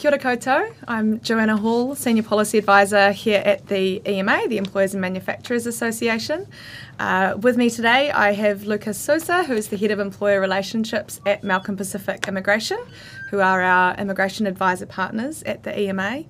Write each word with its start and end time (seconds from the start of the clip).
Kia 0.00 0.10
ora 0.10 0.18
koutou. 0.18 0.72
I'm 0.88 1.20
Joanna 1.20 1.58
Hall, 1.58 1.94
Senior 1.94 2.22
Policy 2.22 2.56
Advisor 2.56 3.12
here 3.12 3.42
at 3.44 3.66
the 3.66 4.00
EMA, 4.08 4.48
the 4.48 4.56
Employers 4.56 4.94
and 4.94 5.00
Manufacturers 5.02 5.66
Association. 5.66 6.46
Uh, 6.98 7.34
with 7.36 7.58
me 7.58 7.68
today, 7.68 8.10
I 8.10 8.32
have 8.32 8.64
Lukas 8.64 8.96
Sousa, 8.96 9.44
who 9.44 9.52
is 9.52 9.68
the 9.68 9.76
Head 9.76 9.90
of 9.90 10.00
Employer 10.00 10.40
Relationships 10.40 11.20
at 11.26 11.44
Malcolm 11.44 11.76
Pacific 11.76 12.26
Immigration, 12.26 12.78
who 13.28 13.40
are 13.40 13.60
our 13.60 13.94
immigration 13.96 14.46
advisor 14.46 14.86
partners 14.86 15.42
at 15.42 15.64
the 15.64 15.78
EMA. 15.78 16.24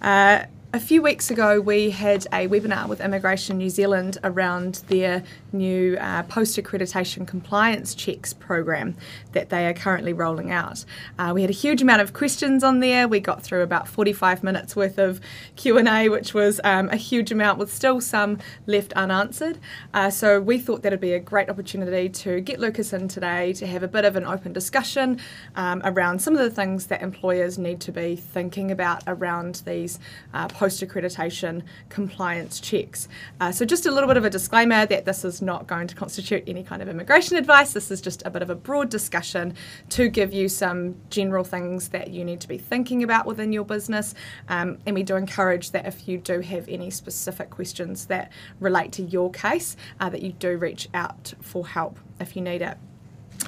Uh, 0.00 0.44
a 0.74 0.80
few 0.80 1.00
weeks 1.00 1.30
ago, 1.30 1.62
we 1.62 1.88
had 1.88 2.26
a 2.26 2.46
webinar 2.46 2.88
with 2.88 3.00
Immigration 3.00 3.56
New 3.56 3.70
Zealand 3.70 4.18
around 4.22 4.82
their 4.88 5.22
new 5.50 5.96
uh, 5.98 6.24
post 6.24 6.58
accreditation 6.58 7.26
compliance 7.26 7.94
checks 7.94 8.34
program 8.34 8.94
that 9.32 9.48
they 9.48 9.66
are 9.66 9.72
currently 9.72 10.12
rolling 10.12 10.50
out. 10.52 10.84
Uh, 11.18 11.32
we 11.34 11.40
had 11.40 11.48
a 11.48 11.54
huge 11.54 11.80
amount 11.80 12.02
of 12.02 12.12
questions 12.12 12.62
on 12.62 12.80
there. 12.80 13.08
We 13.08 13.18
got 13.18 13.42
through 13.42 13.62
about 13.62 13.88
45 13.88 14.42
minutes 14.42 14.76
worth 14.76 14.98
of 14.98 15.22
Q&A, 15.56 16.10
which 16.10 16.34
was 16.34 16.60
um, 16.64 16.90
a 16.90 16.96
huge 16.96 17.32
amount 17.32 17.58
with 17.58 17.72
still 17.72 18.02
some 18.02 18.36
left 18.66 18.92
unanswered. 18.92 19.58
Uh, 19.94 20.10
so 20.10 20.38
we 20.38 20.58
thought 20.58 20.82
that 20.82 20.92
would 20.92 21.00
be 21.00 21.14
a 21.14 21.20
great 21.20 21.48
opportunity 21.48 22.10
to 22.10 22.42
get 22.42 22.60
Lukas 22.60 22.92
in 22.92 23.08
today 23.08 23.54
to 23.54 23.66
have 23.66 23.82
a 23.82 23.88
bit 23.88 24.04
of 24.04 24.16
an 24.16 24.26
open 24.26 24.52
discussion 24.52 25.18
um, 25.56 25.80
around 25.82 26.20
some 26.20 26.34
of 26.34 26.40
the 26.40 26.50
things 26.50 26.88
that 26.88 27.00
employers 27.00 27.56
need 27.56 27.80
to 27.80 27.90
be 27.90 28.16
thinking 28.16 28.70
about 28.70 29.02
around 29.06 29.62
these 29.64 29.98
uh, 30.34 30.46
post 30.58 30.82
accreditation 30.82 31.62
compliance 31.88 32.58
checks. 32.58 33.06
Uh, 33.40 33.52
so, 33.52 33.64
just 33.64 33.86
a 33.86 33.92
little 33.92 34.08
bit 34.08 34.16
of 34.16 34.24
a 34.24 34.30
disclaimer 34.30 34.84
that 34.86 35.04
this 35.04 35.24
is 35.24 35.40
not 35.40 35.68
going 35.68 35.86
to 35.86 35.94
constitute 35.94 36.42
any 36.48 36.64
kind 36.64 36.82
of 36.82 36.88
immigration 36.88 37.36
advice. 37.36 37.72
This 37.72 37.92
is 37.92 38.00
just 38.00 38.24
a 38.26 38.30
bit 38.30 38.42
of 38.42 38.50
a 38.50 38.56
broad 38.56 38.90
discussion 38.90 39.54
to 39.90 40.08
give 40.08 40.32
you 40.32 40.48
some 40.48 40.96
general 41.10 41.44
things 41.44 41.90
that 41.90 42.10
you 42.10 42.24
need 42.24 42.40
to 42.40 42.48
be 42.48 42.58
thinking 42.58 43.04
about 43.04 43.24
within 43.24 43.52
your 43.52 43.64
business. 43.64 44.14
Um, 44.48 44.78
and 44.84 44.96
we 44.96 45.04
do 45.04 45.14
encourage 45.14 45.70
that 45.70 45.86
if 45.86 46.08
you 46.08 46.18
do 46.18 46.40
have 46.40 46.68
any 46.68 46.90
specific 46.90 47.50
questions 47.50 48.06
that 48.06 48.32
relate 48.58 48.90
to 48.92 49.04
your 49.04 49.30
case, 49.30 49.76
uh, 50.00 50.08
that 50.10 50.22
you 50.22 50.32
do 50.32 50.58
reach 50.58 50.88
out 50.92 51.34
for 51.40 51.68
help 51.68 52.00
if 52.18 52.34
you 52.34 52.42
need 52.42 52.62
it. 52.62 52.78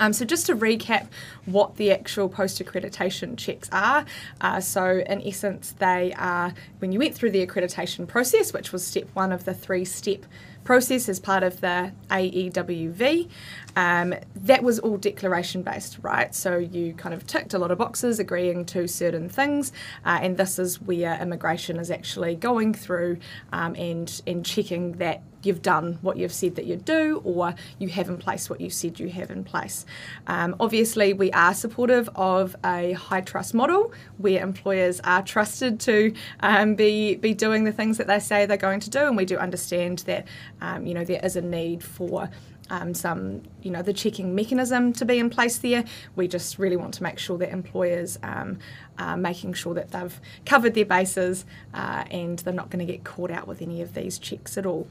Um, 0.00 0.12
so 0.14 0.24
just 0.24 0.46
to 0.46 0.56
recap 0.56 1.06
what 1.44 1.76
the 1.76 1.92
actual 1.92 2.28
post-accreditation 2.28 3.36
checks 3.36 3.68
are. 3.70 4.04
Uh, 4.40 4.60
so 4.60 5.02
in 5.06 5.22
essence, 5.24 5.74
they 5.78 6.12
are 6.16 6.54
when 6.80 6.90
you 6.90 6.98
went 6.98 7.14
through 7.14 7.30
the 7.30 7.46
accreditation 7.46 8.08
process, 8.08 8.52
which 8.52 8.72
was 8.72 8.84
step 8.84 9.08
one 9.12 9.30
of 9.30 9.44
the 9.44 9.54
three-step 9.54 10.24
process 10.64 11.08
as 11.08 11.18
part 11.20 11.42
of 11.42 11.60
the 11.60 11.92
AEWV. 12.10 13.28
Um, 13.76 14.14
that 14.34 14.62
was 14.62 14.78
all 14.78 14.96
declaration 14.96 15.62
based, 15.62 15.98
right? 16.02 16.34
So 16.34 16.58
you 16.58 16.92
kind 16.94 17.14
of 17.14 17.26
ticked 17.26 17.54
a 17.54 17.58
lot 17.58 17.70
of 17.70 17.78
boxes 17.78 18.18
agreeing 18.18 18.64
to 18.66 18.88
certain 18.88 19.28
things, 19.28 19.72
uh, 20.04 20.18
and 20.22 20.36
this 20.36 20.58
is 20.58 20.80
where 20.80 21.20
immigration 21.20 21.78
is 21.78 21.90
actually 21.90 22.34
going 22.34 22.74
through 22.74 23.18
um, 23.52 23.74
and 23.76 24.22
and 24.26 24.44
checking 24.44 24.92
that 24.92 25.22
you've 25.42 25.62
done 25.62 25.98
what 26.02 26.16
you've 26.16 26.32
said 26.32 26.56
that 26.56 26.66
you 26.66 26.76
do 26.76 27.20
or 27.24 27.54
you 27.78 27.88
have 27.88 28.08
in 28.08 28.18
place 28.18 28.50
what 28.50 28.60
you 28.60 28.70
said 28.70 28.98
you 29.00 29.08
have 29.08 29.30
in 29.30 29.44
place. 29.44 29.86
Um, 30.26 30.56
obviously, 30.60 31.12
we 31.12 31.30
are 31.32 31.54
supportive 31.54 32.08
of 32.14 32.56
a 32.64 32.92
high 32.92 33.20
trust 33.20 33.54
model 33.54 33.92
where 34.18 34.42
employers 34.42 35.00
are 35.04 35.22
trusted 35.22 35.80
to 35.80 36.12
um, 36.40 36.74
be, 36.74 37.16
be 37.16 37.34
doing 37.34 37.64
the 37.64 37.72
things 37.72 37.98
that 37.98 38.06
they 38.06 38.18
say 38.18 38.46
they're 38.46 38.56
going 38.56 38.80
to 38.80 38.90
do, 38.90 39.00
and 39.06 39.16
we 39.16 39.24
do 39.24 39.36
understand 39.36 40.00
that 40.00 40.26
um, 40.60 40.86
you 40.86 40.94
know 40.94 41.04
there 41.04 41.20
is 41.24 41.36
a 41.36 41.42
need 41.42 41.82
for 41.82 42.30
um, 42.70 42.94
some, 42.94 43.42
you 43.62 43.70
know, 43.70 43.82
the 43.82 43.92
checking 43.92 44.34
mechanism 44.34 44.92
to 44.94 45.04
be 45.04 45.18
in 45.18 45.28
place 45.28 45.58
there. 45.58 45.84
We 46.16 46.28
just 46.28 46.58
really 46.58 46.76
want 46.76 46.94
to 46.94 47.02
make 47.02 47.18
sure 47.18 47.36
that 47.38 47.50
employers 47.50 48.18
um, 48.22 48.58
are 48.98 49.16
making 49.16 49.54
sure 49.54 49.74
that 49.74 49.90
they've 49.90 50.20
covered 50.46 50.74
their 50.74 50.86
bases 50.86 51.44
uh, 51.74 52.04
and 52.10 52.38
they're 52.38 52.54
not 52.54 52.70
going 52.70 52.86
to 52.86 52.90
get 52.90 53.04
caught 53.04 53.30
out 53.30 53.46
with 53.46 53.60
any 53.60 53.82
of 53.82 53.94
these 53.94 54.18
checks 54.18 54.56
at 54.56 54.64
all. 54.64 54.88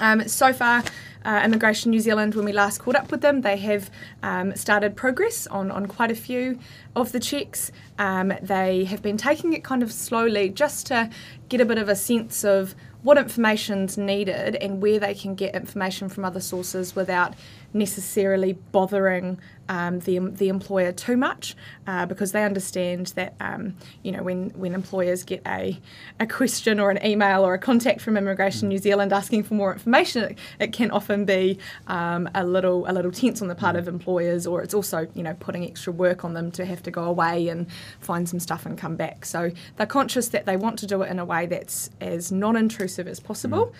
Um, 0.00 0.26
so 0.28 0.54
far, 0.54 0.82
uh, 1.26 1.42
Immigration 1.44 1.90
New 1.90 2.00
Zealand, 2.00 2.34
when 2.34 2.46
we 2.46 2.52
last 2.52 2.78
caught 2.78 2.96
up 2.96 3.10
with 3.10 3.20
them, 3.20 3.42
they 3.42 3.58
have 3.58 3.90
um, 4.22 4.56
started 4.56 4.96
progress 4.96 5.46
on, 5.48 5.70
on 5.70 5.86
quite 5.86 6.10
a 6.10 6.14
few 6.14 6.58
of 6.96 7.12
the 7.12 7.20
checks. 7.20 7.70
Um, 7.98 8.32
they 8.40 8.84
have 8.84 9.02
been 9.02 9.18
taking 9.18 9.52
it 9.52 9.62
kind 9.62 9.82
of 9.82 9.92
slowly 9.92 10.48
just 10.48 10.86
to 10.86 11.10
get 11.50 11.60
a 11.60 11.66
bit 11.66 11.76
of 11.76 11.90
a 11.90 11.96
sense 11.96 12.44
of 12.44 12.74
what 13.02 13.16
information's 13.16 13.96
needed 13.96 14.56
and 14.56 14.82
where 14.82 14.98
they 14.98 15.14
can 15.14 15.34
get 15.34 15.54
information 15.54 16.08
from 16.08 16.24
other 16.24 16.40
sources 16.40 16.94
without 16.94 17.34
necessarily 17.72 18.52
bothering 18.72 19.38
um, 19.68 20.00
the, 20.00 20.18
the 20.18 20.48
employer 20.48 20.90
too 20.90 21.16
much 21.16 21.54
uh, 21.86 22.04
because 22.04 22.32
they 22.32 22.42
understand 22.42 23.08
that 23.14 23.34
um, 23.38 23.76
you 24.02 24.10
know 24.10 24.22
when, 24.22 24.50
when 24.50 24.74
employers 24.74 25.22
get 25.22 25.40
a, 25.46 25.78
a 26.18 26.26
question 26.26 26.80
or 26.80 26.90
an 26.90 27.04
email 27.06 27.46
or 27.46 27.54
a 27.54 27.58
contact 27.58 28.00
from 28.00 28.16
Immigration 28.16 28.68
New 28.68 28.78
Zealand 28.78 29.12
asking 29.12 29.44
for 29.44 29.54
more 29.54 29.72
information 29.72 30.24
it, 30.24 30.38
it 30.58 30.72
can 30.72 30.90
often 30.90 31.24
be 31.24 31.58
um, 31.86 32.28
a 32.34 32.44
little 32.44 32.90
a 32.90 32.92
little 32.92 33.12
tense 33.12 33.40
on 33.40 33.46
the 33.46 33.54
part 33.54 33.76
of 33.76 33.86
employers 33.86 34.44
or 34.44 34.60
it's 34.60 34.74
also 34.74 35.06
you 35.14 35.22
know 35.22 35.34
putting 35.34 35.64
extra 35.64 35.92
work 35.92 36.24
on 36.24 36.34
them 36.34 36.50
to 36.50 36.64
have 36.64 36.82
to 36.82 36.90
go 36.90 37.04
away 37.04 37.46
and 37.46 37.68
find 38.00 38.28
some 38.28 38.40
stuff 38.40 38.66
and 38.66 38.76
come 38.76 38.96
back. 38.96 39.24
So 39.24 39.52
they're 39.76 39.86
conscious 39.86 40.28
that 40.28 40.46
they 40.46 40.56
want 40.56 40.80
to 40.80 40.86
do 40.86 41.02
it 41.02 41.10
in 41.10 41.20
a 41.20 41.24
way 41.24 41.46
that's 41.46 41.90
as 42.00 42.32
non-intrusive 42.32 42.89
as 42.98 43.20
possible 43.20 43.74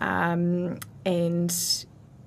mm. 0.00 0.82
and 1.04 1.86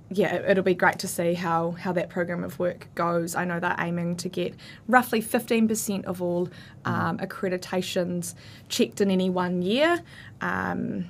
yeah, 0.09 0.35
it'll 0.35 0.63
be 0.63 0.75
great 0.75 0.99
to 0.99 1.07
see 1.07 1.33
how, 1.33 1.71
how 1.71 1.91
that 1.93 2.09
program 2.09 2.43
of 2.43 2.59
work 2.59 2.87
goes. 2.93 3.35
I 3.35 3.43
know 3.43 3.59
they're 3.59 3.75
aiming 3.79 4.17
to 4.17 4.29
get 4.29 4.53
roughly 4.87 5.21
15% 5.21 6.05
of 6.05 6.21
all 6.21 6.47
um, 6.85 7.17
accreditations 7.17 8.35
checked 8.69 9.01
in 9.01 9.09
any 9.09 9.29
one 9.29 9.61
year. 9.63 10.03
Um, 10.41 11.05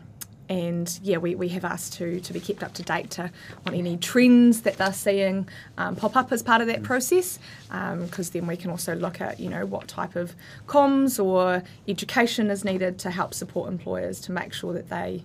and 0.50 1.00
yeah, 1.02 1.18
we, 1.18 1.36
we 1.36 1.50
have 1.50 1.66
asked 1.66 1.94
to, 1.94 2.20
to 2.20 2.34
be 2.34 2.40
kept 2.40 2.64
up 2.64 2.74
to 2.74 2.84
date 2.84 3.10
to 3.12 3.32
on 3.66 3.74
any 3.74 3.98
trends 3.98 4.62
that 4.62 4.78
they're 4.78 4.94
seeing 4.94 5.48
um, 5.78 5.96
pop 5.96 6.16
up 6.16 6.32
as 6.32 6.44
part 6.44 6.62
of 6.62 6.68
that 6.68 6.84
process, 6.84 7.40
because 7.68 8.30
um, 8.30 8.32
then 8.34 8.48
we 8.48 8.58
can 8.58 8.70
also 8.70 8.96
look 8.96 9.22
at 9.22 9.40
you 9.40 9.50
know 9.50 9.66
what 9.66 9.88
type 9.88 10.16
of 10.16 10.36
comms 10.68 11.24
or 11.24 11.64
education 11.88 12.50
is 12.50 12.64
needed 12.64 13.00
to 13.00 13.10
help 13.10 13.34
support 13.34 13.72
employers 13.72 14.20
to 14.22 14.32
make 14.32 14.54
sure 14.54 14.74
that 14.74 14.90
they, 14.90 15.24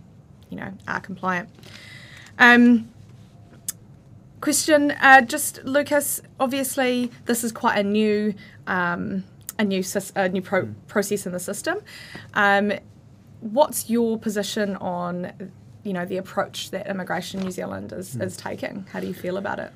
you 0.49 0.57
know, 0.57 0.73
are 0.89 1.01
compliant. 1.01 1.49
Um, 2.39 2.89
question, 4.41 4.93
uh, 4.93 5.21
just 5.21 5.63
Lukas. 5.65 6.23
Obviously, 6.39 7.11
this 7.27 7.45
is 7.45 7.53
quite 7.53 7.79
a 7.79 7.83
new 7.83 8.35
um, 8.67 9.25
a 9.59 9.65
new 9.65 9.85
a 10.17 10.29
new 10.29 10.43
pro- 10.43 10.65
mm. 10.65 10.75
process 10.89 11.27
in 11.27 11.33
the 11.33 11.39
system. 11.39 11.79
Um, 12.35 12.73
what's 13.41 13.91
your 13.91 14.19
position 14.19 14.77
on 14.77 15.53
you 15.83 15.93
know 15.93 16.05
the 16.05 16.19
approach 16.19 16.71
that 16.71 16.87
Immigration 16.87 17.41
New 17.41 17.51
Zealand 17.51 17.93
is, 17.93 18.17
mm. 18.17 18.23
is 18.23 18.37
taking? 18.37 18.87
How 18.93 19.01
do 19.01 19.07
you 19.07 19.15
feel 19.15 19.37
about 19.37 19.59
it? 19.59 19.73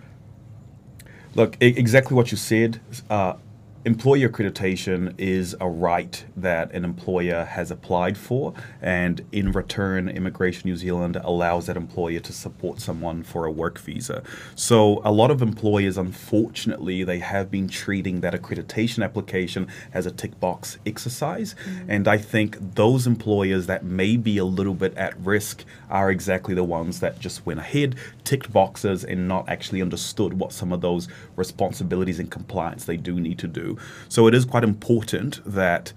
Look, 1.34 1.56
exactly 1.60 2.14
what 2.14 2.30
you 2.30 2.36
said. 2.36 2.80
Uh, 3.10 3.34
employer 3.84 4.28
accreditation 4.28 5.14
is 5.18 5.54
a 5.60 5.68
right 5.68 6.24
that 6.36 6.72
an 6.72 6.84
employer 6.84 7.44
has 7.44 7.70
applied 7.70 8.16
for, 8.16 8.54
and 8.80 9.24
in 9.30 9.52
return, 9.52 10.08
Immigration 10.08 10.68
New 10.68 10.76
Zealand 10.76 11.16
allows 11.22 11.66
that 11.66 11.76
employer 11.76 12.20
to 12.20 12.32
support 12.32 12.80
someone 12.80 13.22
for 13.22 13.44
a 13.44 13.50
work 13.50 13.78
visa. 13.78 14.22
So, 14.54 15.02
a 15.04 15.12
lot 15.12 15.30
of 15.30 15.42
employers, 15.42 15.98
unfortunately, 15.98 17.04
they 17.04 17.18
have 17.18 17.50
been 17.50 17.68
treating 17.68 18.20
that 18.20 18.32
accreditation 18.32 19.04
application 19.04 19.68
as 19.92 20.06
a 20.06 20.10
tick 20.10 20.40
box 20.40 20.78
exercise, 20.86 21.54
mm-hmm. 21.54 21.90
and 21.90 22.08
I 22.08 22.16
think 22.16 22.56
those 22.74 23.06
employers 23.06 23.66
that 23.66 23.84
may 23.84 24.16
be 24.16 24.38
a 24.38 24.44
little 24.44 24.74
bit 24.74 24.96
at 24.96 25.18
risk 25.20 25.64
are 25.90 26.10
exactly 26.10 26.54
the 26.54 26.64
ones 26.64 27.00
that 27.00 27.20
just 27.20 27.44
went 27.44 27.60
ahead, 27.60 27.96
ticked 28.24 28.52
boxes, 28.52 29.04
and 29.04 29.28
not 29.28 29.48
actually 29.48 29.82
understood 29.82 30.34
what 30.34 30.52
some 30.52 30.72
of 30.72 30.80
those 30.80 31.08
responsibilities 31.36 32.18
and 32.18 32.30
compliance 32.30 32.84
they 32.84 32.96
do 32.96 33.20
need 33.20 33.38
to 33.38 33.48
do. 33.48 33.78
So 34.08 34.26
it 34.26 34.34
is 34.34 34.44
quite 34.44 34.64
important 34.64 35.40
that 35.44 35.92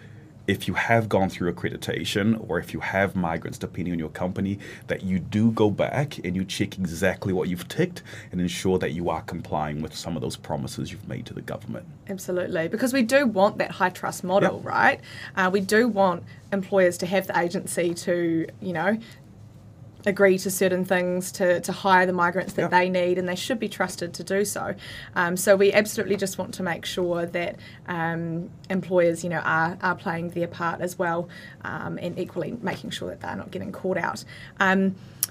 if 0.48 0.66
you 0.68 0.74
have 0.74 1.10
gone 1.10 1.30
through 1.30 1.54
accreditation 1.54 2.44
or 2.48 2.58
if 2.58 2.74
you 2.74 2.80
have 2.80 3.16
migrants 3.16 3.58
depending 3.58 3.92
on 3.92 4.00
your 4.00 4.10
company, 4.10 4.58
that 4.88 5.04
you 5.04 5.20
do 5.20 5.52
go 5.52 5.70
back 5.70 6.18
and 6.20 6.36
you 6.36 6.46
check 6.46 6.78
exactly 6.78 7.34
what 7.34 7.50
you've 7.50 7.68
ticked 7.68 8.02
and 8.32 8.40
ensure 8.40 8.80
that 8.80 8.94
you 8.94 9.10
are 9.10 9.22
complying 9.24 9.82
with 9.82 9.94
some 9.94 10.16
of 10.16 10.22
those 10.22 10.38
promises 10.38 10.90
you've 10.90 11.08
made 11.08 11.26
to 11.26 11.34
the 11.34 11.42
government. 11.42 11.86
Absolutely, 12.08 12.70
because 12.70 12.94
we 12.94 13.02
do 13.02 13.28
want 13.28 13.58
that 13.58 13.72
high 13.72 13.90
trust 13.90 14.24
model, 14.24 14.58
yep. 14.58 14.66
right? 14.66 15.02
Uh, 15.36 15.50
we 15.52 15.60
do 15.60 15.88
want 15.88 16.24
employers 16.54 16.98
to 16.98 17.06
have 17.06 17.28
the 17.28 17.38
agency 17.38 17.94
to, 17.94 18.48
you 18.62 18.72
know, 18.72 18.98
agree 20.08 20.38
to 20.40 20.50
certain 20.50 20.86
things 20.86 21.32
to, 21.34 21.60
to 21.62 21.72
hire 21.72 22.06
the 22.06 22.14
migrants 22.14 22.54
that 22.54 22.72
they 22.72 22.90
need, 22.90 23.18
and 23.18 23.28
they 23.28 23.36
should 23.36 23.60
be 23.60 23.70
trusted 23.70 24.14
to 24.16 24.24
do 24.24 24.46
so. 24.46 24.74
Um, 25.16 25.38
so 25.38 25.56
we 25.56 25.74
absolutely 25.74 26.16
just 26.16 26.38
want 26.38 26.54
to 26.56 26.64
make 26.64 26.86
sure 26.86 27.26
that 27.26 27.58
um, 27.88 28.50
employers, 28.70 29.24
you 29.24 29.30
know, 29.30 29.40
are, 29.40 29.78
are 29.82 29.96
playing 29.96 30.30
their 30.30 30.48
part 30.48 30.82
as 30.82 30.98
well, 30.98 31.30
um, 31.64 32.00
and 32.02 32.18
equally 32.18 32.58
making 32.62 32.90
sure 32.92 33.10
that 33.10 33.20
they're 33.20 33.36
not 33.36 33.52
getting 33.52 33.72
caught 33.72 33.98
out. 33.98 34.24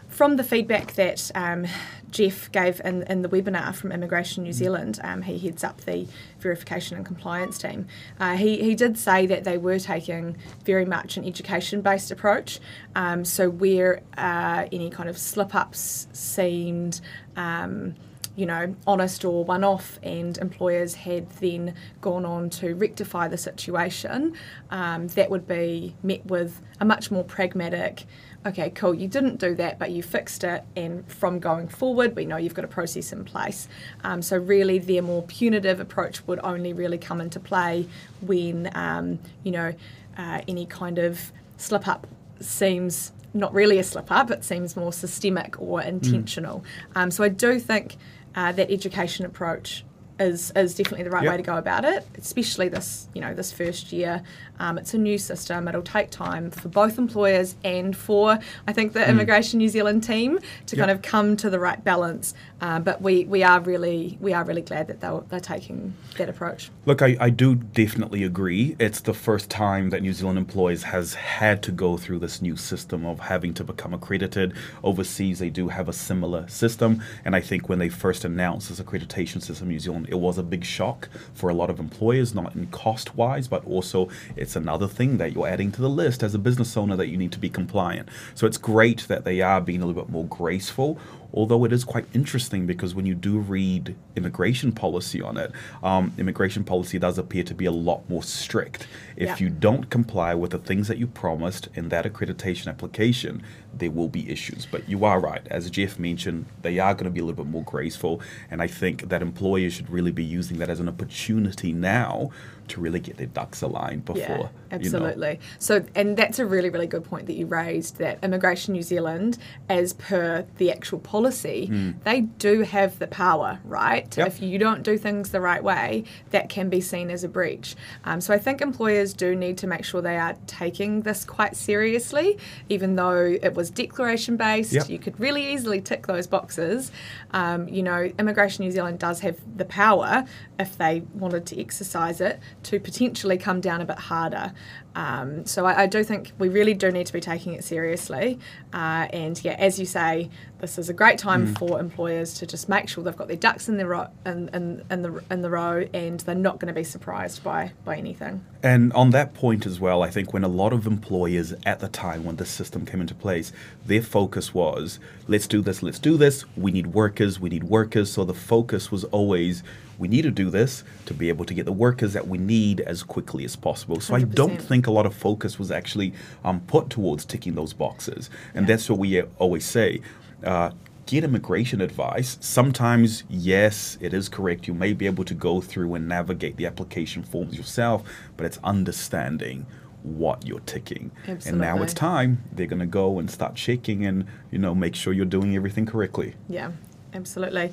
From 0.08 0.37
the 0.37 0.44
feedback 0.44 0.94
that 0.94 1.31
um, 1.35 1.67
Jeff 2.11 2.50
gave 2.50 2.81
in, 2.85 3.03
in 3.03 3.23
the 3.23 3.29
webinar 3.29 3.75
from 3.75 3.93
Immigration 3.93 4.44
New 4.44 4.53
Zealand, 4.53 4.99
um, 5.05 5.23
he 5.23 5.38
heads 5.38 5.62
up 5.62 5.82
the 5.82 6.06
verification 6.41 6.97
and 6.97 7.05
compliance 7.05 7.58
team. 7.58 7.87
Uh, 8.19 8.37
he, 8.37 8.62
he 8.62 8.75
did 8.75 8.97
say 8.97 9.26
that 9.26 9.44
they 9.44 9.58
were 9.58 9.79
taking 9.79 10.37
very 10.64 10.87
much 10.87 11.17
an 11.19 11.25
education 11.25 11.82
based 11.82 12.11
approach. 12.11 12.61
Um, 12.94 13.25
so, 13.25 13.50
where 13.50 14.03
uh, 14.17 14.67
any 14.73 14.88
kind 14.88 15.08
of 15.08 15.19
slip 15.19 15.55
ups 15.55 16.09
seemed 16.12 17.00
um, 17.37 17.94
you 18.37 18.44
know, 18.44 18.76
honest 18.87 19.25
or 19.25 19.44
one 19.44 19.64
off, 19.64 19.99
and 20.02 20.37
employers 20.38 20.94
had 20.94 21.29
then 21.41 21.75
gone 22.02 22.25
on 22.25 22.50
to 22.50 22.75
rectify 22.75 23.26
the 23.26 23.38
situation, 23.38 24.35
um, 24.70 25.09
that 25.09 25.31
would 25.31 25.49
be 25.49 25.97
met 26.02 26.25
with 26.26 26.61
a 26.79 26.85
much 26.85 27.11
more 27.11 27.25
pragmatic, 27.25 28.05
okay, 28.47 28.71
cool, 28.71 28.95
you 28.95 29.09
didn't 29.09 29.39
do 29.39 29.55
that, 29.57 29.79
but 29.79 29.91
you 29.91 30.03
fixed 30.03 30.45
it, 30.45 30.65
and 30.77 31.07
from 31.11 31.39
going 31.39 31.69
forward, 31.69 32.15
we 32.15 32.25
know 32.25 32.37
you've 32.37 32.55
got 32.55 32.65
a 32.65 32.69
process 32.69 33.13
in 33.13 33.25
place. 33.25 33.69
Um, 34.05 34.23
so, 34.23 34.37
really, 34.37 34.79
their 34.79 35.03
more 35.03 35.23
punitive 35.23 35.81
approach 35.81 36.27
would 36.27 36.41
only 36.43 36.73
really 36.73 36.99
come 36.99 37.21
into 37.21 37.41
play 37.41 37.89
when, 38.21 38.71
um, 38.75 39.19
you 39.43 39.53
know, 39.53 39.75
uh, 40.17 40.41
any 40.47 40.67
kind 40.67 40.99
of 40.99 41.33
slip 41.57 41.89
up 41.89 42.07
seems 42.41 43.13
not 43.35 43.53
really 43.53 43.79
a 43.79 43.85
slip 43.85 44.11
up, 44.11 44.31
it 44.31 44.45
seems 44.45 44.77
more 44.77 44.93
systemic 44.93 45.61
or 45.61 45.83
intentional. 45.83 46.65
Mm. 46.95 47.03
Um, 47.03 47.11
so, 47.11 47.25
I 47.25 47.29
do 47.29 47.59
think 47.59 47.97
uh, 48.35 48.53
that 48.53 48.71
education 48.71 49.27
approach 49.27 49.85
is, 50.19 50.53
is 50.57 50.75
definitely 50.75 51.05
the 51.05 51.11
right 51.11 51.23
yep. 51.23 51.33
way 51.33 51.37
to 51.37 51.43
go 51.43 51.57
about 51.57 51.85
it, 51.85 52.07
especially 52.17 52.69
this 52.69 53.09
you 53.15 53.21
know 53.21 53.35
this 53.35 53.53
first 53.53 53.93
year. 53.93 54.23
Um, 54.59 54.79
it's 54.79 54.95
a 54.95 54.99
new 54.99 55.19
system. 55.19 55.69
It'll 55.69 55.83
take 55.83 56.11
time 56.11 56.51
for 56.51 56.69
both 56.69 56.99
employers 56.99 57.57
and 57.65 57.97
for 57.97 58.39
I 58.67 58.73
think 58.73 58.93
the 58.93 59.01
mm. 59.01 59.09
Immigration 59.09 59.59
New 59.59 59.69
Zealand 59.69 60.05
team 60.05 60.39
to 60.67 60.77
yep. 60.77 60.87
kind 60.87 60.91
of 60.91 61.03
come 61.03 61.37
to 61.39 61.51
the 61.51 61.59
right 61.59 61.83
balance. 61.83 62.35
Uh, 62.61 62.81
but 62.81 63.03
we, 63.03 63.25
we 63.25 63.43
are 63.43 63.61
really 63.61 64.17
we 64.20 64.32
are 64.32 64.43
really 64.44 64.62
glad 64.62 64.87
that 64.87 65.00
they're, 65.00 65.20
they're 65.29 65.41
taking 65.41 65.94
that 66.17 66.29
approach. 66.29 66.70
Look, 66.87 67.03
I, 67.03 67.17
I 67.20 67.29
do 67.29 67.55
definitely 67.55 68.25
agree. 68.25 68.76
It's 68.79 69.00
the 69.00 69.12
first 69.12 69.50
time 69.50 69.91
that 69.91 70.00
New 70.00 70.14
Zealand 70.14 70.38
employees 70.38 70.85
has 70.85 71.14
had 71.14 71.62
to 71.64 71.73
go 71.73 71.99
through 71.99 72.20
this 72.20 72.41
new 72.41 72.56
system 72.56 73.05
of 73.05 73.20
having 73.20 73.53
to 73.55 73.64
become 73.64 73.93
accredited. 73.93 74.55
Overseas, 74.82 75.38
they 75.38 75.50
do 75.50 75.69
have 75.69 75.88
a 75.88 75.93
similar 75.93 76.49
system, 76.49 77.03
and 77.26 77.37
I 77.37 77.41
think 77.41 77.69
when 77.69 77.79
they 77.79 77.91
first 77.91 78.25
announced 78.25 78.70
this 78.70 78.81
accreditation 78.81 79.43
system 79.43 79.69
in 79.69 79.75
New 79.75 79.81
Zealand, 79.81 80.06
it 80.09 80.19
was 80.19 80.38
a 80.38 80.43
big 80.43 80.64
shock 80.64 81.11
for 81.35 81.50
a 81.50 81.55
lot 81.55 81.69
of 81.69 81.79
employers, 81.79 82.35
not 82.35 82.55
in 82.55 82.69
cost 82.69 83.17
wise, 83.17 83.49
but 83.49 83.67
also 83.67 84.09
it's 84.35 84.56
another 84.56 84.88
thing 84.88 85.19
that 85.19 85.32
you're 85.32 85.47
adding 85.47 85.70
to 85.73 85.82
the 85.82 85.91
list 85.91 86.23
as 86.23 86.35
a 86.35 86.38
business 86.38 86.75
owner 86.76 86.97
that 86.97 87.09
you 87.09 87.19
need 87.19 87.32
to 87.32 87.38
be 87.38 87.50
compliant. 87.50 88.09
So 88.35 88.47
it's 88.47 88.59
great 88.59 89.06
that 89.09 89.25
they 89.25 89.43
are 89.43 89.61
being 89.61 89.82
a 89.82 89.87
little 89.87 90.02
bit 90.02 90.11
more 90.11 90.26
graceful 90.26 90.99
although 91.32 91.64
it 91.64 91.73
is 91.73 91.84
quite 91.84 92.06
interesting 92.14 92.67
because 92.67 92.94
when 92.94 93.06
you 93.06 93.14
do 93.14 93.38
read 93.38 93.94
immigration 94.17 94.73
policy 94.73 95.20
on 95.20 95.37
it, 95.37 95.52
um, 95.82 96.12
immigration 96.19 96.64
policy 96.64 96.99
does 96.99 97.19
appear 97.19 97.43
to 97.44 97.55
be 97.55 97.64
a 97.64 97.73
lot 97.73 98.08
more 98.08 98.23
strict. 98.23 98.87
If 99.17 99.28
yeah. 99.28 99.37
you 99.46 99.50
don't 99.50 99.88
comply 99.90 100.34
with 100.34 100.50
the 100.50 100.58
things 100.58 100.88
that 100.88 100.99
you 100.99 101.06
promised 101.06 101.69
in 101.75 101.88
that 101.88 102.05
accreditation 102.05 102.69
application, 102.69 103.43
there 103.73 103.90
will 103.90 104.08
be 104.08 104.31
issues. 104.31 104.67
But 104.67 104.88
you 104.88 105.05
are 105.05 105.20
right. 105.20 105.46
As 105.49 105.70
Jeff 105.70 105.99
mentioned, 105.99 106.46
they 106.62 106.78
are 106.78 106.94
going 106.94 107.05
to 107.05 107.11
be 107.11 107.20
a 107.20 107.25
little 107.25 107.44
bit 107.44 107.50
more 107.50 107.64
graceful. 107.64 108.20
And 108.50 108.62
I 108.62 108.67
think 108.67 109.08
that 109.08 109.23
employers 109.23 109.75
should 109.75 109.90
really 109.90 110.12
be 110.12 110.25
using 110.25 110.58
that 110.58 110.70
as 110.70 110.81
an 110.81 110.88
opportunity 110.88 111.73
now 111.73 112.31
to 112.69 112.81
really 112.81 113.01
get 113.01 113.17
their 113.17 113.27
ducks 113.27 113.63
aligned 113.63 114.05
before. 114.05 114.21
Yeah, 114.21 114.49
absolutely. 114.71 115.29
You 115.29 115.35
know. 115.35 115.41
So, 115.59 115.85
and 115.95 116.17
that's 116.17 116.39
a 116.39 116.47
really, 116.47 116.71
really 116.71 116.87
good 116.87 117.05
point 117.05 117.27
that 117.27 117.35
you 117.35 117.47
raised 117.47 117.99
that 117.99 118.23
Immigration 118.23 118.73
New 118.73 118.83
Zealand, 118.83 119.39
as 119.69 119.93
per 119.95 120.47
the 120.59 120.71
actual 120.71 120.99
policy, 120.99 121.69
mm. 121.71 122.03
they 122.05 122.23
do 122.23 122.63
have 122.63 122.99
the 122.99 123.07
power, 123.07 123.61
right? 123.65 124.17
Yep. 124.17 124.27
If 124.27 124.43
you 124.43 124.59
don't 124.59 124.83
do 124.83 124.99
things 124.99 125.31
the 125.31 125.41
right 125.41 125.63
way, 125.63 126.05
that 126.31 126.49
can 126.49 126.69
be 126.69 126.81
seen 126.81 127.11
as 127.11 127.25
a 127.25 127.29
breach. 127.29 127.77
Um, 128.05 128.21
so, 128.21 128.35
I 128.35 128.39
think 128.39 128.61
employers 128.61 129.12
do 129.12 129.35
need 129.35 129.59
to 129.59 129.67
make 129.67 129.85
sure 129.85 130.03
they 130.03 130.19
are 130.19 130.37
taking 130.47 131.03
this 131.03 131.25
quite 131.25 131.57
seriously, 131.57 132.39
even 132.69 132.97
though 132.97 133.37
it 133.43 133.55
was 133.55 133.71
declaration 133.71 134.37
based. 134.37 134.73
Yep. 134.73 134.89
You 134.89 134.99
could 134.99 135.19
really 135.21 135.53
easily 135.53 135.81
tick 135.81 136.07
those 136.07 136.27
boxes. 136.27 136.91
Um, 137.33 137.69
you 137.69 137.83
know, 137.83 138.11
Immigration 138.19 138.65
New 138.65 138.71
Zealand 138.71 138.99
does 138.99 139.21
have 139.21 139.39
the 139.57 139.65
power, 139.65 140.25
if 140.59 140.77
they 140.79 141.03
wanted 141.15 141.47
to 141.47 141.61
exercise 141.61 142.21
it, 142.21 142.41
to 142.67 142.81
potentially 142.81 143.39
come 143.39 143.61
down 143.61 143.81
a 143.81 143.85
bit 143.85 143.99
harder. 143.99 144.53
Um, 144.97 145.47
so 145.47 145.67
I, 145.67 145.83
I, 145.83 145.87
do 145.87 146.03
think 146.03 146.33
we 146.39 146.49
really 146.49 146.75
do 146.75 146.91
need 146.91 147.07
to 147.07 147.13
be 147.13 147.21
taking 147.21 147.53
it 147.53 147.63
seriously. 147.63 148.39
Uh, 148.73 149.07
and 149.13 149.43
yeah, 149.45 149.53
as 149.53 149.79
you 149.79 149.87
say, 149.87 150.31
this 150.58 150.79
is 150.79 150.88
a 150.88 150.94
great 150.94 151.19
time 151.19 151.49
mm. 151.49 151.58
for 151.58 151.79
employers 151.79 152.35
to 152.35 152.47
just 152.47 152.69
make 152.69 152.88
sure 152.88 153.05
they've 153.05 153.17
got 153.17 153.29
their 153.29 153.37
ducks 153.37 153.69
in 153.69 153.76
the 153.76 153.87
ro- 153.87 154.08
in, 154.25 154.49
in, 154.55 154.82
in 154.91 155.03
the 155.03 155.23
in 155.31 155.43
the 155.43 155.50
row, 155.50 155.87
and 155.93 156.20
they're 156.20 156.35
not 156.35 156.58
going 156.58 156.69
to 156.69 156.79
be 156.79 156.85
surprised 156.85 157.43
by 157.43 157.73
by 157.85 157.97
anything. 157.97 158.44
And 158.62 158.93
on 158.94 159.11
that 159.11 159.35
point 159.35 159.67
as 159.67 159.79
well, 159.79 160.03
I 160.03 160.11
think 160.11 160.32
when 160.32 160.44
a 160.44 160.49
lot 160.49 160.73
of 160.73 160.87
employers 160.87 161.53
at 161.64 161.81
the 161.81 161.88
time 161.88 162.25
when 162.25 162.37
this 162.37 162.50
system 162.50 162.87
came 162.87 163.00
into 163.00 163.14
place, 163.14 163.53
their 163.85 164.03
focus 164.03 164.55
was 164.55 164.99
let's 165.29 165.47
do 165.47 165.61
this, 165.61 165.82
let's 165.82 165.99
do 165.99 166.17
this. 166.17 166.44
We 166.56 166.70
need 166.70 166.88
workers, 166.88 167.38
we 167.38 167.50
need 167.50 167.64
workers. 167.64 168.12
So 168.12 168.25
the 168.25 168.35
focus 168.35 168.91
was 168.91 169.05
always 169.05 169.62
we 169.99 170.09
need 170.09 170.23
to 170.23 170.31
do 170.31 170.50
this 170.50 170.85
to 171.06 171.14
be 171.14 171.29
able 171.29 171.44
to 171.47 171.55
get 171.55 171.64
the 171.64 171.73
workers 171.73 172.12
that 172.12 172.29
we 172.29 172.38
need 172.38 172.81
as 172.81 173.02
quickly 173.02 173.44
as 173.44 173.56
possible. 173.56 174.00
So 174.00 174.14
100%. 174.14 174.17
I 174.17 174.25
don't 174.25 174.61
think 174.61 174.87
a 174.87 174.91
lot 174.91 175.06
of 175.06 175.14
focus 175.14 175.59
was 175.59 175.70
actually 175.70 176.12
um, 176.44 176.61
put 176.61 176.91
towards 176.91 177.25
ticking 177.25 177.55
those 177.55 177.73
boxes. 177.73 178.29
And 178.55 178.64
yeah. 178.64 178.75
that's 178.75 178.91
what 178.91 178.99
we 178.99 179.23
always 179.23 179.64
say. 179.64 180.00
Uh, 180.44 180.71
get 181.06 181.25
immigration 181.25 181.81
advice. 181.81 182.37
Sometimes, 182.41 183.25
yes, 183.29 183.97
it 184.00 184.12
is 184.12 184.29
correct. 184.29 184.67
You 184.67 184.75
may 184.75 184.93
be 184.93 185.06
able 185.06 185.25
to 185.25 185.35
go 185.35 185.61
through 185.61 185.94
and 185.94 186.09
navigate 186.09 186.56
the 186.56 186.67
application 186.67 187.23
forms 187.23 187.56
yourself, 187.56 188.03
but 188.37 188.44
it's 188.44 188.59
understanding 188.65 189.67
what 190.03 190.47
you're 190.47 190.61
ticking. 190.61 191.11
Absolutely. 191.27 191.49
And 191.49 191.59
now 191.59 191.83
it's 191.83 191.94
time. 191.94 192.43
They're 192.53 192.67
going 192.67 192.81
to 192.81 192.87
go 192.87 193.19
and 193.19 193.31
start 193.31 193.55
checking 193.55 194.05
and, 194.06 194.27
you 194.50 194.59
know, 194.59 194.75
make 194.75 194.94
sure 194.94 195.12
you're 195.12 195.25
doing 195.25 195.56
everything 195.56 195.87
correctly. 195.87 196.35
Yeah, 196.49 196.73
absolutely. 197.17 197.73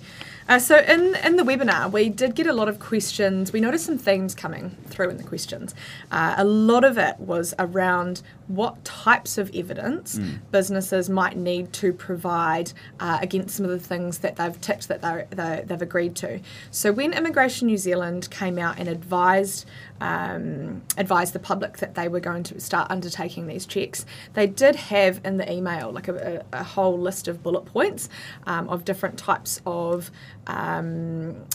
Uh, 0.50 0.60
so 0.60 0.78
in 0.78 1.16
in 1.24 1.36
the 1.36 1.44
webinar, 1.44 1.92
we 1.92 2.10
did 2.10 2.36
get 2.36 2.48
a 2.48 2.54
lot 2.54 2.68
of 2.68 2.80
questions. 2.80 3.54
We 3.54 3.60
noticed 3.60 3.86
some 3.86 3.98
themes 3.98 4.34
coming 4.34 4.76
through 4.88 5.10
in 5.10 5.18
the 5.18 5.24
questions. 5.24 5.76
Uh, 6.12 6.36
a 6.38 6.44
lot 6.44 6.84
of 6.84 6.98
it 6.98 7.20
was 7.20 7.54
around 7.60 8.22
what 8.48 8.84
types 8.84 9.38
of 9.38 9.54
evidence 9.56 10.18
mm. 10.18 10.40
businesses 10.52 11.10
might 11.10 11.38
need 11.38 11.72
to 11.74 11.94
provide 11.94 12.74
uh, 13.00 13.20
against 13.22 13.56
some 13.56 13.66
of 13.66 13.72
the 13.72 13.80
things 13.80 14.20
that 14.20 14.36
they've 14.36 14.60
ticked 14.62 14.88
that 14.88 15.02
they 15.02 15.64
they've 15.66 15.82
agreed 15.82 16.16
to. 16.16 16.40
So 16.72 16.92
when 16.92 17.14
Immigration 17.14 17.68
New 17.68 17.78
Zealand 17.78 18.30
came 18.30 18.58
out 18.58 18.80
and 18.80 18.90
advised 18.90 19.66
um, 20.02 20.82
advised 20.98 21.34
the 21.34 21.40
public 21.40 21.78
that 21.78 21.96
they 21.96 22.08
were 22.08 22.20
going 22.20 22.44
to 22.44 22.60
start 22.60 22.90
undertaking 22.90 23.48
these 23.48 23.66
checks, 23.66 24.06
they 24.34 24.48
did 24.48 24.76
have 24.76 25.22
in 25.24 25.38
the 25.38 25.52
email 25.52 25.92
like 25.92 26.08
a, 26.08 26.44
a, 26.52 26.64
whole 26.64 27.00
list 27.00 27.28
of 27.28 27.42
bullet 27.44 27.66
points 27.66 28.10
um, 28.46 28.68
of 28.70 28.86
different 28.86 29.18
types 29.18 29.62
of 29.66 30.12
um, 30.48 31.46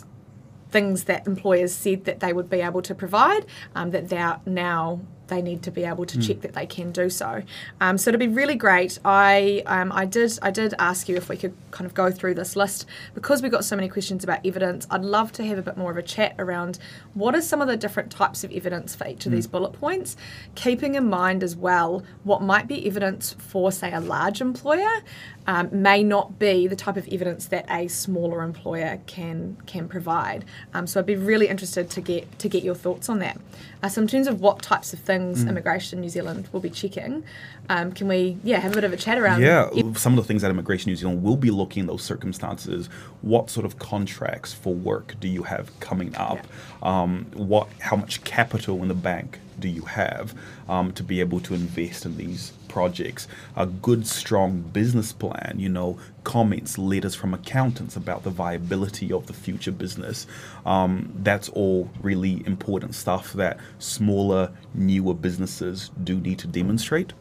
things 0.70 1.04
that 1.04 1.26
employers 1.26 1.74
said 1.74 2.04
that 2.04 2.20
they 2.20 2.32
would 2.32 2.48
be 2.48 2.60
able 2.60 2.82
to 2.82 2.94
provide 2.94 3.44
um, 3.74 3.90
that 3.90 4.08
they're 4.08 4.40
now 4.46 5.00
they 5.28 5.42
need 5.42 5.62
to 5.62 5.70
be 5.70 5.84
able 5.84 6.06
to 6.06 6.18
mm. 6.18 6.26
check 6.26 6.40
that 6.40 6.54
they 6.54 6.66
can 6.66 6.90
do 6.90 7.08
so. 7.08 7.42
Um, 7.80 7.98
so 7.98 8.10
it'd 8.10 8.20
be 8.20 8.28
really 8.28 8.54
great. 8.54 8.98
I 9.04 9.62
um, 9.66 9.92
I 9.92 10.04
did 10.04 10.38
I 10.42 10.50
did 10.50 10.74
ask 10.78 11.08
you 11.08 11.16
if 11.16 11.28
we 11.28 11.36
could 11.36 11.54
kind 11.70 11.86
of 11.86 11.94
go 11.94 12.10
through 12.10 12.34
this 12.34 12.56
list 12.56 12.86
because 13.14 13.42
we 13.42 13.48
got 13.48 13.64
so 13.64 13.76
many 13.76 13.88
questions 13.88 14.24
about 14.24 14.44
evidence. 14.44 14.86
I'd 14.90 15.04
love 15.04 15.32
to 15.32 15.44
have 15.46 15.58
a 15.58 15.62
bit 15.62 15.76
more 15.76 15.90
of 15.90 15.96
a 15.96 16.02
chat 16.02 16.34
around 16.38 16.78
what 17.14 17.34
are 17.34 17.42
some 17.42 17.60
of 17.60 17.68
the 17.68 17.76
different 17.76 18.10
types 18.10 18.44
of 18.44 18.52
evidence 18.52 18.94
for 18.94 19.06
each 19.06 19.26
of 19.26 19.32
mm. 19.32 19.36
these 19.36 19.46
bullet 19.46 19.72
points, 19.72 20.16
keeping 20.54 20.94
in 20.94 21.08
mind 21.08 21.42
as 21.42 21.56
well 21.56 22.02
what 22.24 22.42
might 22.42 22.66
be 22.66 22.86
evidence 22.86 23.34
for 23.38 23.70
say 23.70 23.92
a 23.92 24.00
large 24.00 24.40
employer 24.40 25.02
um, 25.48 25.68
may 25.72 26.04
not 26.04 26.38
be 26.38 26.66
the 26.66 26.76
type 26.76 26.98
of 26.98 27.08
evidence 27.08 27.46
that 27.46 27.64
a 27.70 27.88
smaller 27.88 28.42
employer 28.42 29.00
can 29.06 29.56
can 29.66 29.88
provide. 29.88 30.44
Um, 30.74 30.86
so 30.86 31.00
I'd 31.00 31.06
be 31.06 31.16
really 31.16 31.48
interested 31.48 31.88
to 31.90 32.00
get 32.02 32.38
to 32.38 32.48
get 32.48 32.62
your 32.62 32.74
thoughts 32.74 33.08
on 33.08 33.18
that. 33.20 33.40
Uh, 33.82 33.88
so 33.88 34.02
in 34.02 34.08
terms 34.08 34.26
of 34.26 34.40
what 34.40 34.60
types 34.60 34.92
of 34.92 34.98
things 34.98 35.17
mm. 35.18 35.48
Immigration 35.48 36.00
New 36.00 36.08
Zealand 36.08 36.48
will 36.52 36.60
be 36.60 36.70
checking, 36.70 37.24
um, 37.68 37.92
can 37.92 38.08
we 38.08 38.38
yeah 38.42 38.58
have 38.58 38.72
a 38.72 38.74
bit 38.74 38.84
of 38.84 38.92
a 38.92 38.96
chat 38.96 39.18
around? 39.18 39.42
Yeah, 39.42 39.70
some 39.94 40.18
of 40.18 40.24
the 40.24 40.28
things 40.28 40.42
that 40.42 40.50
Immigration 40.50 40.90
New 40.90 40.96
Zealand 40.96 41.22
will 41.22 41.36
be 41.36 41.50
looking 41.50 41.82
in 41.82 41.86
those 41.86 42.02
circumstances. 42.02 42.88
What 43.22 43.50
sort 43.50 43.66
of 43.66 43.78
contracts 43.78 44.52
for 44.52 44.74
work 44.74 45.14
do 45.20 45.28
you 45.28 45.44
have 45.44 45.78
coming 45.80 46.14
up? 46.16 46.38
Yeah. 46.82 47.02
Um, 47.02 47.26
what 47.34 47.68
how 47.80 47.96
much 47.96 48.24
capital 48.24 48.82
in 48.82 48.88
the 48.88 48.94
bank 48.94 49.38
do 49.60 49.68
you 49.68 49.82
have 49.82 50.34
um, 50.68 50.92
to 50.92 51.02
be 51.02 51.20
able 51.20 51.40
to 51.40 51.54
invest 51.54 52.04
in 52.04 52.16
these 52.16 52.52
projects, 52.68 53.26
a 53.56 53.66
good, 53.66 54.06
strong 54.06 54.60
business 54.60 55.12
plan, 55.12 55.56
you 55.58 55.68
know, 55.68 55.98
comments, 56.24 56.78
letters 56.78 57.14
from 57.14 57.34
accountants 57.34 57.96
about 57.96 58.22
the 58.22 58.30
viability 58.30 59.12
of 59.12 59.26
the 59.26 59.32
future 59.32 59.72
business. 59.72 60.26
Um, 60.64 61.12
that's 61.22 61.48
all 61.50 61.90
really 62.02 62.46
important 62.46 62.94
stuff 62.94 63.32
that 63.32 63.58
smaller, 63.78 64.52
newer 64.74 65.14
businesses 65.14 65.90
do 66.04 66.20
need 66.20 66.38
to 66.40 66.46
demonstrate. 66.46 67.12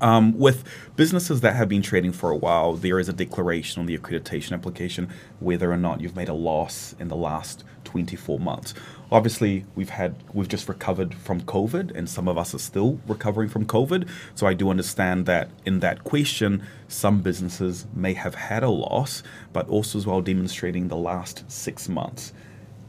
Um, 0.00 0.38
with 0.38 0.64
businesses 0.96 1.40
that 1.42 1.56
have 1.56 1.68
been 1.68 1.82
trading 1.82 2.12
for 2.12 2.30
a 2.30 2.36
while, 2.36 2.74
there 2.74 2.98
is 2.98 3.08
a 3.08 3.12
declaration 3.12 3.80
on 3.80 3.86
the 3.86 3.98
accreditation 3.98 4.52
application 4.52 5.08
whether 5.40 5.70
or 5.70 5.76
not 5.76 6.00
you've 6.00 6.16
made 6.16 6.28
a 6.28 6.34
loss 6.34 6.94
in 6.98 7.08
the 7.08 7.16
last 7.16 7.64
24 7.84 8.38
months. 8.38 8.72
Obviously, 9.12 9.64
we've 9.74 9.90
had 9.90 10.14
we've 10.32 10.48
just 10.48 10.68
recovered 10.68 11.14
from 11.14 11.40
COVID, 11.40 11.96
and 11.96 12.08
some 12.08 12.28
of 12.28 12.38
us 12.38 12.54
are 12.54 12.58
still 12.58 13.00
recovering 13.08 13.48
from 13.48 13.66
COVID. 13.66 14.08
So 14.36 14.46
I 14.46 14.54
do 14.54 14.70
understand 14.70 15.26
that 15.26 15.50
in 15.64 15.80
that 15.80 16.04
question, 16.04 16.62
some 16.86 17.20
businesses 17.20 17.86
may 17.92 18.14
have 18.14 18.36
had 18.36 18.62
a 18.62 18.70
loss, 18.70 19.22
but 19.52 19.68
also 19.68 19.98
as 19.98 20.06
well 20.06 20.20
demonstrating 20.20 20.88
the 20.88 20.96
last 20.96 21.50
six 21.50 21.88
months. 21.88 22.32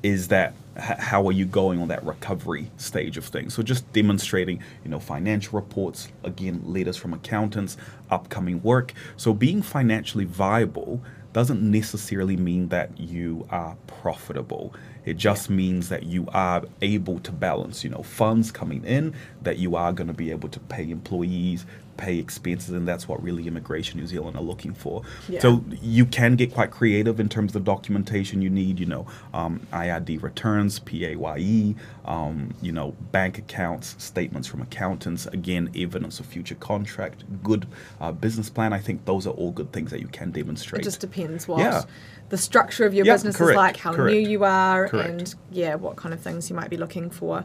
Is 0.04 0.28
that 0.28 0.54
how 0.76 1.28
are 1.28 1.32
you 1.32 1.46
going 1.46 1.82
on 1.82 1.90
that 1.90 2.04
recovery 2.04 2.72
stage 2.78 3.18
of 3.18 3.26
things? 3.26 3.56
So 3.56 3.64
just 3.64 3.92
demonstrating 3.92 4.64
you 4.84 4.92
know 4.92 5.00
financial 5.00 5.60
reports 5.60 6.10
again 6.24 6.62
letters 6.64 6.98
from 6.98 7.14
accountants 7.14 7.78
upcoming 8.12 8.62
work. 8.62 8.94
So 9.18 9.34
being 9.34 9.64
financially 9.64 10.26
viable 10.26 11.02
doesn't 11.34 11.62
necessarily 11.62 12.36
mean 12.36 12.70
that 12.70 13.00
you 13.00 13.48
are 13.50 13.78
profitable. 13.88 14.74
It 15.06 15.18
just 15.18 15.50
means 15.50 15.90
that 15.90 16.04
you 16.04 16.28
are 16.34 16.64
able 16.82 17.20
to 17.22 17.32
balance 17.32 17.84
you 17.84 17.90
know 17.90 18.04
funds 18.04 18.52
coming 18.52 18.84
in 18.86 19.14
that 19.42 19.58
you 19.58 19.76
are 19.76 19.94
going 19.94 20.08
to 20.08 20.14
be 20.14 20.32
able 20.32 20.50
to 20.50 20.60
pay 20.60 20.90
employees 20.90 21.66
pay 22.02 22.18
expenses, 22.18 22.72
and 22.72 22.88
that's 22.88 23.08
what 23.08 23.22
really 23.24 23.48
Immigration 23.48 24.00
New 24.00 24.08
Zealand 24.08 24.36
are 24.36 24.42
looking 24.42 24.74
for. 24.74 25.04
Yeah. 25.30 25.40
So 25.40 25.64
you 25.82 26.06
can 26.06 26.36
get 26.36 26.52
quite 26.52 26.72
creative 26.72 27.20
in 27.20 27.30
terms 27.30 27.56
of 27.56 27.64
the 27.64 27.72
documentation 27.72 28.42
you 28.42 28.50
need. 28.50 28.80
You 28.80 28.88
know, 28.88 29.06
um, 29.34 29.66
IRD 29.72 30.22
returns, 30.22 30.80
PAYE, 30.80 31.76
um, 32.06 32.54
you 32.62 32.72
know, 32.72 32.96
bank 33.12 33.38
accounts, 33.38 33.96
statements 34.04 34.48
from 34.48 34.62
accountants. 34.62 35.28
Again, 35.28 35.70
evidence 35.76 36.20
of 36.20 36.26
future 36.26 36.56
contract, 36.56 37.24
good 37.44 37.68
uh, 38.02 38.12
business 38.12 38.50
plan. 38.50 38.74
I 38.74 38.80
think 38.80 39.06
those 39.06 39.28
are 39.28 39.32
all 39.32 39.52
good 39.52 39.72
things 39.72 39.92
that 39.92 40.02
you 40.02 40.08
can 40.08 40.32
demonstrate. 40.32 40.82
It 40.82 40.86
just 40.86 41.02
depends 41.02 41.48
what. 41.48 41.60
Yeah 41.60 41.84
the 42.32 42.38
structure 42.38 42.86
of 42.86 42.94
your 42.94 43.06
yep, 43.06 43.16
business 43.16 43.36
correct, 43.36 43.52
is 43.52 43.58
like, 43.58 43.78
how 43.78 43.94
correct, 43.94 44.14
new 44.14 44.20
you 44.20 44.46
are, 44.46 44.88
correct. 44.88 45.10
and 45.10 45.36
yeah, 45.52 45.76
what 45.76 45.98
kind 45.98 46.14
of 46.14 46.22
things 46.22 46.50
you 46.50 46.56
might 46.56 46.70
be 46.70 46.78
looking 46.78 47.10
for. 47.10 47.44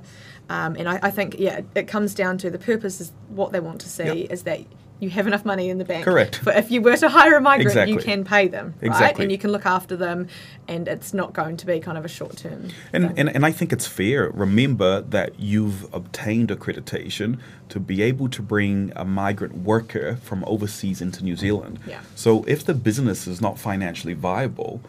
Um, 0.48 0.76
and 0.76 0.88
I, 0.88 1.00
I, 1.02 1.10
think 1.10 1.40
yeah, 1.40 1.62
it 1.74 1.88
comes 1.88 2.14
down 2.14 2.38
to 2.38 2.50
the 2.50 2.58
purpose 2.58 3.00
is 3.00 3.12
what 3.28 3.50
they 3.50 3.58
want 3.58 3.80
to 3.80 3.88
see 3.88 4.22
yep. 4.22 4.30
is 4.30 4.44
that 4.44 4.60
you 4.98 5.10
have 5.10 5.26
enough 5.26 5.44
money 5.44 5.68
in 5.68 5.78
the 5.78 5.84
bank. 5.84 6.04
Correct. 6.04 6.40
But 6.42 6.56
if 6.56 6.70
you 6.70 6.80
were 6.80 6.96
to 6.96 7.08
hire 7.08 7.36
a 7.36 7.40
migrant, 7.40 7.68
exactly. 7.68 7.92
you 7.92 8.00
can 8.00 8.24
pay 8.24 8.48
them, 8.48 8.74
right? 8.80 8.90
Exactly. 8.90 9.24
And 9.24 9.32
you 9.32 9.38
can 9.38 9.52
look 9.52 9.66
after 9.66 9.94
them, 9.94 10.28
and 10.68 10.88
it's 10.88 11.12
not 11.12 11.32
going 11.32 11.56
to 11.58 11.66
be 11.66 11.80
kind 11.80 11.98
of 11.98 12.04
a 12.04 12.08
short 12.08 12.38
term. 12.38 12.70
And, 12.92 13.18
and 13.18 13.28
and 13.28 13.44
I 13.44 13.52
think 13.52 13.72
it's 13.72 13.86
fair. 13.86 14.30
Remember 14.30 15.02
that 15.02 15.38
you've 15.38 15.92
obtained 15.94 16.48
accreditation 16.48 17.38
to 17.68 17.80
be 17.80 18.00
able 18.02 18.28
to 18.30 18.42
bring 18.42 18.92
a 18.96 19.04
migrant 19.04 19.58
worker 19.58 20.16
from 20.22 20.44
overseas 20.44 21.02
into 21.02 21.22
New 21.22 21.36
Zealand. 21.36 21.78
Yeah. 21.86 22.00
So 22.14 22.44
if 22.44 22.64
the 22.64 22.74
business 22.74 23.26
is 23.26 23.40
not 23.40 23.58
financially 23.58 24.14
viable, 24.14 24.80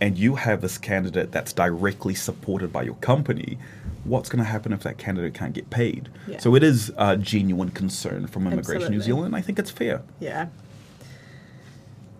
and 0.00 0.18
you 0.18 0.36
have 0.36 0.62
this 0.62 0.78
candidate 0.78 1.30
that's 1.30 1.52
directly 1.52 2.14
supported 2.14 2.72
by 2.72 2.82
your 2.82 2.96
company 2.96 3.58
what's 4.04 4.28
going 4.28 4.42
to 4.42 4.50
happen 4.50 4.72
if 4.72 4.82
that 4.82 4.98
candidate 4.98 5.34
can't 5.34 5.52
get 5.52 5.70
paid? 5.70 6.08
Yeah. 6.26 6.38
So 6.38 6.54
it 6.54 6.62
is 6.62 6.92
a 6.96 7.16
genuine 7.16 7.70
concern 7.70 8.26
from 8.26 8.46
Immigration 8.46 8.82
Absolutely. 8.82 8.96
New 8.96 9.02
Zealand. 9.02 9.36
I 9.36 9.40
think 9.40 9.58
it's 9.58 9.70
fair. 9.70 10.02
Yeah. 10.20 10.48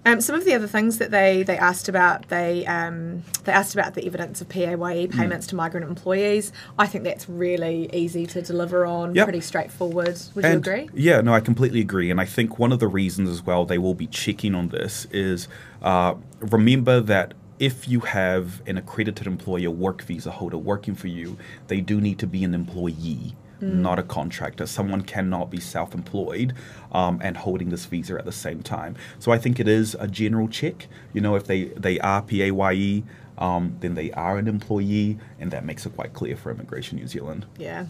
Um, 0.05 0.21
some 0.21 0.35
of 0.35 0.45
the 0.45 0.53
other 0.55 0.67
things 0.67 0.99
that 0.99 1.13
they, 1.13 1.45
they 1.45 1.57
asked 1.57 1.89
about, 1.89 2.29
they 2.29 2.67
um, 2.67 3.23
they 3.45 3.53
asked 3.53 3.75
about 3.75 3.95
the 3.95 4.05
evidence 4.05 4.41
of 4.41 4.49
PAYE 4.49 4.75
mm. 4.75 5.13
payments 5.13 5.47
mm. 5.47 5.51
to 5.51 5.57
migrant 5.57 5.87
employees. 5.87 6.51
I 6.77 6.87
think 6.87 7.05
that's 7.05 7.29
really 7.29 7.89
easy 7.93 8.27
to 8.27 8.43
deliver 8.43 8.85
on, 8.85 9.15
yep. 9.15 9.27
pretty 9.27 9.41
straightforward. 9.41 10.21
Would 10.35 10.45
and 10.45 10.67
you 10.67 10.73
agree? 10.73 10.91
Yeah, 10.93 11.21
no, 11.21 11.33
I 11.33 11.41
completely 11.41 11.81
agree. 11.81 12.11
And 12.11 12.21
I 12.21 12.25
think 12.25 12.59
one 12.59 12.73
of 12.73 12.81
the 12.81 12.89
reasons 12.89 13.29
as 13.29 13.47
well 13.47 13.65
they 13.65 13.79
will 13.79 13.95
be 13.95 14.09
checking 14.09 14.57
on 14.57 14.69
this 14.69 15.07
is 15.13 15.47
uh, 15.83 16.15
remember 16.41 17.01
that 17.01 17.35
if 17.63 17.87
you 17.87 18.01
have 18.01 18.61
an 18.67 18.77
accredited 18.77 19.25
employer 19.25 19.71
work 19.71 20.03
visa 20.03 20.33
holder 20.33 20.59
working 20.59 20.97
for 20.97 21.07
you, 21.07 21.39
they 21.69 21.81
do 21.81 22.01
need 22.01 22.19
to 22.19 22.27
be 22.27 22.43
an 22.43 22.55
employee. 22.55 23.37
Mm. 23.61 23.75
Not 23.75 24.01
a 24.01 24.03
contractor. 24.03 24.67
Someone 24.67 25.03
cannot 25.03 25.49
be 25.49 25.61
self 25.61 25.95
employed 25.95 26.55
um, 26.91 27.21
and 27.23 27.37
holding 27.37 27.71
this 27.71 27.85
visa 27.87 28.19
at 28.19 28.25
the 28.25 28.33
same 28.33 28.65
time. 28.65 28.97
So 29.21 29.31
I 29.31 29.39
think 29.39 29.61
it 29.61 29.69
is 29.69 29.95
a 30.01 30.09
general 30.09 30.49
check. 30.49 30.89
You 31.13 31.21
know, 31.21 31.37
if 31.37 31.47
they, 31.47 31.67
they 31.67 32.01
are 32.01 32.21
PAYE, 32.23 33.05
um, 33.39 33.77
then 33.79 33.95
they 33.95 34.11
are 34.11 34.39
an 34.39 34.49
employee, 34.49 35.21
and 35.39 35.53
that 35.53 35.65
makes 35.65 35.87
it 35.87 35.95
quite 35.95 36.15
clear 36.15 36.37
for 36.37 36.51
Immigration 36.51 36.99
New 36.99 37.07
Zealand. 37.07 37.47
Yeah, 37.59 37.87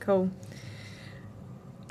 cool. 0.00 0.30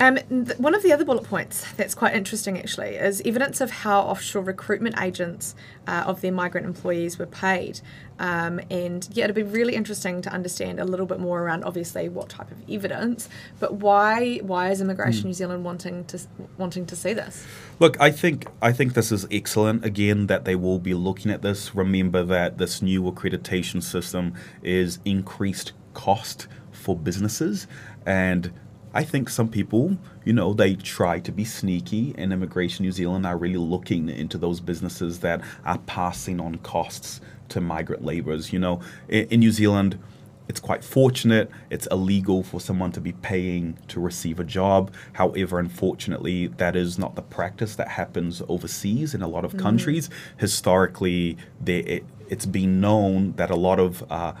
Um, 0.02 0.16
th- 0.16 0.58
one 0.58 0.74
of 0.74 0.82
the 0.82 0.92
other 0.92 1.04
bullet 1.04 1.22
points 1.22 1.64
that's 1.76 1.94
quite 1.94 2.16
interesting 2.16 2.58
actually 2.58 2.96
is 2.96 3.22
evidence 3.24 3.60
of 3.60 3.70
how 3.70 4.00
offshore 4.00 4.42
recruitment 4.42 5.00
agents 5.00 5.54
uh, 5.86 6.02
of 6.04 6.22
their 6.22 6.32
migrant 6.32 6.66
employees 6.66 7.20
were 7.20 7.26
paid. 7.26 7.80
Um, 8.18 8.60
and 8.68 9.08
yeah, 9.12 9.24
it'd 9.24 9.36
be 9.36 9.44
really 9.44 9.76
interesting 9.76 10.20
to 10.22 10.30
understand 10.30 10.80
a 10.80 10.84
little 10.84 11.06
bit 11.06 11.20
more 11.20 11.40
around 11.40 11.62
obviously 11.62 12.08
what 12.08 12.30
type 12.30 12.50
of 12.50 12.58
evidence, 12.68 13.28
but 13.60 13.74
why 13.74 14.38
why 14.38 14.72
is 14.72 14.80
Immigration 14.80 15.22
mm. 15.22 15.26
New 15.26 15.34
Zealand 15.34 15.64
wanting 15.64 16.04
to 16.06 16.18
wanting 16.58 16.84
to 16.86 16.96
see 16.96 17.12
this? 17.12 17.46
Look, 17.78 17.96
I 18.00 18.10
think 18.10 18.48
I 18.60 18.72
think 18.72 18.94
this 18.94 19.12
is 19.12 19.24
excellent. 19.30 19.84
Again, 19.84 20.26
that 20.26 20.44
they 20.44 20.56
will 20.56 20.80
be 20.80 20.94
looking 20.94 21.30
at 21.30 21.42
this. 21.42 21.76
Remember 21.76 22.24
that 22.24 22.58
this 22.58 22.82
new 22.82 23.04
accreditation 23.04 23.80
system 23.80 24.34
is 24.64 24.98
increased 25.04 25.74
cost 25.94 26.48
for 26.72 26.96
businesses 26.96 27.68
and 28.04 28.52
I 28.94 29.04
think 29.04 29.28
some 29.28 29.48
people, 29.48 29.96
you 30.24 30.32
know, 30.32 30.52
they 30.52 30.74
try 30.74 31.18
to 31.20 31.32
be 31.32 31.44
sneaky, 31.44 32.14
and 32.18 32.32
Immigration 32.32 32.84
New 32.84 32.92
Zealand 32.92 33.26
are 33.26 33.36
really 33.36 33.56
looking 33.56 34.08
into 34.08 34.38
those 34.38 34.60
businesses 34.60 35.20
that 35.20 35.40
are 35.64 35.78
passing 35.78 36.40
on 36.40 36.56
costs 36.56 37.20
to 37.50 37.60
migrant 37.60 38.04
laborers. 38.04 38.52
You 38.52 38.58
know, 38.58 38.80
in, 39.08 39.26
in 39.28 39.40
New 39.40 39.50
Zealand, 39.50 39.98
it's 40.48 40.60
quite 40.60 40.84
fortunate. 40.84 41.50
It's 41.70 41.86
illegal 41.86 42.42
for 42.42 42.60
someone 42.60 42.92
to 42.92 43.00
be 43.00 43.12
paying 43.12 43.78
to 43.88 44.00
receive 44.00 44.38
a 44.38 44.44
job. 44.44 44.92
However, 45.14 45.58
unfortunately, 45.58 46.48
that 46.48 46.76
is 46.76 46.98
not 46.98 47.14
the 47.14 47.22
practice 47.22 47.76
that 47.76 47.88
happens 47.88 48.42
overseas 48.48 49.14
in 49.14 49.22
a 49.22 49.28
lot 49.28 49.44
of 49.44 49.52
mm-hmm. 49.52 49.60
countries. 49.60 50.10
Historically, 50.36 51.38
they, 51.60 51.78
it, 51.78 52.04
has 52.28 52.46
been 52.46 52.80
known 52.80 53.32
that 53.32 53.50
a 53.50 53.56
lot 53.56 53.78
of 53.78 54.04
uh, 54.10 54.32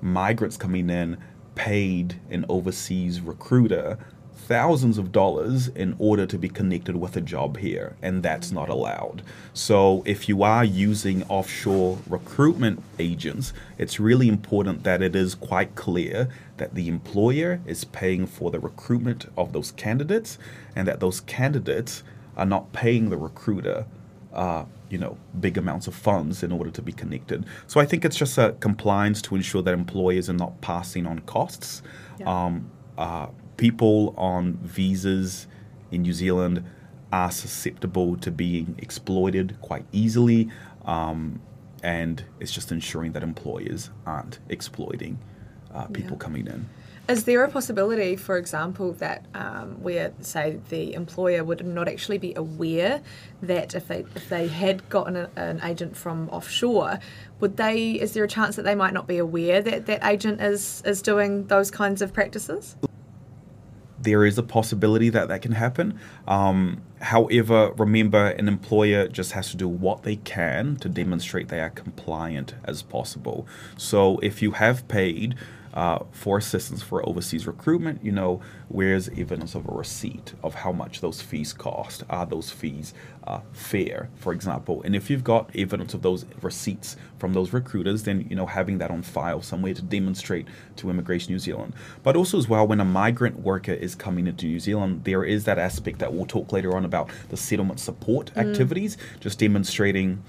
migrants 0.00 0.56
coming 0.56 0.90
in 0.90 1.16
paid 1.58 2.20
an 2.30 2.46
overseas 2.48 3.20
recruiter 3.20 3.98
thousands 4.32 4.96
of 4.96 5.12
dollars 5.12 5.68
in 5.68 5.94
order 5.98 6.24
to 6.24 6.38
be 6.38 6.48
connected 6.48 6.96
with 6.96 7.14
a 7.16 7.20
job 7.20 7.58
here, 7.58 7.96
and 8.00 8.22
that's 8.22 8.50
not 8.50 8.70
allowed. 8.70 9.22
So, 9.52 10.02
if 10.06 10.28
you 10.28 10.42
are 10.42 10.64
using 10.64 11.22
offshore 11.24 11.98
recruitment 12.08 12.82
agents, 12.98 13.52
it's 13.76 14.00
really 14.00 14.28
important 14.28 14.84
that 14.84 15.02
it 15.02 15.14
is 15.14 15.34
quite 15.34 15.74
clear 15.74 16.30
that 16.56 16.74
the 16.74 16.88
employer 16.88 17.60
is 17.66 17.84
paying 17.84 18.26
for 18.26 18.50
the 18.50 18.60
recruitment 18.60 19.26
of 19.36 19.52
those 19.52 19.72
candidates 19.72 20.38
and 20.74 20.88
that 20.88 21.00
those 21.00 21.20
candidates 21.20 22.02
are 22.36 22.46
not 22.46 22.72
paying 22.72 23.10
the 23.10 23.18
recruiter 23.18 23.84
uh, 24.32 24.64
you 24.90 24.98
know 24.98 25.16
big 25.40 25.58
amounts 25.58 25.86
of 25.86 25.94
funds 25.94 26.42
in 26.42 26.52
order 26.52 26.70
to 26.70 26.82
be 26.82 26.92
connected. 26.92 27.44
So 27.66 27.80
I 27.80 27.86
think 27.86 28.04
it's 28.04 28.16
just 28.16 28.38
a 28.38 28.52
compliance 28.60 29.22
to 29.22 29.34
ensure 29.34 29.62
that 29.62 29.74
employers 29.74 30.28
are 30.30 30.34
not 30.34 30.60
passing 30.60 31.06
on 31.06 31.20
costs. 31.20 31.82
Yeah. 32.18 32.44
Um, 32.46 32.70
uh, 32.96 33.28
people 33.56 34.14
on 34.16 34.54
visas 34.62 35.46
in 35.90 36.02
New 36.02 36.12
Zealand 36.12 36.64
are 37.12 37.30
susceptible 37.30 38.16
to 38.16 38.30
being 38.30 38.74
exploited 38.78 39.56
quite 39.62 39.84
easily, 39.92 40.50
um, 40.84 41.40
and 41.82 42.24
it's 42.40 42.52
just 42.52 42.72
ensuring 42.72 43.12
that 43.12 43.22
employers 43.22 43.90
aren't 44.04 44.40
exploiting 44.48 45.18
uh, 45.72 45.86
people 45.86 46.12
yeah. 46.12 46.24
coming 46.24 46.46
in. 46.46 46.68
Is 47.08 47.24
there 47.24 47.42
a 47.42 47.48
possibility, 47.48 48.16
for 48.16 48.36
example, 48.36 48.92
that 48.94 49.24
um, 49.32 49.82
where 49.82 50.12
say 50.20 50.60
the 50.68 50.92
employer 50.92 51.42
would 51.42 51.64
not 51.64 51.88
actually 51.88 52.18
be 52.18 52.34
aware 52.34 53.00
that 53.40 53.74
if 53.74 53.88
they 53.88 54.04
if 54.14 54.28
they 54.28 54.46
had 54.46 54.86
gotten 54.90 55.16
a, 55.16 55.30
an 55.36 55.58
agent 55.64 55.96
from 55.96 56.28
offshore, 56.28 56.98
would 57.40 57.56
they? 57.56 57.92
Is 57.92 58.12
there 58.12 58.24
a 58.24 58.28
chance 58.28 58.56
that 58.56 58.62
they 58.62 58.74
might 58.74 58.92
not 58.92 59.06
be 59.06 59.16
aware 59.16 59.62
that 59.62 59.86
that 59.86 60.04
agent 60.04 60.42
is 60.42 60.82
is 60.84 61.00
doing 61.00 61.46
those 61.46 61.70
kinds 61.70 62.02
of 62.02 62.12
practices? 62.12 62.76
There 63.98 64.26
is 64.26 64.36
a 64.36 64.42
possibility 64.42 65.08
that 65.08 65.28
that 65.28 65.40
can 65.40 65.52
happen. 65.52 65.98
Um, 66.26 66.82
however, 67.00 67.72
remember, 67.78 68.26
an 68.26 68.48
employer 68.48 69.08
just 69.08 69.32
has 69.32 69.50
to 69.52 69.56
do 69.56 69.66
what 69.66 70.02
they 70.02 70.16
can 70.16 70.76
to 70.76 70.90
demonstrate 70.90 71.48
they 71.48 71.60
are 71.60 71.70
compliant 71.70 72.54
as 72.64 72.82
possible. 72.82 73.46
So 73.78 74.18
if 74.18 74.42
you 74.42 74.52
have 74.52 74.86
paid 74.88 75.36
uh, 75.78 76.02
for 76.10 76.38
assistance 76.38 76.82
for 76.82 77.08
overseas 77.08 77.46
recruitment, 77.46 78.04
you 78.04 78.10
know, 78.10 78.40
where's 78.66 79.08
evidence 79.10 79.54
of 79.54 79.64
a 79.68 79.70
receipt 79.70 80.34
of 80.42 80.52
how 80.52 80.72
much 80.72 81.00
those 81.00 81.22
fees 81.22 81.52
cost? 81.52 82.02
Are 82.10 82.26
those 82.26 82.50
fees 82.50 82.94
uh, 83.28 83.38
fair, 83.52 84.10
for 84.16 84.32
example? 84.32 84.82
And 84.82 84.96
if 84.96 85.08
you've 85.08 85.22
got 85.22 85.54
evidence 85.54 85.94
of 85.94 86.02
those 86.02 86.26
receipts 86.42 86.96
from 87.20 87.32
those 87.32 87.52
recruiters, 87.52 88.02
then 88.02 88.26
you 88.28 88.34
know 88.34 88.44
having 88.44 88.78
that 88.78 88.90
on 88.90 89.02
file 89.02 89.40
somewhere 89.40 89.72
to 89.72 89.82
demonstrate 89.82 90.48
to 90.74 90.90
Immigration 90.90 91.32
New 91.32 91.38
Zealand. 91.38 91.74
But 92.02 92.16
also 92.16 92.38
as 92.38 92.48
well, 92.48 92.66
when 92.66 92.80
a 92.80 92.84
migrant 92.84 93.38
worker 93.38 93.72
is 93.72 93.94
coming 93.94 94.26
into 94.26 94.46
New 94.46 94.58
Zealand, 94.58 95.04
there 95.04 95.22
is 95.22 95.44
that 95.44 95.60
aspect 95.60 96.00
that 96.00 96.12
we'll 96.12 96.26
talk 96.26 96.50
later 96.50 96.76
on 96.76 96.86
about 96.86 97.08
the 97.28 97.36
settlement 97.36 97.78
support 97.78 98.32
mm. 98.34 98.44
activities, 98.44 98.98
just 99.20 99.38
demonstrating 99.38 100.24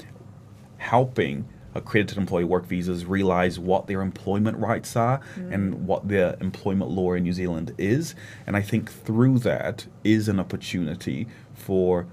helping 0.77 1.47
accredited 1.79 2.17
employee 2.17 2.43
work 2.43 2.65
visas 2.65 3.05
realize 3.05 3.57
what 3.57 3.87
their 3.87 4.01
employment 4.01 4.57
rights 4.57 4.95
are 4.95 5.19
mm. 5.35 5.53
and 5.53 5.87
what 5.87 6.07
their 6.07 6.37
employment 6.39 6.91
law 6.91 7.13
in 7.13 7.23
New 7.23 7.33
Zealand 7.33 7.73
is. 7.77 8.13
And 8.45 8.55
I 8.55 8.61
think 8.61 8.91
through 8.91 9.39
that 9.39 9.87
is 10.03 10.27
an 10.27 10.39
opportunity 10.39 11.27
for, 11.55 12.05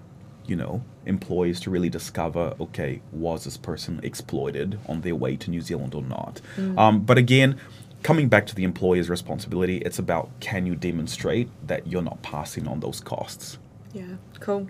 you 0.47 0.57
know, 0.57 0.83
employees 1.05 1.61
to 1.61 1.71
really 1.71 1.89
discover 1.89 2.55
okay, 2.59 3.03
was 3.13 3.45
this 3.45 3.57
person 3.57 4.01
exploited 4.03 4.79
on 4.87 5.03
their 5.03 5.15
way 5.15 5.37
to 5.37 5.51
New 5.51 5.61
Zealand 5.61 5.95
or 5.95 6.03
not? 6.03 6.41
Mm. 6.57 6.79
Um, 6.79 7.01
but 7.01 7.19
again, 7.19 7.59
coming 8.03 8.29
back 8.29 8.47
to 8.47 8.55
the 8.55 8.65
employer's 8.65 9.11
responsibility, 9.11 9.79
it's 9.79 9.99
about 9.99 10.31
can 10.41 10.67
you 10.67 10.75
demonstrate 10.75 11.49
that 11.67 11.87
you're 11.87 12.03
not 12.03 12.23
passing 12.23 12.67
on 12.69 12.81
those 12.81 13.01
costs? 13.01 13.59
Yeah, 13.93 14.17
cool. 14.41 14.69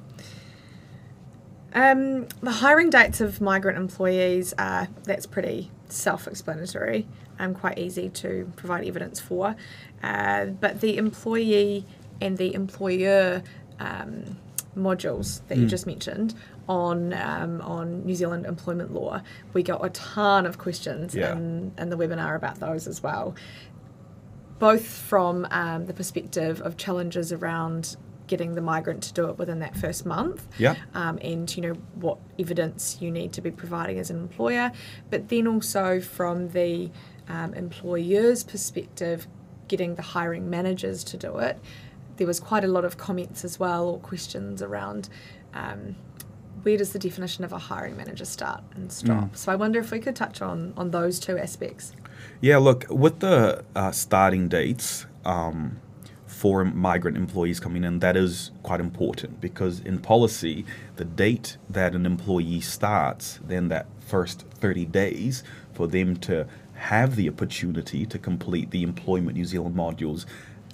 Um, 1.75 2.27
the 2.41 2.53
hiring 2.53 2.91
dates 2.91 3.21
of 3.21 3.41
migrant 3.41 3.77
employees, 3.77 4.55
uh, 4.57 4.87
that's 5.05 5.27
pretty 5.27 5.71
self 5.89 6.27
explanatory 6.27 7.07
and 7.39 7.55
quite 7.55 7.79
easy 7.79 8.09
to 8.09 8.51
provide 8.57 8.87
evidence 8.87 9.21
for. 9.21 9.57
Uh, 10.03 10.47
but 10.47 10.81
the 10.81 10.97
employee 10.97 11.85
and 12.21 12.39
the 12.39 12.55
employer 12.55 13.43
um, 13.79 14.39
modules 14.77 15.41
that 15.49 15.59
mm. 15.59 15.63
you 15.63 15.67
just 15.67 15.87
mentioned 15.87 16.35
on 16.69 17.13
um, 17.13 17.61
on 17.63 18.05
New 18.05 18.15
Zealand 18.15 18.47
employment 18.47 18.93
law, 18.93 19.21
we 19.53 19.63
got 19.63 19.85
a 19.85 19.91
ton 19.91 20.47
of 20.47 20.59
questions 20.59 21.15
yeah. 21.15 21.33
in, 21.33 21.73
in 21.79 21.91
the 21.91 21.97
webinar 21.97 22.37
about 22.37 22.59
those 22.59 22.87
as 22.87 23.03
well. 23.03 23.35
Both 24.59 24.87
from 24.87 25.47
um, 25.51 25.87
the 25.87 25.93
perspective 25.93 26.61
of 26.63 26.77
challenges 26.77 27.31
around 27.33 27.97
getting 28.27 28.55
the 28.55 28.61
migrant 28.61 29.03
to 29.05 29.13
do 29.13 29.29
it 29.29 29.39
within 29.39 29.59
that 29.61 29.77
first 29.77 30.07
month. 30.07 30.47
Yeah. 30.59 30.77
Um, 30.95 31.19
and 31.23 31.55
you 31.57 31.63
know 31.63 31.75
what 31.95 32.19
evidence 32.39 32.99
you 33.01 33.11
need 33.11 33.33
to 33.35 33.41
be 33.41 33.51
providing 33.51 33.99
as 33.99 34.11
an 34.11 34.19
employer, 34.19 34.73
but 35.11 35.29
then 35.29 35.47
also 35.47 36.01
from 36.01 36.49
the 36.51 36.91
um, 37.29 37.55
employer's 37.55 38.45
perspective, 38.45 39.27
getting 39.69 39.95
the 39.95 40.03
hiring 40.03 40.49
managers 40.49 41.03
to 41.05 41.17
do 41.17 41.39
it. 41.39 41.59
There 42.17 42.27
was 42.27 42.41
quite 42.41 42.65
a 42.65 42.69
lot 42.69 42.85
of 42.85 42.97
comments 42.97 43.45
as 43.45 43.59
well 43.59 43.89
or 43.89 43.99
questions 43.99 44.63
around. 44.63 45.09
Um, 45.53 45.97
where 46.63 46.77
does 46.77 46.93
the 46.93 46.99
definition 46.99 47.45
of 47.45 47.53
a 47.53 47.59
hiring 47.59 47.97
manager 47.97 48.25
start 48.25 48.63
and 48.75 48.91
stop? 48.91 49.25
Mm. 49.25 49.37
So 49.37 49.53
I 49.53 49.57
wonder 49.57 49.79
if 49.79 49.91
we 49.91 50.01
could 50.01 50.17
touch 50.17 50.43
on 50.43 50.73
on 50.77 50.91
those 50.91 51.21
two 51.21 51.39
aspects. 51.39 51.93
Yeah, 52.41 52.57
look, 52.57 52.87
with 52.89 53.21
the 53.21 53.65
uh, 53.75 53.93
starting 53.93 54.49
dates, 54.49 55.07
um, 55.25 55.81
for 56.37 56.67
migrant 56.67 57.17
employees 57.17 57.59
coming 57.59 57.83
in, 57.83 58.01
that 58.01 58.15
is 58.15 58.51
quite 58.63 58.79
important 58.79 59.41
because 59.41 59.81
in 59.81 59.99
policy, 59.99 60.67
the 60.97 61.05
date 61.05 61.57
that 61.71 61.95
an 61.95 62.05
employee 62.05 62.61
starts, 62.61 63.41
then 63.47 63.69
that 63.69 63.87
first 64.01 64.45
30 64.61 64.85
days 64.85 65.43
for 65.73 65.87
them 65.87 66.15
to 66.15 66.47
have 66.75 67.17
the 67.17 67.27
opportunity 67.27 68.05
to 68.05 68.19
complete 68.19 68.71
the 68.71 68.83
Employment 68.83 69.39
New 69.39 69.47
Zealand 69.47 69.75
modules 69.75 70.27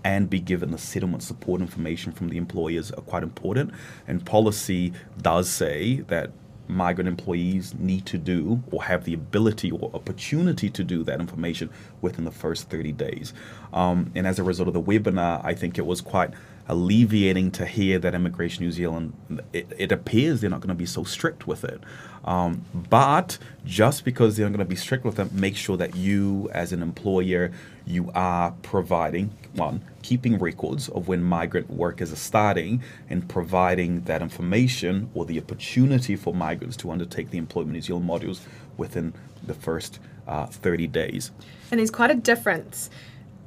and 0.02 0.28
be 0.28 0.40
given 0.40 0.72
the 0.72 0.78
settlement 0.78 1.22
support 1.22 1.60
information 1.60 2.10
from 2.10 2.28
the 2.28 2.38
employers 2.38 2.90
are 2.90 3.02
quite 3.02 3.22
important. 3.22 3.70
And 4.08 4.26
policy 4.26 4.92
does 5.20 5.48
say 5.48 6.00
that 6.08 6.32
migrant 6.72 7.08
employees 7.08 7.74
need 7.74 8.06
to 8.06 8.18
do 8.18 8.62
or 8.70 8.84
have 8.84 9.04
the 9.04 9.14
ability 9.14 9.70
or 9.70 9.90
opportunity 9.94 10.70
to 10.70 10.84
do 10.84 11.04
that 11.04 11.20
information 11.20 11.70
within 12.00 12.24
the 12.24 12.30
first 12.30 12.68
30 12.70 12.92
days. 12.92 13.32
Um, 13.72 14.10
and 14.14 14.26
as 14.26 14.38
a 14.38 14.42
result 14.42 14.68
of 14.68 14.74
the 14.74 14.82
webinar, 14.82 15.44
I 15.44 15.54
think 15.54 15.78
it 15.78 15.86
was 15.86 16.00
quite 16.00 16.30
alleviating 16.68 17.50
to 17.50 17.66
hear 17.66 17.98
that 17.98 18.14
Immigration 18.14 18.64
New 18.64 18.72
Zealand, 18.72 19.12
it, 19.52 19.66
it 19.76 19.92
appears 19.92 20.40
they're 20.40 20.50
not 20.50 20.60
going 20.60 20.68
to 20.68 20.74
be 20.74 20.86
so 20.86 21.04
strict 21.04 21.46
with 21.46 21.64
it. 21.64 21.80
Um, 22.24 22.64
but 22.74 23.38
just 23.64 24.04
because 24.04 24.36
they're 24.36 24.46
not 24.46 24.56
going 24.56 24.66
to 24.66 24.70
be 24.70 24.76
strict 24.76 25.04
with 25.04 25.18
it, 25.18 25.32
make 25.32 25.56
sure 25.56 25.76
that 25.76 25.96
you, 25.96 26.48
as 26.52 26.72
an 26.72 26.82
employer, 26.82 27.50
you 27.86 28.10
are 28.14 28.52
providing 28.62 29.30
one 29.54 29.82
keeping 30.02 30.38
records 30.38 30.88
of 30.88 31.08
when 31.08 31.22
migrant 31.22 31.70
workers 31.70 32.12
are 32.12 32.16
starting 32.16 32.82
and 33.08 33.28
providing 33.28 34.00
that 34.02 34.20
information 34.20 35.10
or 35.14 35.24
the 35.24 35.38
opportunity 35.38 36.16
for 36.16 36.34
migrants 36.34 36.76
to 36.76 36.90
undertake 36.90 37.30
the 37.30 37.38
Employment 37.38 37.72
New 37.74 37.80
Zealand 37.80 38.08
modules 38.08 38.40
within 38.76 39.14
the 39.46 39.54
first 39.54 39.98
uh, 40.26 40.46
30 40.46 40.86
days. 40.88 41.30
And 41.70 41.78
there's 41.78 41.90
quite 41.90 42.10
a 42.10 42.16
difference 42.16 42.90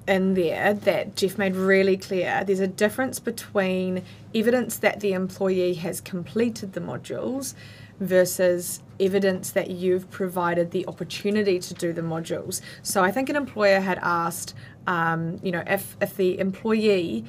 in 0.07 0.35
there 0.35 0.73
that 0.73 1.15
Jeff 1.15 1.37
made 1.37 1.55
really 1.55 1.97
clear. 1.97 2.43
There's 2.45 2.59
a 2.59 2.67
difference 2.67 3.19
between 3.19 4.03
evidence 4.33 4.77
that 4.77 4.99
the 4.99 5.13
employee 5.13 5.73
has 5.75 5.99
completed 5.99 6.73
the 6.73 6.79
modules 6.81 7.55
versus 7.99 8.81
evidence 8.99 9.51
that 9.51 9.69
you've 9.69 10.09
provided 10.09 10.71
the 10.71 10.85
opportunity 10.87 11.59
to 11.59 11.73
do 11.73 11.93
the 11.93 12.01
modules. 12.01 12.61
So 12.81 13.03
I 13.03 13.11
think 13.11 13.29
an 13.29 13.35
employer 13.35 13.79
had 13.79 13.99
asked, 14.01 14.53
um, 14.87 15.39
you 15.43 15.51
know, 15.51 15.63
if, 15.67 15.97
if 16.01 16.15
the 16.15 16.39
employee, 16.39 17.25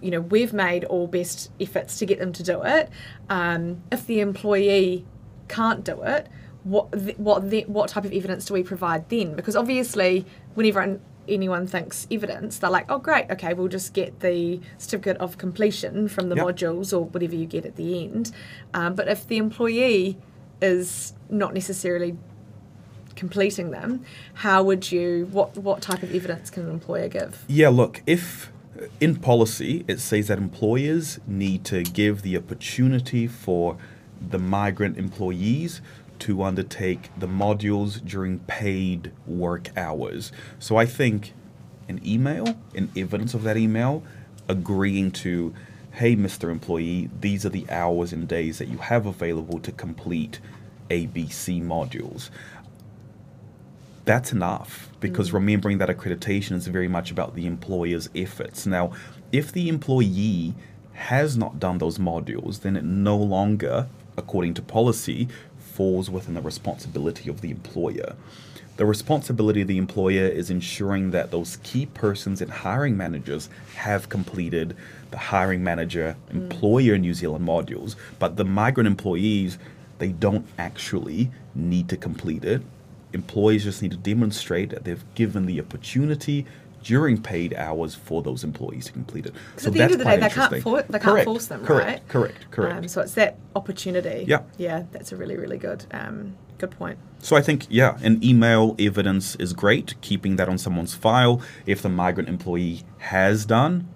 you 0.00 0.10
know, 0.10 0.20
we've 0.20 0.52
made 0.52 0.84
all 0.84 1.06
best 1.06 1.50
efforts 1.60 1.98
to 1.98 2.06
get 2.06 2.18
them 2.18 2.32
to 2.32 2.42
do 2.42 2.62
it. 2.62 2.90
Um, 3.28 3.82
if 3.90 4.06
the 4.06 4.20
employee 4.20 5.04
can't 5.48 5.84
do 5.84 6.02
it, 6.02 6.28
what 6.62 6.94
what 7.18 7.48
the, 7.48 7.64
what 7.68 7.88
type 7.88 8.04
of 8.04 8.12
evidence 8.12 8.44
do 8.44 8.54
we 8.54 8.62
provide 8.62 9.08
then? 9.08 9.34
Because 9.34 9.56
obviously, 9.56 10.26
whenever 10.54 11.00
anyone 11.28 11.66
thinks 11.66 12.06
evidence, 12.10 12.58
they're 12.58 12.70
like, 12.70 12.90
oh 12.90 12.98
great, 12.98 13.30
okay, 13.30 13.54
we'll 13.54 13.68
just 13.68 13.94
get 13.94 14.20
the 14.20 14.60
certificate 14.78 15.16
of 15.18 15.38
completion 15.38 16.08
from 16.08 16.28
the 16.28 16.36
yep. 16.36 16.46
modules 16.46 16.92
or 16.92 17.04
whatever 17.04 17.34
you 17.34 17.46
get 17.46 17.64
at 17.64 17.76
the 17.76 18.02
end. 18.04 18.32
Um, 18.74 18.94
but 18.94 19.08
if 19.08 19.26
the 19.26 19.36
employee 19.36 20.16
is 20.60 21.14
not 21.28 21.54
necessarily 21.54 22.16
completing 23.16 23.70
them, 23.70 24.04
how 24.34 24.62
would 24.62 24.90
you, 24.90 25.28
what, 25.30 25.56
what 25.56 25.82
type 25.82 26.02
of 26.02 26.14
evidence 26.14 26.50
can 26.50 26.64
an 26.64 26.70
employer 26.70 27.08
give? 27.08 27.44
Yeah, 27.48 27.68
look, 27.68 28.02
if 28.06 28.50
in 28.98 29.16
policy 29.16 29.84
it 29.88 30.00
says 30.00 30.28
that 30.28 30.38
employers 30.38 31.18
need 31.26 31.64
to 31.66 31.82
give 31.82 32.22
the 32.22 32.36
opportunity 32.36 33.26
for 33.26 33.76
the 34.30 34.38
migrant 34.38 34.96
employees 34.96 35.80
to 36.20 36.42
undertake 36.42 37.10
the 37.18 37.28
modules 37.28 38.04
during 38.04 38.38
paid 38.40 39.12
work 39.26 39.76
hours. 39.76 40.32
So 40.58 40.76
I 40.76 40.86
think 40.86 41.32
an 41.88 42.00
email, 42.06 42.56
an 42.74 42.90
evidence 42.96 43.34
of 43.34 43.42
that 43.42 43.56
email, 43.56 44.02
agreeing 44.48 45.10
to, 45.10 45.54
hey, 45.92 46.16
Mr. 46.16 46.50
Employee, 46.50 47.10
these 47.20 47.44
are 47.44 47.50
the 47.50 47.68
hours 47.70 48.12
and 48.12 48.26
days 48.26 48.58
that 48.58 48.68
you 48.68 48.78
have 48.78 49.06
available 49.06 49.58
to 49.60 49.72
complete 49.72 50.40
ABC 50.90 51.62
modules. 51.62 52.30
That's 54.04 54.32
enough 54.32 54.90
because 55.00 55.28
mm-hmm. 55.28 55.36
remembering 55.36 55.78
that 55.78 55.88
accreditation 55.88 56.52
is 56.52 56.66
very 56.66 56.88
much 56.88 57.10
about 57.10 57.34
the 57.34 57.46
employer's 57.46 58.08
efforts. 58.14 58.66
Now, 58.66 58.92
if 59.30 59.52
the 59.52 59.68
employee 59.68 60.54
has 60.94 61.36
not 61.36 61.58
done 61.58 61.78
those 61.78 61.98
modules, 61.98 62.60
then 62.60 62.76
it 62.76 62.84
no 62.84 63.16
longer, 63.16 63.88
according 64.16 64.54
to 64.54 64.62
policy, 64.62 65.28
falls 65.70 66.10
within 66.10 66.34
the 66.34 66.40
responsibility 66.42 67.30
of 67.30 67.40
the 67.40 67.50
employer. 67.50 68.16
The 68.76 68.86
responsibility 68.86 69.60
of 69.60 69.68
the 69.68 69.78
employer 69.78 70.26
is 70.26 70.48
ensuring 70.48 71.10
that 71.10 71.30
those 71.30 71.58
key 71.62 71.86
persons 71.86 72.40
and 72.40 72.50
hiring 72.50 72.96
managers 72.96 73.50
have 73.76 74.08
completed 74.08 74.74
the 75.10 75.18
hiring 75.18 75.62
manager 75.62 76.16
mm. 76.28 76.34
employer 76.34 76.96
New 76.96 77.12
Zealand 77.12 77.46
modules, 77.46 77.96
but 78.18 78.36
the 78.36 78.44
migrant 78.44 78.86
employees 78.86 79.58
they 79.98 80.08
don't 80.08 80.46
actually 80.58 81.30
need 81.54 81.88
to 81.90 81.96
complete 81.96 82.42
it. 82.42 82.62
Employees 83.12 83.64
just 83.64 83.82
need 83.82 83.90
to 83.90 83.98
demonstrate 83.98 84.70
that 84.70 84.84
they've 84.84 85.04
given 85.14 85.44
the 85.44 85.60
opportunity 85.60 86.46
during 86.82 87.20
paid 87.20 87.54
hours 87.54 87.94
for 87.94 88.22
those 88.22 88.44
employees 88.44 88.86
to 88.86 88.92
complete 88.92 89.26
it. 89.26 89.34
So 89.56 89.68
at 89.68 89.74
the 89.74 89.82
end 89.82 89.92
of 89.92 89.98
the 89.98 90.04
day, 90.04 90.16
they 90.16 90.28
can't, 90.28 90.62
for, 90.62 90.82
they 90.82 90.98
can't 90.98 91.24
force 91.24 91.46
them, 91.46 91.64
correct, 91.64 91.88
right? 91.88 92.08
Correct, 92.08 92.50
correct, 92.50 92.76
um, 92.76 92.88
so 92.88 93.02
it's 93.02 93.14
that 93.14 93.36
opportunity. 93.54 94.24
Yeah. 94.26 94.42
Yeah, 94.58 94.84
that's 94.92 95.12
a 95.12 95.16
really, 95.16 95.36
really 95.36 95.58
good, 95.58 95.84
um, 95.90 96.36
good 96.58 96.70
point. 96.70 96.98
So 97.20 97.36
I 97.36 97.42
think, 97.42 97.66
yeah, 97.68 97.98
an 98.02 98.22
email 98.24 98.76
evidence 98.78 99.36
is 99.36 99.52
great, 99.52 100.00
keeping 100.00 100.36
that 100.36 100.48
on 100.48 100.58
someone's 100.58 100.94
file. 100.94 101.42
If 101.66 101.82
the 101.82 101.88
migrant 101.88 102.28
employee 102.28 102.82
has 102.98 103.44
done 103.44 103.88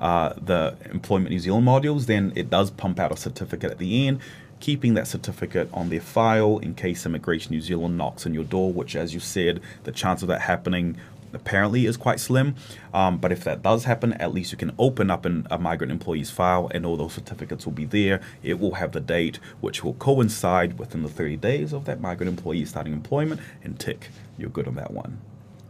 uh, 0.00 0.34
the 0.36 0.76
Employment 0.90 1.30
New 1.30 1.38
Zealand 1.38 1.66
modules, 1.66 2.06
then 2.06 2.32
it 2.36 2.50
does 2.50 2.70
pump 2.70 3.00
out 3.00 3.12
a 3.12 3.16
certificate 3.16 3.70
at 3.70 3.78
the 3.78 4.06
end 4.06 4.20
keeping 4.60 4.94
that 4.94 5.06
certificate 5.06 5.68
on 5.72 5.88
their 5.88 6.00
file 6.00 6.58
in 6.58 6.74
case 6.74 7.04
Immigration 7.04 7.52
New 7.52 7.60
Zealand 7.60 7.96
knocks 7.96 8.26
on 8.26 8.34
your 8.34 8.44
door, 8.44 8.72
which, 8.72 8.96
as 8.96 9.12
you 9.12 9.20
said, 9.20 9.60
the 9.84 9.92
chance 9.92 10.22
of 10.22 10.28
that 10.28 10.42
happening 10.42 10.96
apparently 11.36 11.86
is 11.86 11.96
quite 11.96 12.18
slim. 12.18 12.56
Um, 12.92 13.18
but 13.18 13.30
if 13.30 13.44
that 13.44 13.62
does 13.62 13.84
happen, 13.84 14.14
at 14.14 14.34
least 14.34 14.50
you 14.50 14.58
can 14.58 14.72
open 14.78 15.10
up 15.10 15.24
an, 15.24 15.46
a 15.50 15.58
migrant 15.58 15.92
employee's 15.92 16.30
file 16.30 16.68
and 16.74 16.84
all 16.84 16.96
those 16.96 17.12
certificates 17.12 17.64
will 17.64 17.72
be 17.72 17.84
there. 17.84 18.20
It 18.42 18.58
will 18.58 18.74
have 18.74 18.92
the 18.92 19.00
date, 19.00 19.38
which 19.60 19.84
will 19.84 19.94
coincide 19.94 20.78
within 20.78 21.02
the 21.02 21.08
30 21.08 21.36
days 21.36 21.72
of 21.72 21.84
that 21.84 22.00
migrant 22.00 22.28
employee 22.28 22.64
starting 22.64 22.92
employment, 22.92 23.40
and 23.62 23.78
tick, 23.78 24.10
you're 24.36 24.50
good 24.50 24.66
on 24.66 24.74
that 24.74 24.90
one. 24.90 25.18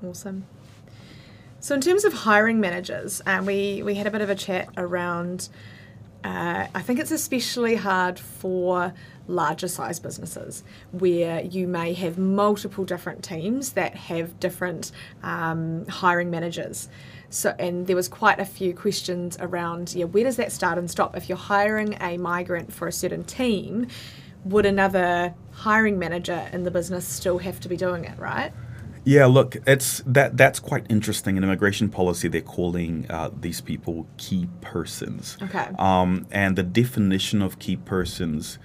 Awesome. 0.02 0.46
So, 1.61 1.74
in 1.74 1.81
terms 1.81 2.05
of 2.05 2.12
hiring 2.12 2.61
managers, 2.61 3.20
um, 3.26 3.46
we, 3.46 3.83
we 3.83 3.94
had 3.94 4.07
a 4.07 4.11
bit 4.11 4.20
of 4.20 4.31
a 4.31 4.35
chat 4.35 4.68
around. 4.76 5.48
Uh, 6.22 6.66
I 6.74 6.83
think 6.83 7.00
it's 7.00 7.11
especially 7.11 7.76
hard 7.76 8.18
for 8.18 8.92
larger 9.28 9.68
size 9.68 9.98
businesses 9.98 10.62
where 10.92 11.42
you 11.42 11.66
may 11.66 11.92
have 11.92 12.18
multiple 12.18 12.84
different 12.84 13.22
teams 13.24 13.72
that 13.72 13.94
have 13.94 14.38
different 14.40 14.92
um, 15.22 15.86
hiring 15.86 16.30
managers. 16.30 16.88
So, 17.28 17.54
and 17.58 17.86
there 17.86 17.96
was 17.96 18.08
quite 18.08 18.38
a 18.38 18.44
few 18.44 18.72
questions 18.74 19.36
around, 19.40 19.94
yeah, 19.94 20.04
where 20.04 20.24
does 20.24 20.36
that 20.36 20.52
start 20.52 20.78
and 20.78 20.90
stop? 20.90 21.16
If 21.16 21.28
you're 21.28 21.38
hiring 21.38 21.96
a 22.00 22.16
migrant 22.18 22.72
for 22.72 22.86
a 22.88 22.92
certain 22.92 23.24
team, 23.24 23.88
would 24.44 24.64
another 24.64 25.34
hiring 25.50 25.98
manager 25.98 26.48
in 26.52 26.62
the 26.62 26.70
business 26.70 27.06
still 27.06 27.38
have 27.38 27.58
to 27.60 27.68
be 27.68 27.76
doing 27.76 28.04
it, 28.04 28.16
right? 28.18 28.52
Yeah, 29.06 29.26
look, 29.26 29.56
it's 29.68 30.02
that 30.04 30.36
that's 30.36 30.58
quite 30.58 30.84
interesting. 30.88 31.36
In 31.36 31.44
immigration 31.44 31.88
policy, 31.88 32.26
they're 32.26 32.40
calling 32.40 33.06
uh, 33.08 33.30
these 33.40 33.60
people 33.60 34.08
key 34.16 34.48
persons. 34.60 35.38
Okay. 35.42 35.68
Um, 35.78 36.26
and 36.32 36.56
the 36.56 36.64
definition 36.64 37.40
of 37.40 37.60
key 37.60 37.76
persons 37.76 38.58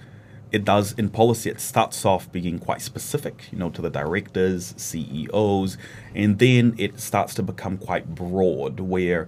it 0.52 0.64
does 0.64 0.92
in 0.92 1.08
policy 1.08 1.50
it 1.50 1.60
starts 1.60 2.04
off 2.04 2.30
being 2.30 2.58
quite 2.58 2.80
specific 2.80 3.44
you 3.50 3.58
know 3.58 3.70
to 3.70 3.82
the 3.82 3.90
directors 3.90 4.74
ceos 4.76 5.78
and 6.14 6.38
then 6.38 6.74
it 6.78 7.00
starts 7.00 7.34
to 7.34 7.42
become 7.42 7.78
quite 7.78 8.14
broad 8.14 8.78
where 8.78 9.26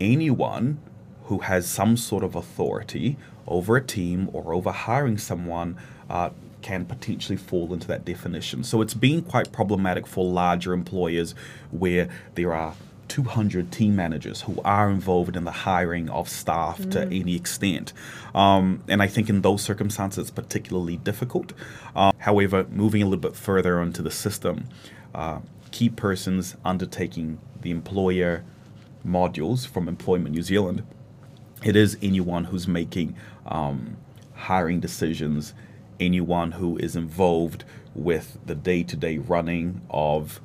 anyone 0.00 0.80
who 1.24 1.38
has 1.38 1.68
some 1.68 1.96
sort 1.96 2.24
of 2.24 2.34
authority 2.34 3.16
over 3.46 3.76
a 3.76 3.84
team 3.84 4.30
or 4.32 4.54
over 4.54 4.72
hiring 4.72 5.18
someone 5.18 5.76
uh, 6.08 6.30
can 6.62 6.84
potentially 6.84 7.36
fall 7.36 7.72
into 7.72 7.86
that 7.86 8.04
definition. 8.04 8.64
So 8.64 8.82
it's 8.82 8.94
been 8.94 9.22
quite 9.22 9.52
problematic 9.52 10.06
for 10.06 10.24
larger 10.24 10.72
employers 10.72 11.34
where 11.70 12.08
there 12.34 12.52
are 12.52 12.74
200 13.10 13.72
team 13.72 13.96
managers 13.96 14.42
who 14.42 14.60
are 14.64 14.88
involved 14.88 15.36
in 15.36 15.44
the 15.44 15.50
hiring 15.50 16.08
of 16.10 16.28
staff 16.28 16.78
mm. 16.78 16.90
to 16.92 17.02
any 17.06 17.34
extent. 17.34 17.92
Um, 18.36 18.84
and 18.86 19.02
I 19.02 19.08
think 19.08 19.28
in 19.28 19.42
those 19.42 19.62
circumstances, 19.62 20.18
it's 20.18 20.30
particularly 20.30 20.96
difficult. 20.96 21.52
Uh, 21.94 22.12
however, 22.18 22.66
moving 22.70 23.02
a 23.02 23.06
little 23.06 23.20
bit 23.20 23.34
further 23.34 23.80
onto 23.80 24.00
the 24.00 24.12
system, 24.12 24.68
uh, 25.12 25.40
key 25.72 25.88
persons 25.88 26.56
undertaking 26.64 27.40
the 27.60 27.72
employer 27.72 28.44
modules 29.04 29.66
from 29.66 29.88
Employment 29.88 30.32
New 30.32 30.42
Zealand, 30.42 30.84
it 31.64 31.74
is 31.74 31.98
anyone 32.00 32.44
who's 32.44 32.68
making 32.68 33.16
um, 33.44 33.96
hiring 34.34 34.78
decisions, 34.78 35.52
anyone 35.98 36.52
who 36.52 36.76
is 36.78 36.94
involved 36.94 37.64
with 37.92 38.38
the 38.46 38.54
day 38.54 38.84
to 38.84 38.96
day 38.96 39.18
running 39.18 39.80
of 39.90 40.40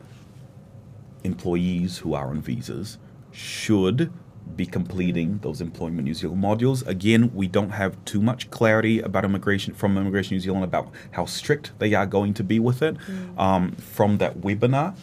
employees 1.25 1.97
who 1.97 2.13
are 2.13 2.29
on 2.29 2.41
visas 2.41 2.97
should 3.31 4.11
be 4.55 4.65
completing 4.65 5.39
those 5.39 5.59
Employment 5.59 6.05
New 6.05 6.13
Zealand 6.13 6.43
modules. 6.43 6.85
Again, 6.87 7.31
we 7.33 7.47
don't 7.47 7.71
have 7.71 7.93
too 8.05 8.21
much 8.21 8.49
clarity 8.51 8.99
about 8.99 9.25
immigration 9.25 9.73
from 9.73 9.97
Immigration 9.97 10.35
New 10.35 10.39
Zealand 10.39 10.63
about 10.63 10.91
how 11.11 11.25
strict 11.25 11.71
they 11.79 11.93
are 11.93 12.05
going 12.05 12.33
to 12.35 12.43
be 12.43 12.59
with 12.59 12.81
it. 12.81 12.95
Mm. 12.95 13.39
Um, 13.39 13.71
from 13.71 14.19
that 14.19 14.41
webinar, 14.41 14.95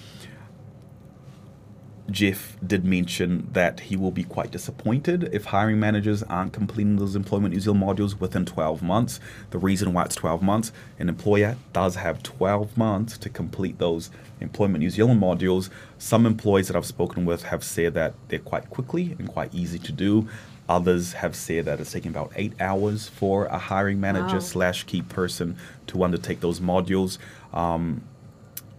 Jeff 2.10 2.56
did 2.66 2.84
mention 2.84 3.48
that 3.52 3.80
he 3.80 3.96
will 3.96 4.10
be 4.10 4.24
quite 4.24 4.50
disappointed 4.50 5.30
if 5.32 5.46
hiring 5.46 5.78
managers 5.78 6.22
aren't 6.24 6.52
completing 6.52 6.96
those 6.96 7.14
Employment 7.14 7.54
New 7.54 7.60
Zealand 7.60 7.82
modules 7.82 8.18
within 8.18 8.44
12 8.44 8.82
months. 8.82 9.20
The 9.50 9.58
reason 9.58 9.92
why 9.92 10.04
it's 10.04 10.16
12 10.16 10.42
months, 10.42 10.72
an 10.98 11.08
employer 11.08 11.56
does 11.72 11.94
have 11.96 12.22
12 12.22 12.76
months 12.76 13.16
to 13.18 13.28
complete 13.28 13.78
those 13.78 14.10
Employment 14.40 14.80
New 14.80 14.90
Zealand 14.90 15.22
modules. 15.22 15.70
Some 15.98 16.26
employees 16.26 16.66
that 16.66 16.76
I've 16.76 16.86
spoken 16.86 17.24
with 17.24 17.44
have 17.44 17.62
said 17.62 17.94
that 17.94 18.14
they're 18.28 18.40
quite 18.40 18.68
quickly 18.68 19.14
and 19.18 19.28
quite 19.28 19.54
easy 19.54 19.78
to 19.78 19.92
do. 19.92 20.28
Others 20.68 21.14
have 21.14 21.36
said 21.36 21.66
that 21.66 21.80
it's 21.80 21.92
taking 21.92 22.10
about 22.10 22.32
eight 22.34 22.52
hours 22.60 23.08
for 23.08 23.46
a 23.46 23.58
hiring 23.58 24.00
manager 24.00 24.34
wow. 24.34 24.40
slash 24.40 24.84
key 24.84 25.02
person 25.02 25.56
to 25.86 26.02
undertake 26.02 26.40
those 26.40 26.60
modules. 26.60 27.18
Um, 27.52 28.02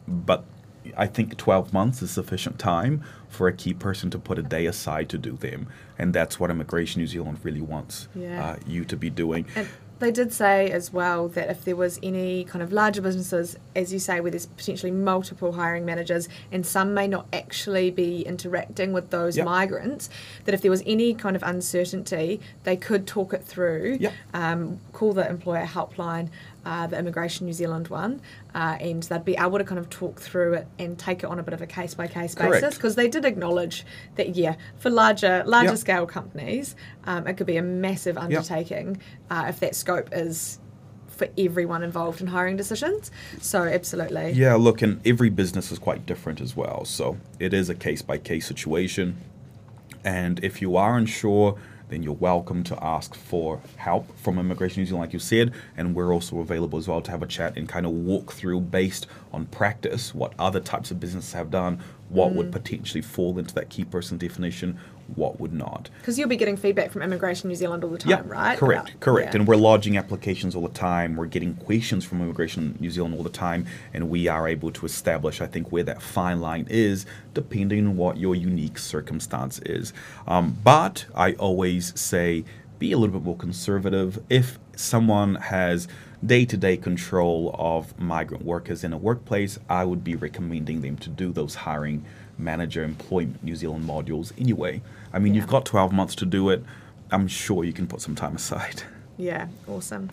but 0.07 0.43
I 0.97 1.07
think 1.07 1.37
12 1.37 1.73
months 1.73 2.01
is 2.01 2.11
sufficient 2.11 2.59
time 2.59 3.03
for 3.29 3.47
a 3.47 3.53
key 3.53 3.73
person 3.73 4.09
to 4.11 4.19
put 4.19 4.37
a 4.37 4.43
day 4.43 4.65
aside 4.65 5.09
to 5.09 5.17
do 5.17 5.33
them. 5.33 5.67
And 5.97 6.13
that's 6.13 6.39
what 6.39 6.49
Immigration 6.49 7.01
New 7.01 7.07
Zealand 7.07 7.39
really 7.43 7.61
wants 7.61 8.07
yeah. 8.15 8.43
uh, 8.43 8.55
you 8.65 8.85
to 8.85 8.97
be 8.97 9.09
doing. 9.09 9.45
And 9.55 9.67
they 10.03 10.11
did 10.11 10.33
say 10.33 10.69
as 10.69 10.91
well 10.91 11.29
that 11.29 11.49
if 11.49 11.63
there 11.63 11.75
was 11.75 11.99
any 12.03 12.43
kind 12.43 12.61
of 12.61 12.73
larger 12.73 13.01
businesses, 13.01 13.57
as 13.75 13.93
you 13.93 13.99
say, 13.99 14.19
where 14.19 14.31
there's 14.31 14.47
potentially 14.47 14.91
multiple 14.91 15.53
hiring 15.53 15.85
managers 15.85 16.27
and 16.51 16.65
some 16.65 16.93
may 16.93 17.07
not 17.07 17.25
actually 17.31 17.89
be 17.89 18.21
interacting 18.23 18.91
with 18.91 19.11
those 19.11 19.37
yep. 19.37 19.45
migrants, 19.45 20.09
that 20.43 20.53
if 20.53 20.61
there 20.61 20.71
was 20.71 20.83
any 20.85 21.13
kind 21.13 21.35
of 21.35 21.43
uncertainty, 21.43 22.41
they 22.63 22.75
could 22.75 23.07
talk 23.07 23.33
it 23.33 23.43
through, 23.43 23.97
yep. 23.99 24.13
um, 24.33 24.79
call 24.91 25.13
the 25.13 25.27
employer 25.27 25.65
helpline, 25.65 26.29
uh, 26.65 26.87
the 26.87 26.97
Immigration 26.97 27.45
New 27.45 27.53
Zealand 27.53 27.87
one, 27.87 28.21
uh, 28.55 28.77
and 28.79 29.03
they'd 29.03 29.25
be 29.25 29.35
able 29.37 29.57
to 29.57 29.63
kind 29.63 29.79
of 29.79 29.89
talk 29.89 30.19
through 30.19 30.53
it 30.53 30.67
and 30.79 30.97
take 30.97 31.23
it 31.23 31.25
on 31.25 31.39
a 31.39 31.43
bit 31.43 31.53
of 31.53 31.61
a 31.61 31.67
case 31.67 31.93
by 31.93 32.07
case 32.07 32.35
basis 32.35 32.75
because 32.75 32.95
they 32.95 33.07
did 33.07 33.25
acknowledge 33.25 33.85
that 34.15 34.35
yeah, 34.35 34.55
for 34.77 34.89
larger 34.89 35.43
larger 35.45 35.69
yep. 35.69 35.77
scale 35.77 36.05
companies, 36.05 36.75
um, 37.05 37.27
it 37.27 37.35
could 37.35 37.47
be 37.47 37.57
a 37.57 37.61
massive 37.61 38.17
undertaking 38.17 38.95
yep. 38.95 38.99
uh, 39.29 39.45
if 39.47 39.59
that 39.59 39.75
scope 39.75 40.09
is 40.11 40.59
for 41.07 41.27
everyone 41.37 41.83
involved 41.83 42.21
in 42.21 42.27
hiring 42.27 42.57
decisions. 42.57 43.11
So 43.39 43.63
absolutely. 43.63 44.31
Yeah, 44.31 44.55
look, 44.55 44.81
and 44.81 45.05
every 45.05 45.29
business 45.29 45.71
is 45.71 45.79
quite 45.79 46.05
different 46.05 46.41
as 46.41 46.55
well. 46.55 46.85
So 46.85 47.17
it 47.39 47.53
is 47.53 47.69
a 47.69 47.75
case 47.75 48.01
by 48.01 48.17
case 48.17 48.47
situation, 48.47 49.17
and 50.03 50.43
if 50.43 50.61
you 50.61 50.75
are 50.75 50.97
unsure 50.97 51.57
then 51.93 52.01
you're 52.01 52.13
welcome 52.13 52.63
to 52.63 52.83
ask 52.83 53.13
for 53.13 53.61
help 53.75 54.17
from 54.17 54.39
Immigration 54.39 54.81
New 54.81 54.87
Zealand, 54.87 55.01
like 55.01 55.13
you 55.13 55.19
said. 55.19 55.53
And 55.77 55.93
we're 55.93 56.11
also 56.11 56.39
available 56.39 56.79
as 56.79 56.87
well 56.87 57.01
to 57.01 57.11
have 57.11 57.21
a 57.21 57.27
chat 57.27 57.55
and 57.55 57.69
kind 57.69 57.85
of 57.85 57.91
walk 57.91 58.33
through 58.33 58.61
based 58.61 59.05
on 59.31 59.45
practice 59.45 60.15
what 60.15 60.33
other 60.39 60.59
types 60.59 60.89
of 60.89 60.99
businesses 60.99 61.33
have 61.33 61.51
done, 61.51 61.79
what 62.09 62.31
mm. 62.31 62.35
would 62.37 62.51
potentially 62.51 63.03
fall 63.03 63.37
into 63.37 63.53
that 63.53 63.69
key 63.69 63.85
person 63.85 64.17
definition, 64.17 64.79
what 65.15 65.39
would 65.39 65.53
not. 65.53 65.89
Because 65.99 66.17
you'll 66.17 66.29
be 66.29 66.37
getting 66.37 66.57
feedback 66.57 66.91
from 66.91 67.01
Immigration 67.01 67.49
New 67.49 67.55
Zealand 67.55 67.83
all 67.83 67.89
the 67.89 67.97
time, 67.97 68.09
yeah, 68.09 68.21
right? 68.25 68.57
Correct, 68.57 68.89
About, 68.89 68.99
correct. 68.99 69.33
Yeah. 69.33 69.39
And 69.39 69.47
we're 69.47 69.55
lodging 69.55 69.97
applications 69.97 70.55
all 70.55 70.67
the 70.67 70.73
time. 70.73 71.15
We're 71.15 71.25
getting 71.25 71.55
questions 71.55 72.05
from 72.05 72.21
Immigration 72.21 72.77
New 72.79 72.91
Zealand 72.91 73.15
all 73.15 73.23
the 73.23 73.29
time, 73.29 73.65
and 73.93 74.09
we 74.09 74.27
are 74.27 74.47
able 74.47 74.71
to 74.71 74.85
establish, 74.85 75.41
I 75.41 75.47
think, 75.47 75.71
where 75.71 75.83
that 75.83 76.01
fine 76.01 76.41
line 76.41 76.67
is, 76.69 77.05
depending 77.33 77.87
on 77.87 77.97
what 77.97 78.17
your 78.17 78.35
unique 78.35 78.77
circumstance 78.77 79.59
is. 79.59 79.93
Um, 80.27 80.57
but 80.63 81.05
I 81.15 81.33
always 81.33 81.99
say 81.99 82.43
be 82.79 82.91
a 82.91 82.97
little 82.97 83.17
bit 83.17 83.23
more 83.23 83.37
conservative. 83.37 84.21
If 84.29 84.59
someone 84.75 85.35
has 85.35 85.87
day 86.25 86.45
to 86.45 86.57
day 86.57 86.77
control 86.77 87.55
of 87.57 87.97
migrant 87.99 88.43
workers 88.43 88.83
in 88.83 88.93
a 88.93 88.97
workplace, 88.97 89.59
I 89.69 89.85
would 89.85 90.03
be 90.03 90.15
recommending 90.15 90.81
them 90.81 90.97
to 90.97 91.09
do 91.09 91.31
those 91.31 91.55
hiring 91.55 92.05
manager 92.37 92.83
employment 92.83 93.43
New 93.43 93.55
Zealand 93.55 93.85
modules 93.85 94.31
anyway. 94.39 94.81
I 95.13 95.19
mean, 95.19 95.33
yeah. 95.33 95.41
you've 95.41 95.49
got 95.49 95.65
12 95.65 95.93
months 95.93 96.15
to 96.15 96.25
do 96.25 96.49
it. 96.49 96.63
I'm 97.11 97.27
sure 97.27 97.63
you 97.63 97.73
can 97.73 97.87
put 97.87 98.01
some 98.01 98.15
time 98.15 98.35
aside. 98.35 98.83
Yeah, 99.17 99.47
awesome. 99.67 100.09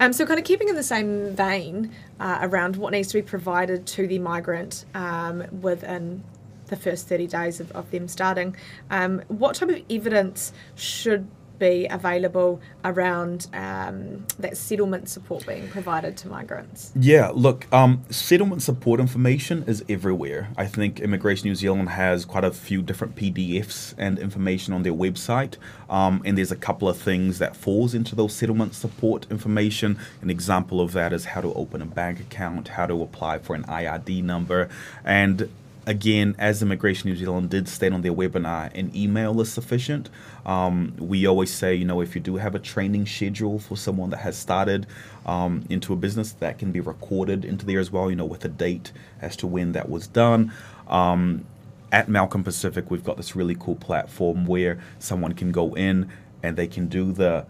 Um, 0.00 0.12
so, 0.12 0.26
kind 0.26 0.38
of 0.38 0.44
keeping 0.44 0.68
in 0.68 0.74
the 0.76 0.82
same 0.82 1.34
vein 1.34 1.92
uh, 2.20 2.38
around 2.42 2.76
what 2.76 2.92
needs 2.92 3.08
to 3.08 3.14
be 3.14 3.22
provided 3.22 3.86
to 3.88 4.06
the 4.06 4.18
migrant 4.18 4.84
um, 4.94 5.44
within 5.60 6.22
the 6.66 6.76
first 6.76 7.08
30 7.08 7.26
days 7.26 7.60
of, 7.60 7.70
of 7.72 7.90
them 7.90 8.08
starting, 8.08 8.56
um, 8.90 9.22
what 9.28 9.56
type 9.56 9.70
of 9.70 9.82
evidence 9.90 10.52
should 10.74 11.28
be 11.58 11.86
available 11.90 12.60
around 12.84 13.46
um, 13.52 14.26
that 14.38 14.56
settlement 14.56 15.08
support 15.08 15.46
being 15.46 15.68
provided 15.68 16.16
to 16.18 16.28
migrants? 16.28 16.92
Yeah, 16.94 17.30
look, 17.34 17.72
um, 17.72 18.04
settlement 18.10 18.62
support 18.62 19.00
information 19.00 19.64
is 19.66 19.84
everywhere. 19.88 20.48
I 20.56 20.66
think 20.66 21.00
Immigration 21.00 21.48
New 21.48 21.54
Zealand 21.54 21.90
has 21.90 22.24
quite 22.24 22.44
a 22.44 22.50
few 22.50 22.82
different 22.82 23.16
PDFs 23.16 23.94
and 23.98 24.18
information 24.18 24.72
on 24.74 24.82
their 24.82 24.92
website, 24.92 25.56
um, 25.88 26.22
and 26.24 26.36
there's 26.36 26.52
a 26.52 26.56
couple 26.56 26.88
of 26.88 26.98
things 26.98 27.38
that 27.38 27.56
falls 27.56 27.94
into 27.94 28.14
those 28.14 28.34
settlement 28.34 28.74
support 28.74 29.26
information. 29.30 29.98
An 30.22 30.30
example 30.30 30.80
of 30.80 30.92
that 30.92 31.12
is 31.12 31.26
how 31.26 31.40
to 31.40 31.52
open 31.54 31.82
a 31.82 31.86
bank 31.86 32.20
account, 32.20 32.68
how 32.68 32.86
to 32.86 33.02
apply 33.02 33.38
for 33.38 33.54
an 33.54 33.64
IRD 33.64 34.22
number, 34.22 34.68
and 35.04 35.48
again, 35.88 36.36
as 36.38 36.62
Immigration 36.62 37.08
New 37.08 37.16
Zealand 37.16 37.48
did 37.48 37.66
state 37.66 37.92
on 37.92 38.02
their 38.02 38.12
webinar, 38.12 38.70
an 38.74 38.92
email 38.94 39.40
is 39.40 39.50
sufficient. 39.50 40.10
Um, 40.48 40.94
we 40.98 41.26
always 41.26 41.52
say, 41.52 41.74
you 41.74 41.84
know, 41.84 42.00
if 42.00 42.14
you 42.14 42.22
do 42.22 42.36
have 42.36 42.54
a 42.54 42.58
training 42.58 43.06
schedule 43.06 43.58
for 43.58 43.76
someone 43.76 44.08
that 44.10 44.20
has 44.20 44.34
started 44.34 44.86
um, 45.26 45.62
into 45.68 45.92
a 45.92 45.96
business, 45.96 46.32
that 46.32 46.58
can 46.58 46.72
be 46.72 46.80
recorded 46.80 47.44
into 47.44 47.66
there 47.66 47.78
as 47.78 47.90
well, 47.90 48.08
you 48.08 48.16
know, 48.16 48.24
with 48.24 48.46
a 48.46 48.48
date 48.48 48.90
as 49.20 49.36
to 49.36 49.46
when 49.46 49.72
that 49.72 49.90
was 49.90 50.06
done. 50.06 50.50
Um, 50.88 51.44
at 51.92 52.08
Malcolm 52.08 52.42
Pacific, 52.42 52.90
we've 52.90 53.04
got 53.04 53.18
this 53.18 53.36
really 53.36 53.56
cool 53.60 53.76
platform 53.76 54.46
where 54.46 54.80
someone 54.98 55.34
can 55.34 55.52
go 55.52 55.74
in 55.74 56.08
and 56.42 56.56
they 56.56 56.66
can 56.66 56.88
do 56.88 57.12
the 57.12 57.44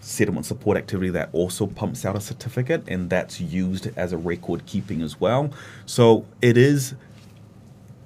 settlement 0.00 0.44
support 0.44 0.76
activity 0.76 1.08
that 1.08 1.30
also 1.32 1.66
pumps 1.66 2.04
out 2.04 2.14
a 2.14 2.20
certificate, 2.20 2.82
and 2.86 3.08
that's 3.08 3.40
used 3.40 3.88
as 3.96 4.12
a 4.12 4.18
record 4.18 4.66
keeping 4.66 5.00
as 5.00 5.18
well. 5.18 5.50
So 5.86 6.26
it 6.42 6.58
is 6.58 6.94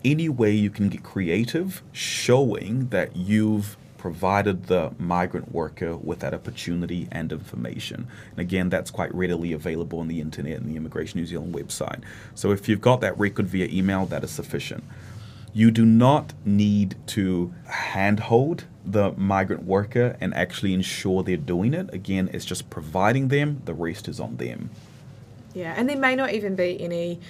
any 0.04 0.28
way 0.28 0.52
you 0.52 0.70
can 0.70 0.88
get 0.90 1.02
creative, 1.02 1.82
showing 1.90 2.88
that 2.90 3.16
you've 3.16 3.76
provided 3.98 4.68
the 4.68 4.92
migrant 4.98 5.52
worker 5.52 5.96
with 5.96 6.20
that 6.20 6.32
opportunity 6.32 7.08
and 7.10 7.30
information. 7.32 8.06
And 8.30 8.38
again, 8.38 8.70
that's 8.70 8.90
quite 8.90 9.14
readily 9.14 9.52
available 9.52 9.98
on 9.98 10.08
the 10.08 10.20
internet 10.20 10.58
and 10.58 10.70
the 10.70 10.76
Immigration 10.76 11.20
New 11.20 11.26
Zealand 11.26 11.54
website. 11.54 12.00
So 12.34 12.52
if 12.52 12.68
you've 12.68 12.80
got 12.80 13.00
that 13.02 13.18
record 13.18 13.46
via 13.48 13.66
email, 13.66 14.06
that 14.06 14.24
is 14.24 14.30
sufficient. 14.30 14.84
You 15.52 15.70
do 15.70 15.84
not 15.84 16.34
need 16.44 16.94
to 17.08 17.52
handhold 17.66 18.64
the 18.84 19.12
migrant 19.12 19.64
worker 19.64 20.16
and 20.20 20.32
actually 20.34 20.72
ensure 20.72 21.22
they're 21.22 21.36
doing 21.36 21.74
it. 21.74 21.92
Again, 21.92 22.30
it's 22.32 22.44
just 22.44 22.70
providing 22.70 23.28
them, 23.28 23.62
the 23.64 23.74
rest 23.74 24.08
is 24.08 24.20
on 24.20 24.36
them. 24.36 24.70
Yeah, 25.54 25.74
and 25.76 25.88
there 25.88 25.98
may 25.98 26.14
not 26.14 26.32
even 26.32 26.54
be 26.54 26.80
any 26.80 27.20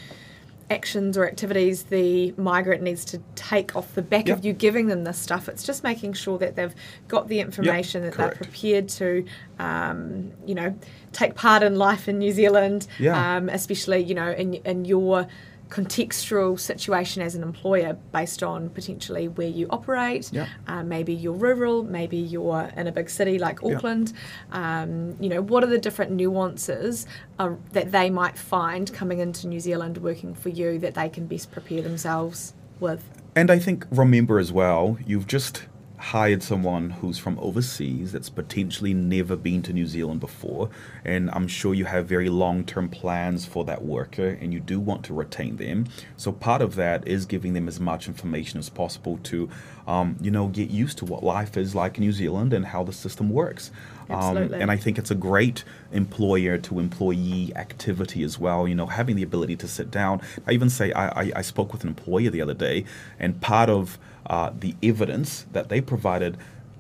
actions 0.71 1.17
or 1.17 1.27
activities 1.27 1.85
the 1.85 2.33
migrant 2.37 2.83
needs 2.83 3.05
to 3.07 3.21
take 3.35 3.75
off 3.75 3.95
the 3.95 4.03
back 4.03 4.29
yep. 4.29 4.39
of 4.39 4.45
you 4.45 4.53
giving 4.53 4.87
them 4.87 5.05
this 5.05 5.19
stuff. 5.19 5.49
It's 5.49 5.65
just 5.65 5.83
making 5.83 6.13
sure 6.13 6.39
that 6.39 6.57
they've 6.57 6.75
got 7.09 7.29
the 7.29 7.41
information 7.41 8.03
yep, 8.03 8.13
that 8.13 8.17
correct. 8.17 8.39
they're 8.39 8.49
prepared 8.49 8.89
to, 8.91 9.25
um, 9.59 10.33
you 10.47 10.55
know, 10.55 10.77
take 11.13 11.35
part 11.35 11.63
in 11.63 11.77
life 11.77 12.09
in 12.09 12.19
New 12.19 12.33
Zealand, 12.33 12.87
yeah. 12.99 13.37
um, 13.37 13.49
especially 13.49 13.99
you 13.99 14.15
know 14.15 14.31
in 14.31 14.55
in 14.55 14.85
your 14.85 15.27
contextual 15.69 16.59
situation 16.59 17.23
as 17.23 17.35
an 17.35 17.43
employer 17.43 17.97
based 18.13 18.43
on 18.43 18.71
potentially 18.71 19.29
where 19.29 19.49
you 19.49 19.67
operate. 19.71 20.31
Yeah. 20.33 20.47
Uh, 20.67 20.83
maybe 20.83 21.13
you're 21.13 21.35
rural, 21.35 21.83
maybe 21.83 22.17
you're 22.17 22.71
in 22.77 22.87
a 22.87 22.93
big 22.93 23.11
city 23.11 23.39
like 23.39 23.63
Auckland. 23.63 24.13
Yeah. 24.51 24.83
Um, 24.83 25.17
you 25.21 25.29
know, 25.29 25.43
what 25.43 25.63
are 25.65 25.69
the 25.69 25.79
different 25.79 26.13
nuances 26.13 27.07
uh, 27.39 27.55
that 27.73 27.93
they 27.93 28.11
might 28.11 28.39
find 28.39 28.93
coming 28.93 29.19
into 29.19 29.47
New 29.47 29.61
Zealand 29.61 29.99
working 29.99 30.35
for 30.35 30.49
you 30.49 30.79
that 30.79 30.95
they 30.95 31.09
can 31.09 31.27
best 31.27 31.51
prepare 31.51 31.83
themselves 31.83 32.55
with? 32.81 33.05
And 33.35 33.51
I 33.51 33.59
think 33.59 33.87
remember 33.91 34.39
as 34.39 34.53
well, 34.53 34.99
you've 35.07 35.27
just 35.27 35.67
hired 35.99 36.43
someone 36.43 36.91
who's 36.91 37.19
from 37.19 37.39
overseas 37.41 38.13
that's 38.13 38.29
potentially 38.29 38.95
never 38.95 39.35
been 39.37 39.63
to 39.63 39.73
New 39.73 39.87
Zealand 39.87 40.21
before, 40.21 40.71
and 41.05 41.29
I'm 41.33 41.49
sure 41.49 41.75
you 41.75 41.85
have 41.87 42.07
very 42.07 42.29
long 42.29 42.65
term 42.65 42.89
plans 42.89 43.45
for 43.45 43.65
that 43.65 43.85
worker 43.85 44.39
and 44.41 44.53
you 44.53 44.61
do 44.61 44.79
want 44.79 45.05
to 45.07 45.15
retain 45.15 45.57
them. 45.57 45.87
So, 46.17 46.31
part 46.33 46.63
of 46.63 46.77
that 46.77 47.07
is 47.07 47.27
giving 47.27 47.53
them 47.53 47.67
as 47.69 47.81
much 47.81 48.07
information 48.07 48.59
as 48.59 48.69
possible 48.69 49.19
to, 49.25 49.51
um, 49.87 50.17
you 50.21 50.31
know, 50.31 50.49
get 50.49 50.71
used 50.71 50.99
to 50.99 51.05
what 51.05 51.25
life 51.25 51.57
is 51.57 51.75
like 51.75 51.99
in 51.99 52.05
New 52.05 52.13
Zealand 52.13 52.53
and 52.53 52.67
how 52.67 52.85
the 52.85 52.93
system 52.93 53.31
works. 53.31 53.71
Um, 54.11 54.37
and 54.55 54.71
I 54.71 54.77
think 54.77 54.99
it's 54.99 55.11
a 55.11 55.15
great 55.15 55.65
employer 55.93 56.57
to 56.59 56.79
employee 56.79 57.53
activity 57.57 58.23
as 58.23 58.39
well. 58.39 58.67
You 58.67 58.75
know, 58.75 58.87
having 58.87 59.17
the 59.17 59.23
ability 59.23 59.57
to 59.57 59.69
sit 59.69 59.91
down. 59.91 60.23
I 60.47 60.53
even 60.53 60.71
say 60.71 60.93
I, 60.93 61.09
I, 61.09 61.33
I 61.37 61.43
spoke 61.43 61.73
with 61.73 61.83
an 61.83 61.89
employer 61.89 62.31
the 62.31 62.41
other 62.41 62.55
day, 62.55 62.85
and 63.19 63.41
part 63.41 63.69
of 63.69 63.99
uh, 64.29 64.53
the 64.59 64.75
evidence 64.83 65.47
that 65.53 65.69
they 65.69 65.81
provided 65.81 66.37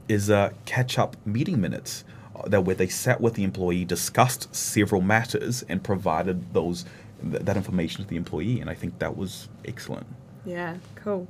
is 0.08 0.30
uh, 0.30 0.52
catch 0.64 0.98
up 0.98 1.16
meeting 1.26 1.60
minutes 1.60 2.04
uh, 2.36 2.48
that 2.48 2.62
where 2.62 2.74
they 2.74 2.88
sat 2.88 3.20
with 3.20 3.34
the 3.34 3.44
employee, 3.44 3.84
discussed 3.84 4.54
several 4.54 5.00
matters, 5.00 5.62
and 5.68 5.82
provided 5.82 6.52
those 6.54 6.84
th- 7.22 7.42
that 7.42 7.56
information 7.56 8.02
to 8.02 8.08
the 8.08 8.16
employee. 8.16 8.60
And 8.60 8.70
I 8.70 8.74
think 8.74 8.98
that 8.98 9.16
was 9.16 9.48
excellent. 9.64 10.06
Yeah, 10.44 10.76
cool. 10.96 11.26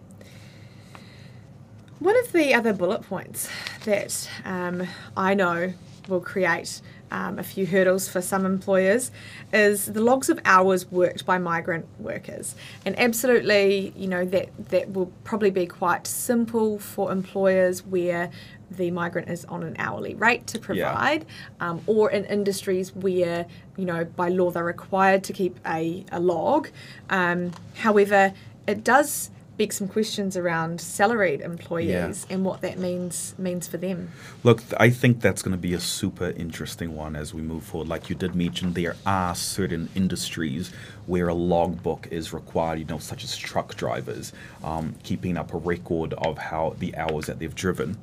One 1.98 2.16
of 2.16 2.32
the 2.32 2.54
other 2.54 2.72
bullet 2.72 3.02
points 3.02 3.48
that 3.84 4.30
um, 4.44 4.86
I 5.16 5.34
know 5.34 5.74
will 6.08 6.20
create 6.20 6.80
um, 7.10 7.38
a 7.38 7.42
few 7.42 7.66
hurdles 7.66 8.08
for 8.08 8.20
some 8.20 8.44
employers 8.44 9.10
is 9.52 9.86
the 9.86 10.00
logs 10.00 10.28
of 10.28 10.38
hours 10.44 10.90
worked 10.90 11.24
by 11.24 11.38
migrant 11.38 11.86
workers. 11.98 12.54
And 12.84 12.98
absolutely, 12.98 13.92
you 13.96 14.08
know, 14.08 14.24
that, 14.26 14.50
that 14.70 14.92
will 14.92 15.12
probably 15.24 15.50
be 15.50 15.66
quite 15.66 16.06
simple 16.06 16.78
for 16.78 17.10
employers 17.12 17.84
where 17.84 18.30
the 18.70 18.90
migrant 18.90 19.28
is 19.28 19.44
on 19.46 19.62
an 19.62 19.74
hourly 19.78 20.14
rate 20.14 20.46
to 20.48 20.58
provide, 20.58 21.24
yeah. 21.60 21.70
um, 21.70 21.80
or 21.86 22.10
in 22.10 22.24
industries 22.26 22.94
where, 22.94 23.46
you 23.76 23.84
know, 23.84 24.04
by 24.04 24.28
law 24.28 24.50
they're 24.50 24.64
required 24.64 25.24
to 25.24 25.32
keep 25.32 25.58
a, 25.66 26.04
a 26.12 26.20
log. 26.20 26.68
Um, 27.08 27.52
however, 27.76 28.34
it 28.66 28.84
does 28.84 29.30
beg 29.58 29.72
some 29.72 29.88
questions 29.88 30.36
around 30.36 30.80
salaried 30.80 31.40
employees 31.40 31.88
yeah. 32.28 32.34
and 32.34 32.44
what 32.44 32.60
that 32.60 32.78
means 32.78 33.34
means 33.38 33.66
for 33.66 33.76
them. 33.76 34.10
Look, 34.44 34.62
I 34.78 34.88
think 34.88 35.20
that's 35.20 35.42
going 35.42 35.52
to 35.52 35.58
be 35.58 35.74
a 35.74 35.80
super 35.80 36.30
interesting 36.30 36.94
one 36.94 37.16
as 37.16 37.34
we 37.34 37.42
move 37.42 37.64
forward. 37.64 37.88
Like 37.88 38.08
you 38.08 38.14
did 38.14 38.36
mention, 38.36 38.72
there 38.72 38.94
are 39.04 39.34
certain 39.34 39.88
industries 39.96 40.72
where 41.06 41.28
a 41.28 41.34
logbook 41.34 42.06
is 42.10 42.32
required. 42.32 42.78
You 42.78 42.84
know, 42.84 42.98
such 42.98 43.24
as 43.24 43.36
truck 43.36 43.74
drivers, 43.74 44.32
um, 44.62 44.94
keeping 45.02 45.36
up 45.36 45.52
a 45.52 45.58
record 45.58 46.14
of 46.14 46.38
how 46.38 46.76
the 46.78 46.96
hours 46.96 47.26
that 47.26 47.40
they've 47.40 47.54
driven. 47.54 47.98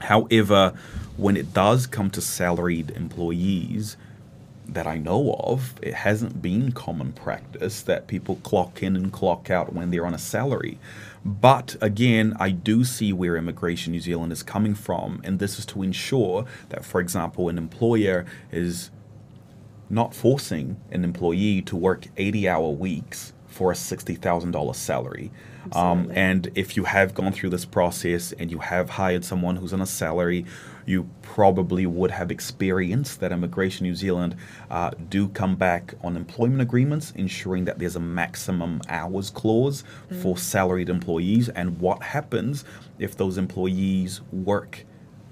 However, 0.00 0.72
when 1.18 1.36
it 1.36 1.52
does 1.52 1.86
come 1.86 2.08
to 2.12 2.22
salaried 2.22 2.90
employees, 2.92 3.98
that 4.74 4.86
I 4.86 4.98
know 4.98 5.34
of, 5.34 5.74
it 5.82 5.94
hasn't 5.94 6.40
been 6.40 6.72
common 6.72 7.12
practice 7.12 7.82
that 7.82 8.06
people 8.06 8.36
clock 8.36 8.82
in 8.82 8.96
and 8.96 9.12
clock 9.12 9.50
out 9.50 9.72
when 9.72 9.90
they're 9.90 10.06
on 10.06 10.14
a 10.14 10.18
salary. 10.18 10.78
But 11.24 11.76
again, 11.80 12.34
I 12.38 12.50
do 12.50 12.84
see 12.84 13.12
where 13.12 13.36
Immigration 13.36 13.92
New 13.92 14.00
Zealand 14.00 14.32
is 14.32 14.42
coming 14.42 14.74
from, 14.74 15.20
and 15.24 15.38
this 15.38 15.58
is 15.58 15.66
to 15.66 15.82
ensure 15.82 16.46
that, 16.70 16.84
for 16.84 17.00
example, 17.00 17.48
an 17.48 17.58
employer 17.58 18.24
is 18.50 18.90
not 19.90 20.14
forcing 20.14 20.80
an 20.90 21.04
employee 21.04 21.60
to 21.62 21.76
work 21.76 22.06
80 22.16 22.48
hour 22.48 22.70
weeks 22.70 23.32
for 23.48 23.72
a 23.72 23.74
$60,000 23.74 24.74
salary. 24.74 25.30
Um, 25.72 26.10
and 26.14 26.50
if 26.54 26.76
you 26.76 26.84
have 26.84 27.12
gone 27.12 27.32
through 27.32 27.50
this 27.50 27.64
process 27.64 28.32
and 28.32 28.50
you 28.50 28.58
have 28.58 28.90
hired 28.90 29.24
someone 29.24 29.56
who's 29.56 29.72
on 29.72 29.82
a 29.82 29.86
salary, 29.86 30.46
you 30.90 31.08
probably 31.22 31.86
would 31.86 32.10
have 32.10 32.30
experienced 32.30 33.20
that 33.20 33.30
Immigration 33.30 33.84
New 33.84 33.94
Zealand 33.94 34.34
uh, 34.70 34.90
do 35.08 35.28
come 35.28 35.54
back 35.54 35.94
on 36.02 36.16
employment 36.16 36.60
agreements, 36.60 37.12
ensuring 37.16 37.64
that 37.66 37.78
there's 37.78 37.96
a 37.96 38.00
maximum 38.00 38.80
hours 38.88 39.30
clause 39.30 39.84
mm. 40.10 40.20
for 40.20 40.36
salaried 40.36 40.88
employees. 40.88 41.48
And 41.48 41.78
what 41.78 42.02
happens 42.02 42.64
if 42.98 43.16
those 43.16 43.38
employees 43.38 44.20
work 44.32 44.84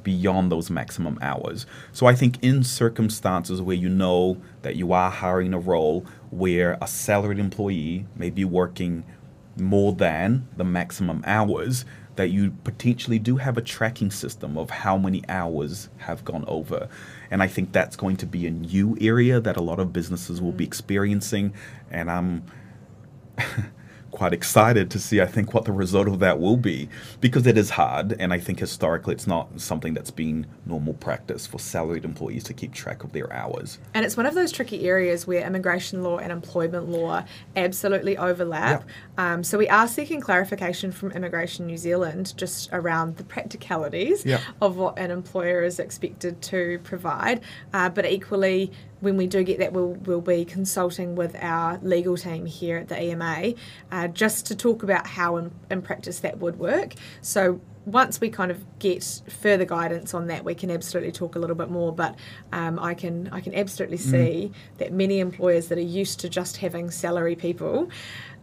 beyond 0.05 0.51
those 0.51 0.71
maximum 0.71 1.19
hours. 1.21 1.67
So 1.93 2.07
I 2.07 2.15
think 2.15 2.43
in 2.43 2.63
circumstances 2.63 3.61
where 3.61 3.77
you 3.77 3.89
know 3.89 4.41
that 4.63 4.77
you 4.77 4.93
are 4.93 5.11
hiring 5.11 5.53
a 5.53 5.59
role 5.59 6.07
where 6.31 6.79
a 6.81 6.87
salaried 6.87 7.41
employee 7.41 8.07
may 8.17 8.31
be 8.31 8.45
working 8.45 9.05
more 9.61 9.93
than 9.93 10.47
the 10.57 10.65
maximum 10.65 11.23
hours, 11.27 11.85
that 12.19 12.31
you 12.31 12.51
potentially 12.65 13.21
do 13.21 13.37
have 13.37 13.57
a 13.57 13.63
tracking 13.63 14.11
system 14.11 14.59
of 14.59 14.71
how 14.71 14.99
many 14.99 15.23
hours 15.29 15.89
have 15.99 16.25
gone 16.25 16.45
over. 16.49 16.89
And 17.31 17.45
I 17.45 17.47
think 17.47 17.71
that's 17.71 17.95
going 17.95 18.17
to 18.17 18.27
be 18.27 18.45
a 18.45 18.51
new 18.51 18.99
area 19.01 19.41
that 19.41 19.57
a 19.57 19.63
lot 19.63 19.79
of 19.79 19.93
businesses 19.93 20.43
will 20.43 20.53
be 20.53 20.65
mm. 20.65 20.67
experiencing. 20.67 21.55
And 21.93 22.11
I'm 22.11 22.43
quite 24.11 24.33
excited 24.33 24.91
to 24.91 24.99
see, 24.99 25.21
I 25.21 25.27
think, 25.27 25.55
what 25.55 25.65
the 25.65 25.73
result 25.73 26.09
of 26.09 26.19
that 26.21 26.41
will 26.41 26.57
be 26.57 26.89
because 27.21 27.47
it 27.47 27.59
is 27.59 27.71
hard. 27.71 28.17
And 28.19 28.33
I 28.33 28.39
think 28.39 28.59
historically 28.59 29.15
it's 29.15 29.27
not 29.27 29.61
something 29.61 29.95
that's 29.95 30.11
been 30.11 30.47
normal 30.67 30.95
practice 30.95 31.47
for 31.47 31.59
salaried 31.59 32.05
employees 32.05 32.45
to 32.45 32.55
keep 32.55 32.73
track 32.73 33.05
of 33.05 33.13
their 33.13 33.33
hours. 33.33 33.79
And 33.95 34.05
it's 34.05 34.17
one 34.17 34.27
of 34.27 34.35
those 34.35 34.53
tricky 34.53 34.89
areas 34.89 35.27
where 35.27 35.47
immigration 35.47 36.03
law 36.03 36.19
and 36.19 36.33
employment 36.33 36.89
law 36.89 37.25
absolutely 37.57 38.17
overlap. 38.17 38.85
Yeah. 39.19 39.33
Um, 39.33 39.45
so 39.45 39.59
we 39.59 39.69
are 39.69 39.89
seeking 39.89 40.21
clarification 40.21 40.93
from 40.93 41.13
Immigration 41.13 41.67
New 41.67 41.77
Zealand 41.77 42.35
just 42.37 42.71
around 42.73 43.17
the 43.17 43.25
practicalities 43.25 44.25
yeah. 44.25 44.41
of 44.61 44.77
what 44.77 44.99
an 44.99 45.11
employer 45.11 45.63
is 45.63 45.79
expected 45.79 46.41
to 46.43 46.79
provide. 46.85 47.41
Uh, 47.73 47.89
but 47.89 48.07
equally, 48.07 48.73
when 49.01 49.17
we 49.17 49.27
do 49.27 49.43
get 49.43 49.59
that, 49.59 49.73
we'll, 49.73 49.95
we'll 50.05 50.21
be 50.21 50.45
consulting 50.45 51.15
with 51.15 51.37
our 51.41 51.79
legal 51.83 52.17
team 52.17 52.47
here 52.47 52.79
at 52.79 52.89
the 52.89 53.01
EMA 53.01 53.55
uh, 53.93 54.09
just 54.09 54.47
to 54.47 54.57
talk 54.57 54.83
about 54.83 55.07
how 55.07 55.37
in, 55.37 55.53
in 55.71 55.83
practice 55.83 56.21
that 56.21 56.39
would 56.39 56.59
work. 56.59 56.95
So 57.21 57.61
once 57.87 58.21
we 58.21 58.29
kind 58.29 58.51
of 58.51 58.79
get 58.79 59.23
further 59.29 59.65
guidance 59.65 60.15
on 60.15 60.27
that, 60.27 60.45
we 60.45 60.55
can 60.55 60.71
absolutely 60.71 61.13
talk 61.13 61.37
a 61.37 61.39
little 61.39 61.57
bit 61.57 61.71
more. 61.71 61.93
But 61.93 62.17
um, 62.53 62.79
I 62.79 62.95
can 62.95 63.29
I 63.33 63.41
can 63.41 63.55
absolutely 63.55 63.99
mm. 63.99 64.11
see 64.11 64.51
mm. 64.51 64.79
that 64.79 64.93
many 64.93 65.21
employers 65.21 65.69
that 65.69 65.79
are 65.79 65.83
used 65.83 66.21
to 66.21 66.29
just 66.29 66.59
having 66.59 66.91
salary 66.91 67.35
people, 67.37 67.89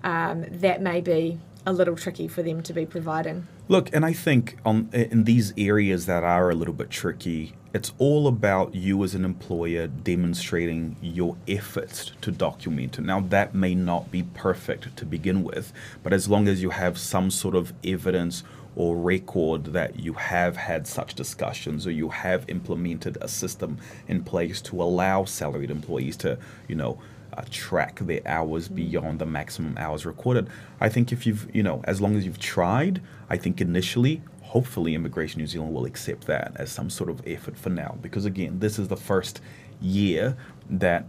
um, 0.04 0.46
that 0.50 0.82
may 0.82 1.02
be 1.02 1.40
a 1.66 1.74
little 1.74 1.96
tricky 1.96 2.28
for 2.28 2.44
them 2.44 2.62
to 2.64 2.74
be 2.74 2.86
providing. 2.86 3.48
Look, 3.68 3.94
and 3.94 4.06
I 4.06 4.14
think 4.14 4.58
on 4.66 4.90
in 4.94 5.24
these 5.24 5.54
areas 5.58 6.06
that 6.06 6.24
are 6.24 6.50
a 6.50 6.56
little 6.56 6.74
bit 6.74 6.90
tricky, 6.90 7.54
it's 7.74 7.92
all 7.98 8.28
about 8.28 8.76
you 8.76 9.04
as 9.04 9.16
an 9.16 9.26
employer 9.26 9.88
demonstrating 9.88 10.96
your 11.02 11.36
efforts 11.48 12.12
to 12.22 12.32
document 12.32 13.00
it. 13.00 13.02
Now, 13.02 13.20
that 13.20 13.56
may 13.56 13.76
not 13.76 14.12
be 14.12 14.24
perfect 14.24 14.96
to 14.96 15.06
begin 15.06 15.44
with, 15.44 15.74
but 16.04 16.14
as 16.14 16.30
long 16.30 16.48
as 16.48 16.62
you 16.62 16.70
have 16.70 16.98
some 16.98 17.32
sort 17.32 17.56
of 17.56 17.74
evidence 17.84 18.44
or 18.76 18.98
record 18.98 19.66
that 19.66 20.00
you 20.00 20.14
have 20.14 20.58
had 20.58 20.86
such 20.86 21.16
discussions 21.16 21.88
or 21.88 21.92
you 21.92 22.10
have 22.10 22.48
implemented 22.50 23.18
a 23.22 23.28
system 23.28 23.78
in 24.08 24.24
place 24.24 24.62
to 24.62 24.82
allow 24.82 25.24
salaried 25.26 25.72
employees 25.72 26.18
to, 26.18 26.38
you 26.68 26.76
know, 26.76 27.00
uh, 27.38 27.44
track 27.50 28.00
their 28.00 28.22
hours 28.26 28.70
mm. 28.70 28.76
beyond 28.76 29.20
the 29.20 29.26
maximum 29.26 29.78
hours 29.78 30.06
recorded. 30.06 30.50
I 30.80 30.90
think 30.90 31.12
if 31.12 31.26
you've, 31.26 31.48
you 31.54 31.64
know, 31.64 31.82
as 31.86 32.02
long 32.02 32.16
as 32.16 32.26
you've 32.26 32.40
tried, 32.40 33.02
I 33.30 33.38
think 33.38 33.62
initially, 33.62 34.22
hopefully, 34.42 34.96
Immigration 34.96 35.40
New 35.40 35.48
Zealand 35.48 35.74
will 35.74 35.86
accept 35.86 36.28
that 36.28 36.54
as 36.56 36.72
some 36.72 36.90
sort 36.90 37.10
of 37.10 37.22
effort 37.28 37.58
for 37.58 37.70
now. 37.70 37.98
Because 38.02 38.26
again, 38.26 38.60
this 38.60 38.80
is 38.80 38.88
the 38.88 38.98
first 38.98 39.42
year 39.82 40.38
that 40.70 41.06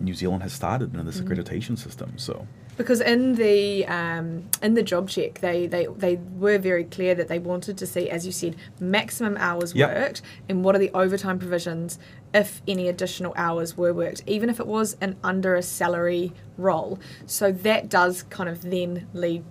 New 0.00 0.14
Zealand 0.14 0.42
has 0.42 0.52
started 0.52 0.94
in 0.94 1.06
this 1.06 1.20
mm. 1.20 1.26
accreditation 1.26 1.78
system. 1.78 2.18
So 2.18 2.46
because 2.76 3.00
in 3.00 3.34
the 3.34 3.86
um, 3.86 4.48
in 4.62 4.74
the 4.74 4.82
job 4.82 5.08
check 5.08 5.40
they, 5.40 5.66
they 5.66 5.86
they 5.86 6.16
were 6.16 6.58
very 6.58 6.84
clear 6.84 7.14
that 7.14 7.28
they 7.28 7.38
wanted 7.38 7.76
to 7.78 7.86
see 7.86 8.08
as 8.10 8.26
you 8.26 8.32
said 8.32 8.56
maximum 8.80 9.36
hours 9.38 9.74
yep. 9.74 9.94
worked 9.94 10.22
and 10.48 10.64
what 10.64 10.74
are 10.74 10.78
the 10.78 10.90
overtime 10.94 11.38
provisions 11.38 11.98
if 12.34 12.62
any 12.66 12.88
additional 12.88 13.32
hours 13.36 13.76
were 13.76 13.92
worked 13.92 14.22
even 14.26 14.48
if 14.48 14.58
it 14.58 14.66
was 14.66 14.96
an 15.00 15.16
under 15.22 15.54
a 15.54 15.62
salary 15.62 16.32
role 16.56 16.98
so 17.26 17.52
that 17.52 17.88
does 17.88 18.22
kind 18.24 18.48
of 18.48 18.62
then 18.62 19.06
lead 19.12 19.44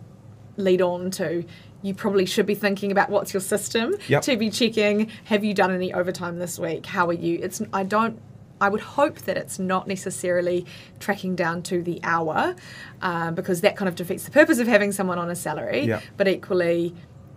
lead 0.57 0.81
on 0.81 1.09
to 1.11 1.43
you 1.83 1.93
probably 1.93 2.25
should 2.25 2.45
be 2.45 2.53
thinking 2.55 2.91
about 2.91 3.09
what's 3.09 3.33
your 3.33 3.41
system 3.41 3.95
yep. 4.07 4.21
to 4.21 4.37
be 4.37 4.49
checking 4.49 5.09
have 5.25 5.43
you 5.43 5.53
done 5.53 5.71
any 5.71 5.93
overtime 5.93 6.37
this 6.37 6.59
week 6.59 6.85
how 6.85 7.07
are 7.07 7.13
you 7.13 7.39
it's 7.41 7.61
i 7.73 7.83
don't 7.83 8.19
I 8.61 8.69
would 8.69 8.81
hope 8.81 9.19
that 9.23 9.37
it's 9.37 9.59
not 9.59 9.87
necessarily 9.87 10.65
tracking 10.99 11.35
down 11.35 11.63
to 11.63 11.81
the 11.81 11.99
hour 12.03 12.55
uh, 13.01 13.31
because 13.31 13.61
that 13.61 13.75
kind 13.75 13.89
of 13.89 13.95
defeats 13.95 14.23
the 14.23 14.31
purpose 14.31 14.59
of 14.59 14.67
having 14.67 14.91
someone 14.91 15.19
on 15.19 15.29
a 15.29 15.35
salary. 15.35 15.81
Yeah. 15.81 16.01
But 16.15 16.27
equally, 16.27 16.95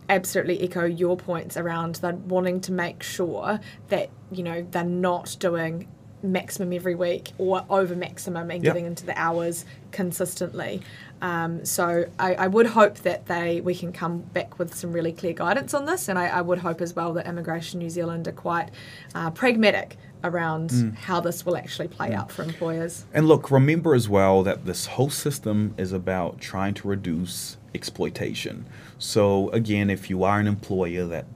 absolutely 0.09 0.63
echo 0.63 0.85
your 0.85 1.17
points 1.17 1.57
around 1.57 1.97
that 1.97 2.15
wanting 2.19 2.61
to 2.61 2.73
make 2.73 3.03
sure 3.03 3.59
that 3.89 4.11
you 4.31 4.43
know 4.43 4.67
they're 4.71 4.85
not 4.85 5.35
doing 5.41 5.89
maximum 6.23 6.73
every 6.73 6.95
week 6.95 7.33
or 7.39 7.65
over 7.69 7.95
maximum 7.95 8.51
and 8.51 8.65
yep. 8.65 8.73
getting 8.73 8.87
into 8.87 9.05
the 9.05 9.19
hours 9.19 9.65
consistently. 9.93 10.81
Um, 11.21 11.65
so 11.65 12.07
I, 12.19 12.35
I, 12.35 12.47
would 12.49 12.67
hope 12.67 12.97
that 12.99 13.27
they 13.27 13.61
we 13.61 13.75
can 13.75 13.93
come 13.93 14.19
back 14.19 14.59
with 14.59 14.75
some 14.75 14.93
really 14.93 15.13
clear 15.13 15.33
guidance 15.33 15.73
on 15.73 15.87
this, 15.87 16.09
and 16.09 16.19
I, 16.19 16.27
I 16.27 16.41
would 16.41 16.59
hope 16.59 16.81
as 16.81 16.95
well 16.95 17.13
that 17.15 17.27
Immigration 17.27 17.79
New 17.79 17.91
Zealand 17.91 18.27
are 18.27 18.33
quite 18.33 18.71
uh, 19.15 19.31
pragmatic 19.31 19.97
around 20.25 20.71
mm. 20.71 20.97
how 20.97 21.21
this 21.21 21.47
will 21.47 21.57
actually 21.57 21.89
play 21.89 22.11
mm. 22.11 22.15
out 22.15 22.33
for 22.33 22.43
employers. 22.43 23.05
And 23.13 23.29
look, 23.29 23.51
remember 23.51 23.95
as 23.95 24.09
well 24.09 24.43
that 24.43 24.65
this 24.65 24.87
whole 24.87 25.11
system 25.11 25.75
is 25.79 25.93
about 25.93 26.41
trying 26.41 26.75
to 26.75 26.89
reduce 26.89 27.59
exploitation. 27.75 28.67
So, 28.99 29.51
again, 29.51 29.91
if 29.91 30.11
you 30.11 30.25
are 30.25 30.41
an 30.41 30.47
employer 30.47 31.05
that 31.07 31.27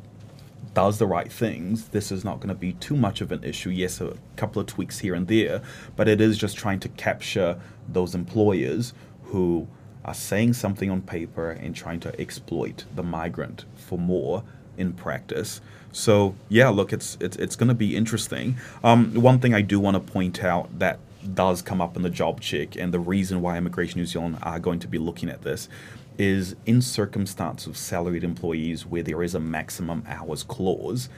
does 0.74 0.98
the 0.98 1.07
right 1.07 1.31
things, 1.31 1.88
this 1.88 2.11
is 2.11 2.24
not 2.24 2.37
going 2.37 2.48
to 2.48 2.55
be 2.55 2.72
too 2.74 2.96
much 2.96 3.20
of 3.20 3.33
an 3.33 3.44
issue. 3.44 3.70
Yes, 3.70 4.01
a 4.01 4.14
couple 4.37 4.61
of 4.61 4.66
tweaks 4.66 4.98
here 4.98 5.14
and 5.14 5.27
there, 5.27 5.61
but 5.96 6.09
it 6.09 6.20
is 6.20 6.38
just 6.38 6.57
trying 6.57 6.81
to 6.81 6.88
capture 6.90 7.61
those 7.88 8.14
employers 8.14 8.94
who 9.24 9.68
are 10.05 10.14
saying 10.14 10.55
something 10.55 10.90
on 10.90 11.03
paper 11.03 11.51
and 11.51 11.74
trying 11.74 12.01
to 12.01 12.20
exploit 12.20 12.85
the 12.94 13.03
migrant 13.03 13.64
for 13.74 13.98
more 13.98 14.42
in 14.77 14.92
practice. 14.92 15.61
So 15.92 16.35
yeah, 16.48 16.68
look, 16.68 16.92
it's 16.92 17.16
it's 17.20 17.37
it's 17.37 17.57
going 17.57 17.68
to 17.68 17.74
be 17.74 17.96
interesting. 17.96 18.57
Um, 18.85 19.14
one 19.14 19.38
thing 19.38 19.55
I 19.55 19.62
do 19.62 19.81
want 19.81 19.94
to 19.94 20.12
point 20.12 20.44
out 20.44 20.79
that 20.79 20.98
does 21.35 21.62
come 21.62 21.81
up 21.81 21.96
in 21.96 22.03
the 22.03 22.11
job 22.11 22.40
check, 22.40 22.77
and 22.77 22.92
the 22.92 23.01
reason 23.01 23.40
why 23.40 23.57
Immigration 23.57 23.98
New 23.98 24.07
Zealand 24.07 24.38
are 24.42 24.59
going 24.59 24.79
to 24.81 24.88
be 24.88 24.98
looking 24.98 25.29
at 25.29 25.42
this 25.42 25.68
is 26.18 26.57
in 26.66 26.83
circumstance 26.83 27.66
of 27.66 27.77
salaried 27.77 28.24
employees 28.24 28.85
where 28.85 29.03
there 29.03 29.22
is 29.22 29.35
a 29.35 29.40
maximum 29.40 30.03
hours 30.07 30.42
clause, 30.42 31.09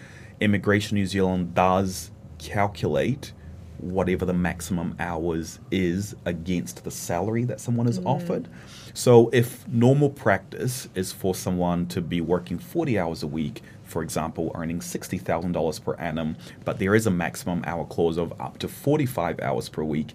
Immigration 0.41 0.97
New 0.97 1.07
Zealand 1.07 1.55
does 1.55 2.11
calculate 2.39 3.33
whatever 3.79 4.27
the 4.27 4.35
maximum 4.35 4.95
hours 4.99 5.59
is 5.71 6.15
against 6.27 6.85
the 6.85 6.91
salary 6.91 7.45
that 7.45 7.61
someone 7.61 7.89
is 7.89 7.99
mm. 7.99 8.07
offered. 8.07 8.47
So 8.95 9.31
if 9.33 9.67
normal 9.69 10.11
practice 10.11 10.89
is 10.95 11.13
for 11.13 11.35
someone 11.35 11.87
to 11.89 12.01
be 12.01 12.21
working 12.21 12.59
40 12.59 12.99
hours 12.99 13.23
a 13.23 13.27
week, 13.27 13.63
for 13.85 14.03
example, 14.03 14.53
earning 14.55 14.81
$60,000 14.81 15.85
per 15.85 15.95
annum, 15.95 16.37
but 16.65 16.79
there 16.79 16.95
is 16.95 17.07
a 17.07 17.11
maximum 17.11 17.63
hour 17.67 17.85
clause 17.85 18.19
of 18.19 18.33
up 18.41 18.59
to 18.59 18.69
45 18.69 19.41
hours 19.41 19.69
per 19.69 19.83
week, 19.83 20.15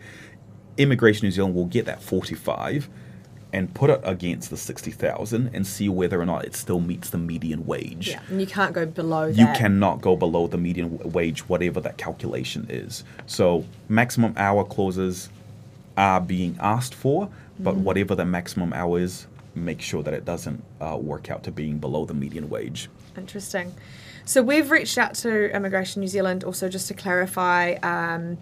Immigration 0.78 1.26
New 1.26 1.32
Zealand 1.32 1.56
will 1.56 1.66
get 1.66 1.86
that 1.86 2.02
45 2.02 2.90
and 3.54 3.74
put 3.74 3.90
it 3.90 4.02
against 4.04 4.50
the 4.50 4.58
60,000 4.58 5.52
and 5.54 5.66
see 5.66 5.88
whether 5.88 6.20
or 6.20 6.26
not 6.26 6.44
it 6.44 6.56
still 6.56 6.82
meets 6.82 7.10
the 7.12 7.18
median 7.18 7.66
wage. 7.66 8.10
Yeah, 8.10 8.20
and 8.30 8.42
you 8.42 8.48
can't 8.48 8.74
go 8.74 8.86
below 8.86 9.32
that. 9.32 9.38
You 9.38 9.46
cannot 9.56 10.02
go 10.02 10.18
below 10.18 10.48
the 10.48 10.58
median 10.58 10.98
wage, 11.12 11.48
whatever 11.48 11.80
that 11.80 11.98
calculation 11.98 12.68
is. 12.70 13.06
So, 13.28 13.64
maximum 13.88 14.34
hour 14.36 14.66
clauses 14.66 15.30
are 15.98 16.22
being 16.22 16.58
asked 16.60 16.94
for, 16.94 17.30
but 17.60 17.76
mm. 17.76 17.80
whatever 17.80 18.16
the 18.16 18.26
maximum 18.26 18.74
hour 18.74 19.00
is, 19.00 19.28
make 19.54 19.82
sure 19.82 20.04
that 20.04 20.14
it 20.14 20.26
doesn't 20.26 20.64
uh, 20.82 20.98
work 20.98 21.32
out 21.32 21.44
to 21.44 21.52
being 21.52 21.80
below 21.80 22.06
the 22.06 22.14
median 22.14 22.50
wage. 22.50 22.90
Interesting. 23.18 23.74
So, 24.26 24.42
we've 24.42 24.72
reached 24.72 24.98
out 24.98 25.14
to 25.16 25.56
Immigration 25.56 26.02
New 26.02 26.08
Zealand 26.08 26.44
also 26.44 26.68
just 26.68 26.88
to 26.88 26.94
clarify. 26.94 27.74
Um, 27.84 28.38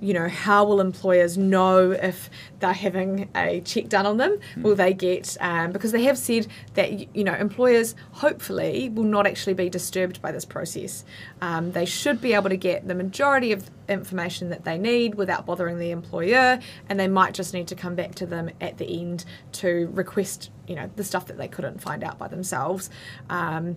you 0.00 0.12
know, 0.12 0.28
how 0.28 0.64
will 0.64 0.80
employers 0.80 1.38
know 1.38 1.90
if 1.90 2.28
they're 2.60 2.72
having 2.72 3.28
a 3.34 3.60
check 3.62 3.88
done 3.88 4.04
on 4.04 4.18
them? 4.18 4.38
Mm. 4.56 4.62
Will 4.62 4.74
they 4.74 4.92
get, 4.92 5.36
um, 5.40 5.72
because 5.72 5.92
they 5.92 6.02
have 6.04 6.18
said 6.18 6.46
that, 6.74 7.14
you 7.16 7.24
know, 7.24 7.34
employers 7.34 7.94
hopefully 8.12 8.90
will 8.90 9.04
not 9.04 9.26
actually 9.26 9.54
be 9.54 9.70
disturbed 9.70 10.20
by 10.20 10.32
this 10.32 10.44
process. 10.44 11.04
Um, 11.40 11.72
they 11.72 11.86
should 11.86 12.20
be 12.20 12.34
able 12.34 12.50
to 12.50 12.56
get 12.56 12.86
the 12.86 12.94
majority 12.94 13.52
of 13.52 13.70
information 13.88 14.50
that 14.50 14.64
they 14.64 14.76
need 14.76 15.14
without 15.14 15.46
bothering 15.46 15.78
the 15.78 15.90
employer, 15.90 16.60
and 16.88 17.00
they 17.00 17.08
might 17.08 17.32
just 17.32 17.54
need 17.54 17.68
to 17.68 17.74
come 17.74 17.94
back 17.94 18.14
to 18.16 18.26
them 18.26 18.50
at 18.60 18.78
the 18.78 19.00
end 19.00 19.24
to 19.52 19.88
request, 19.92 20.50
you 20.66 20.74
know, 20.74 20.90
the 20.96 21.04
stuff 21.04 21.26
that 21.26 21.38
they 21.38 21.48
couldn't 21.48 21.80
find 21.80 22.04
out 22.04 22.18
by 22.18 22.28
themselves. 22.28 22.90
Um, 23.30 23.76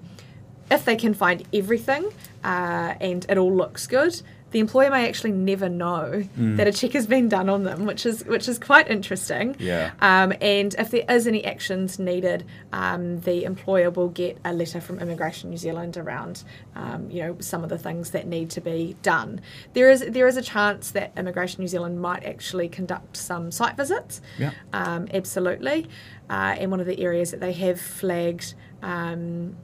if 0.71 0.85
they 0.85 0.95
can 0.95 1.13
find 1.13 1.43
everything 1.51 2.11
uh, 2.43 2.93
and 3.01 3.25
it 3.27 3.37
all 3.37 3.55
looks 3.55 3.87
good, 3.87 4.21
the 4.51 4.59
employer 4.59 4.89
may 4.89 5.07
actually 5.07 5.31
never 5.31 5.69
know 5.69 6.23
mm. 6.37 6.57
that 6.57 6.67
a 6.67 6.71
check 6.71 6.93
has 6.93 7.05
been 7.05 7.29
done 7.29 7.49
on 7.49 7.63
them, 7.63 7.85
which 7.85 8.05
is 8.05 8.25
which 8.25 8.47
is 8.47 8.57
quite 8.57 8.89
interesting. 8.89 9.55
Yeah. 9.59 9.91
Um, 10.01 10.33
and 10.41 10.73
if 10.77 10.89
there 10.89 11.03
is 11.07 11.27
any 11.27 11.45
actions 11.45 11.99
needed, 11.99 12.45
um, 12.73 13.19
the 13.21 13.43
employer 13.43 13.91
will 13.91 14.09
get 14.09 14.37
a 14.43 14.53
letter 14.53 14.81
from 14.81 14.99
Immigration 14.99 15.51
New 15.51 15.57
Zealand 15.57 15.97
around, 15.97 16.43
um, 16.75 17.09
you 17.11 17.21
know, 17.21 17.37
some 17.39 17.63
of 17.63 17.69
the 17.69 17.77
things 17.77 18.11
that 18.11 18.25
need 18.25 18.49
to 18.51 18.61
be 18.61 18.95
done. 19.01 19.41
There 19.73 19.89
is 19.89 20.01
there 20.01 20.27
is 20.27 20.37
a 20.37 20.41
chance 20.41 20.91
that 20.91 21.11
Immigration 21.15 21.61
New 21.61 21.67
Zealand 21.67 22.01
might 22.01 22.23
actually 22.23 22.69
conduct 22.69 23.17
some 23.17 23.51
site 23.51 23.77
visits. 23.77 24.21
Yeah. 24.37 24.51
Um, 24.73 25.07
absolutely. 25.13 25.87
Uh, 26.29 26.55
and 26.57 26.71
one 26.71 26.79
of 26.79 26.85
the 26.85 26.99
areas 27.01 27.31
that 27.31 27.39
they 27.39 27.53
have 27.53 27.79
flagged. 27.79 28.55
Um, 28.81 29.55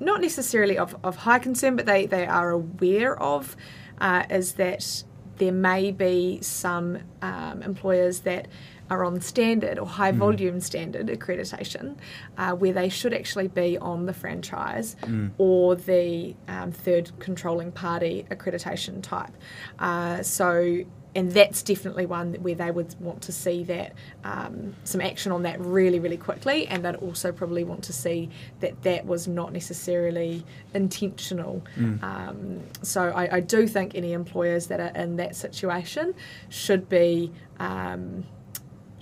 not 0.00 0.20
necessarily 0.20 0.76
of, 0.76 0.96
of 1.04 1.16
high 1.16 1.38
concern, 1.38 1.76
but 1.76 1.86
they, 1.86 2.06
they 2.06 2.26
are 2.26 2.50
aware 2.50 3.20
of 3.22 3.56
uh, 4.00 4.24
is 4.30 4.54
that 4.54 5.04
there 5.38 5.52
may 5.52 5.90
be 5.90 6.38
some 6.42 6.98
um, 7.22 7.62
employers 7.62 8.20
that 8.20 8.48
are 8.90 9.04
on 9.04 9.20
standard 9.20 9.78
or 9.78 9.86
high 9.86 10.12
mm. 10.12 10.16
volume 10.16 10.60
standard 10.60 11.06
accreditation, 11.08 11.96
uh, 12.36 12.52
where 12.52 12.72
they 12.72 12.88
should 12.88 13.14
actually 13.14 13.48
be 13.48 13.78
on 13.78 14.06
the 14.06 14.12
franchise 14.12 14.96
mm. 15.02 15.30
or 15.38 15.74
the 15.74 16.34
um, 16.48 16.70
third 16.70 17.10
controlling 17.18 17.72
party 17.72 18.26
accreditation 18.30 19.02
type. 19.02 19.32
Uh, 19.78 20.22
so 20.22 20.84
and 21.14 21.32
that's 21.32 21.62
definitely 21.62 22.06
one 22.06 22.34
where 22.34 22.54
they 22.54 22.70
would 22.70 22.94
want 23.00 23.22
to 23.22 23.32
see 23.32 23.62
that 23.64 23.92
um, 24.24 24.74
some 24.84 25.00
action 25.00 25.32
on 25.32 25.42
that 25.42 25.60
really, 25.60 26.00
really 26.00 26.16
quickly, 26.16 26.66
and 26.66 26.84
they'd 26.84 26.96
also 26.96 27.32
probably 27.32 27.64
want 27.64 27.84
to 27.84 27.92
see 27.92 28.30
that 28.60 28.82
that 28.82 29.06
was 29.06 29.28
not 29.28 29.52
necessarily 29.52 30.44
intentional. 30.74 31.62
Mm. 31.76 32.02
Um, 32.02 32.60
so 32.82 33.10
I, 33.10 33.36
I, 33.36 33.40
do 33.40 33.66
think 33.66 33.94
any 33.94 34.12
employers 34.12 34.66
that 34.68 34.80
are 34.80 35.00
in 35.00 35.16
that 35.16 35.36
situation 35.36 36.14
should 36.48 36.88
be. 36.88 37.32
Um, 37.58 38.24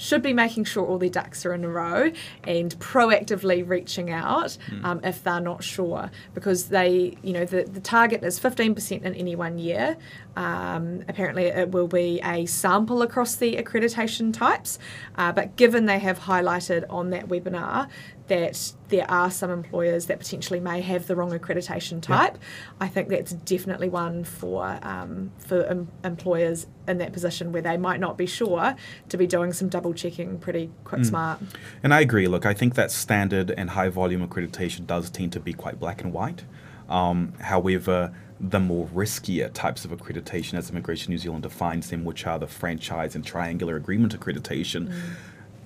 should 0.02 0.22
be 0.22 0.32
making 0.32 0.64
sure 0.64 0.84
all 0.84 0.98
their 0.98 1.08
ducks 1.08 1.46
are 1.46 1.54
in 1.54 1.64
a 1.64 1.68
row 1.68 2.10
and 2.42 2.76
proactively 2.80 3.66
reaching 3.66 4.10
out 4.10 4.58
Hmm. 4.68 4.84
um, 4.84 5.00
if 5.04 5.22
they're 5.22 5.40
not 5.40 5.62
sure 5.62 6.10
because 6.34 6.68
they, 6.68 7.16
you 7.22 7.32
know, 7.32 7.44
the, 7.44 7.62
the 7.62 7.80
target 7.80 8.24
is 8.24 8.40
15% 8.40 9.02
in 9.02 9.14
any 9.14 9.36
one 9.36 9.58
year. 9.58 9.96
Um, 10.36 11.04
apparently, 11.08 11.44
it 11.44 11.70
will 11.70 11.88
be 11.88 12.20
a 12.24 12.46
sample 12.46 13.02
across 13.02 13.36
the 13.36 13.56
accreditation 13.56 14.32
types, 14.32 14.78
uh, 15.16 15.32
but 15.32 15.56
given 15.56 15.86
they 15.86 15.98
have 15.98 16.20
highlighted 16.20 16.84
on 16.88 17.10
that 17.10 17.28
webinar 17.28 17.88
that 18.28 18.72
there 18.88 19.10
are 19.10 19.30
some 19.30 19.50
employers 19.50 20.06
that 20.06 20.18
potentially 20.18 20.60
may 20.60 20.80
have 20.80 21.06
the 21.06 21.14
wrong 21.14 21.32
accreditation 21.38 22.00
type, 22.00 22.38
I 22.80 22.88
think 22.88 23.08
that's 23.08 23.32
definitely 23.32 23.90
one 23.90 24.24
for 24.24 24.78
um, 24.82 25.32
for 25.38 25.64
em- 25.64 25.88
employers 26.04 26.66
in 26.88 26.98
that 26.98 27.12
position 27.12 27.52
where 27.52 27.62
they 27.62 27.76
might 27.76 28.00
not 28.00 28.16
be 28.16 28.26
sure 28.26 28.74
to 29.08 29.16
be 29.16 29.26
doing 29.26 29.52
some 29.52 29.68
double 29.68 29.92
checking 29.92 30.38
pretty 30.38 30.70
quick 30.84 31.04
smart. 31.04 31.40
And 31.82 31.92
I 31.92 32.00
agree. 32.00 32.26
Look, 32.26 32.46
I 32.46 32.54
think 32.54 32.74
that 32.74 32.90
standard 32.90 33.50
and 33.50 33.70
high 33.70 33.88
volume 33.88 34.26
accreditation 34.26 34.86
does 34.86 35.10
tend 35.10 35.32
to 35.32 35.40
be 35.40 35.52
quite 35.52 35.78
black 35.78 36.02
and 36.02 36.12
white. 36.12 36.44
Um, 36.88 37.34
however, 37.40 38.14
the 38.42 38.58
more 38.58 38.88
riskier 38.88 39.52
types 39.52 39.84
of 39.84 39.92
accreditation, 39.92 40.54
as 40.54 40.68
Immigration 40.68 41.12
New 41.12 41.18
Zealand 41.18 41.44
defines 41.44 41.90
them, 41.90 42.04
which 42.04 42.26
are 42.26 42.40
the 42.40 42.48
franchise 42.48 43.14
and 43.14 43.24
triangular 43.24 43.76
agreement 43.76 44.18
accreditation, 44.18 44.88
mm. 44.88 45.00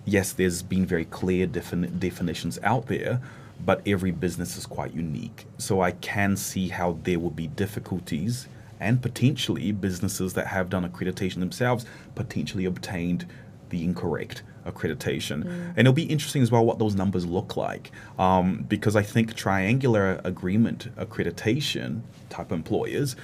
yes, 0.04 0.32
there's 0.32 0.62
been 0.62 0.84
very 0.84 1.06
clear 1.06 1.46
defini- 1.46 1.98
definitions 1.98 2.58
out 2.62 2.86
there, 2.86 3.22
but 3.64 3.80
every 3.86 4.10
business 4.10 4.58
is 4.58 4.66
quite 4.66 4.92
unique. 4.92 5.46
So 5.56 5.80
I 5.80 5.92
can 5.92 6.36
see 6.36 6.68
how 6.68 6.98
there 7.02 7.18
will 7.18 7.30
be 7.30 7.46
difficulties 7.46 8.46
and 8.78 9.00
potentially 9.00 9.72
businesses 9.72 10.34
that 10.34 10.48
have 10.48 10.68
done 10.68 10.86
accreditation 10.86 11.36
themselves 11.36 11.86
potentially 12.14 12.66
obtained 12.66 13.26
the 13.70 13.82
incorrect 13.82 14.42
accreditation. 14.66 15.44
And 15.46 15.78
it'll 15.78 15.92
be 15.92 16.04
interesting 16.04 16.42
as 16.42 16.50
well 16.50 16.64
what 16.64 16.78
those 16.78 16.94
numbers 16.94 17.24
look 17.26 17.56
like 17.56 17.90
um, 18.18 18.64
because 18.68 18.96
I 18.96 19.02
think 19.02 19.34
triangular 19.34 20.20
agreement 20.24 20.88
accreditation 20.96 22.02
type 22.30 22.52
employers, 22.52 23.16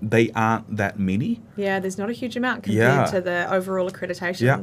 they 0.00 0.30
aren't 0.32 0.76
that 0.76 0.98
many. 0.98 1.40
Yeah, 1.56 1.80
there's 1.80 1.98
not 1.98 2.08
a 2.08 2.12
huge 2.12 2.36
amount 2.36 2.62
compared 2.62 2.78
Yeah. 2.82 3.04
to 3.06 3.20
the 3.20 3.52
overall 3.52 3.90
accreditations. 3.90 4.40
yeah. 4.40 4.62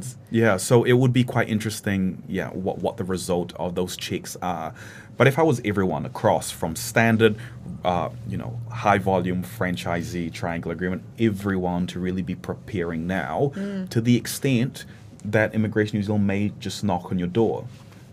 yeah, 0.51 0.57
So 0.57 0.83
it 0.85 0.93
would 0.93 1.11
be 1.11 1.23
quite 1.25 1.49
interesting, 1.49 2.23
yeah, 2.27 2.49
what 2.49 2.79
what 2.79 2.95
the 2.97 3.03
result 3.03 3.51
of 3.57 3.75
those 3.75 3.97
checks 3.97 4.37
are. 4.41 4.73
But 5.17 5.27
if 5.27 5.39
I 5.39 5.43
was 5.43 5.61
everyone 5.63 6.05
across 6.05 6.51
from 6.51 6.75
standard, 6.75 7.35
uh, 7.85 8.09
you 8.27 8.37
know, 8.37 8.59
high 8.69 8.97
volume 8.97 9.43
franchisee 9.43 10.31
triangle 10.31 10.71
agreement, 10.71 11.03
everyone 11.19 11.87
to 11.87 11.99
really 12.01 12.21
be 12.21 12.35
preparing 12.35 13.07
now 13.07 13.51
to 13.89 14.01
the 14.01 14.15
extent 14.17 14.85
that 15.31 15.53
Immigration 15.55 15.97
New 15.97 16.03
Zealand 16.03 16.27
may 16.27 16.49
just 16.59 16.83
knock 16.83 17.11
on 17.11 17.19
your 17.19 17.27
door. 17.27 17.65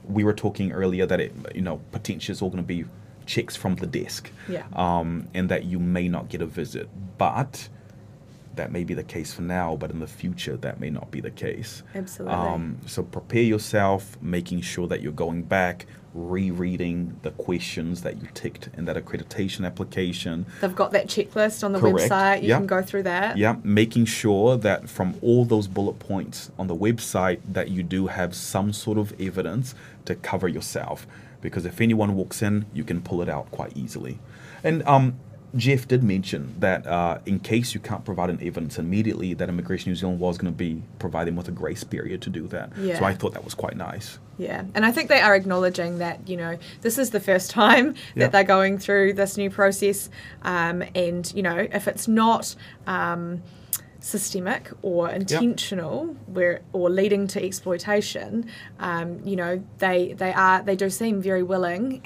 We 0.04 0.24
were 0.24 0.32
talking 0.32 0.72
earlier 0.72 1.06
that 1.06 1.20
it, 1.20 1.32
you 1.54 1.62
know, 1.62 1.80
potentially 1.92 2.32
it's 2.32 2.42
all 2.42 2.50
going 2.50 2.62
to 2.62 2.66
be 2.66 2.84
checks 3.26 3.54
from 3.54 3.76
the 3.76 3.86
desk, 3.86 4.30
Yeah. 4.48 4.64
um, 4.74 5.28
and 5.34 5.48
that 5.48 5.64
you 5.64 5.78
may 5.78 6.08
not 6.08 6.28
get 6.28 6.42
a 6.42 6.46
visit, 6.46 6.88
but 7.18 7.68
that 8.56 8.72
may 8.72 8.84
be 8.84 8.94
the 8.94 9.04
case 9.04 9.32
for 9.32 9.42
now, 9.42 9.76
but 9.76 9.90
in 9.90 10.00
the 10.00 10.06
future, 10.06 10.56
that 10.58 10.80
may 10.80 10.90
not 10.90 11.10
be 11.10 11.20
the 11.20 11.30
case. 11.30 11.82
Absolutely. 11.94 12.36
Um, 12.36 12.78
so 12.86 13.02
prepare 13.02 13.42
yourself, 13.42 14.20
making 14.20 14.60
sure 14.62 14.86
that 14.88 15.00
you're 15.02 15.12
going 15.12 15.42
back, 15.42 15.86
rereading 16.14 17.18
the 17.22 17.30
questions 17.32 18.02
that 18.02 18.20
you 18.20 18.28
ticked 18.34 18.68
in 18.76 18.84
that 18.84 18.96
accreditation 18.96 19.64
application. 19.66 20.46
They've 20.60 20.74
got 20.74 20.92
that 20.92 21.06
checklist 21.06 21.64
on 21.64 21.72
the 21.72 21.80
Correct. 21.80 22.10
website. 22.10 22.42
You 22.42 22.48
Yeah. 22.50 22.58
can 22.58 22.66
go 22.66 22.82
through 22.82 23.04
that. 23.04 23.36
Yeah, 23.38 23.56
making 23.62 24.04
sure 24.06 24.56
that 24.56 24.88
from 24.88 25.14
all 25.22 25.44
those 25.44 25.68
bullet 25.68 25.98
points 25.98 26.50
on 26.58 26.66
the 26.66 26.76
website 26.76 27.40
that 27.50 27.70
you 27.70 27.82
do 27.82 28.08
have 28.08 28.34
some 28.34 28.72
sort 28.72 28.98
of 28.98 29.12
evidence 29.20 29.74
to 30.04 30.14
cover 30.14 30.48
yourself. 30.48 31.06
Because 31.40 31.64
if 31.64 31.80
anyone 31.80 32.14
walks 32.14 32.42
in, 32.42 32.66
you 32.72 32.84
can 32.84 33.00
pull 33.00 33.20
it 33.22 33.28
out 33.28 33.50
quite 33.50 33.76
easily. 33.76 34.18
And 34.62 34.86
um, 34.86 35.14
Jeff 35.56 35.88
did 35.88 36.02
mention 36.04 36.54
that 36.60 36.86
uh, 36.86 37.18
in 37.26 37.40
case 37.40 37.74
you 37.74 37.80
can't 37.80 38.04
provide 38.04 38.30
an 38.30 38.38
evidence 38.40 38.78
immediately, 38.78 39.34
that 39.34 39.48
Immigration 39.48 39.90
New 39.90 39.96
Zealand 39.96 40.20
was 40.20 40.38
going 40.38 40.52
to 40.52 40.56
be 40.56 40.82
providing 41.00 41.34
with 41.36 41.48
a 41.48 41.50
grace 41.50 41.82
period 41.84 42.22
to 42.22 42.30
do 42.30 42.46
that. 42.48 42.70
Yeah. 42.78 42.98
So 42.98 43.04
I 43.04 43.14
thought 43.14 43.34
that 43.34 43.44
was 43.44 43.54
quite 43.54 43.76
nice. 43.76 44.18
Yeah, 44.42 44.64
and 44.74 44.84
I 44.84 44.90
think 44.92 45.08
they 45.08 45.20
are 45.20 45.34
acknowledging 45.34 45.98
that 45.98 46.28
you 46.28 46.36
know 46.36 46.58
this 46.80 46.98
is 46.98 47.10
the 47.10 47.20
first 47.20 47.50
time 47.50 47.86
Yeah. 48.14 48.24
that 48.24 48.32
they're 48.32 48.44
going 48.56 48.78
through 48.78 49.12
this 49.14 49.36
new 49.36 49.50
process, 49.50 50.10
um, 50.42 50.82
and 50.94 51.32
you 51.34 51.42
know 51.42 51.58
if 51.72 51.86
it's 51.88 52.08
not 52.08 52.54
um, 52.86 53.42
systemic 54.00 54.70
or 54.82 55.08
intentional, 55.10 56.06
where 56.26 56.60
or 56.72 56.90
leading 56.90 57.26
to 57.28 57.44
exploitation, 57.44 58.46
um, 58.80 59.20
you 59.24 59.36
know 59.36 59.62
they 59.78 60.12
they 60.14 60.32
are 60.32 60.62
they 60.62 60.76
do 60.76 60.90
seem 60.90 61.20
very 61.22 61.42
willing. 61.42 62.02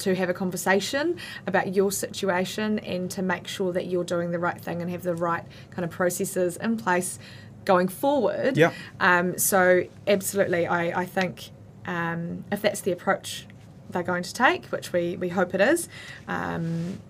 To 0.00 0.14
have 0.14 0.28
a 0.28 0.34
conversation 0.34 1.16
about 1.46 1.74
your 1.74 1.90
situation 1.90 2.78
and 2.80 3.10
to 3.12 3.22
make 3.22 3.48
sure 3.48 3.72
that 3.72 3.86
you're 3.86 4.04
doing 4.04 4.30
the 4.30 4.38
right 4.38 4.60
thing 4.60 4.82
and 4.82 4.90
have 4.90 5.02
the 5.02 5.14
right 5.14 5.42
kind 5.70 5.86
of 5.86 5.90
processes 5.90 6.58
in 6.58 6.76
place 6.76 7.18
going 7.64 7.88
forward. 7.88 8.58
Yeah. 8.58 8.72
Um, 9.00 9.38
so 9.38 9.84
absolutely, 10.06 10.66
I, 10.66 11.00
I 11.00 11.06
think 11.06 11.48
um, 11.86 12.44
if 12.52 12.62
that's 12.62 12.80
the 12.80 12.92
approach 12.92 13.46
they're 13.90 14.02
going 14.02 14.22
to 14.22 14.34
take, 14.34 14.66
which 14.66 14.92
we, 14.92 15.16
we 15.16 15.28
hope 15.28 15.54
it 15.54 15.60
is, 15.60 15.88
um, 16.28 17.00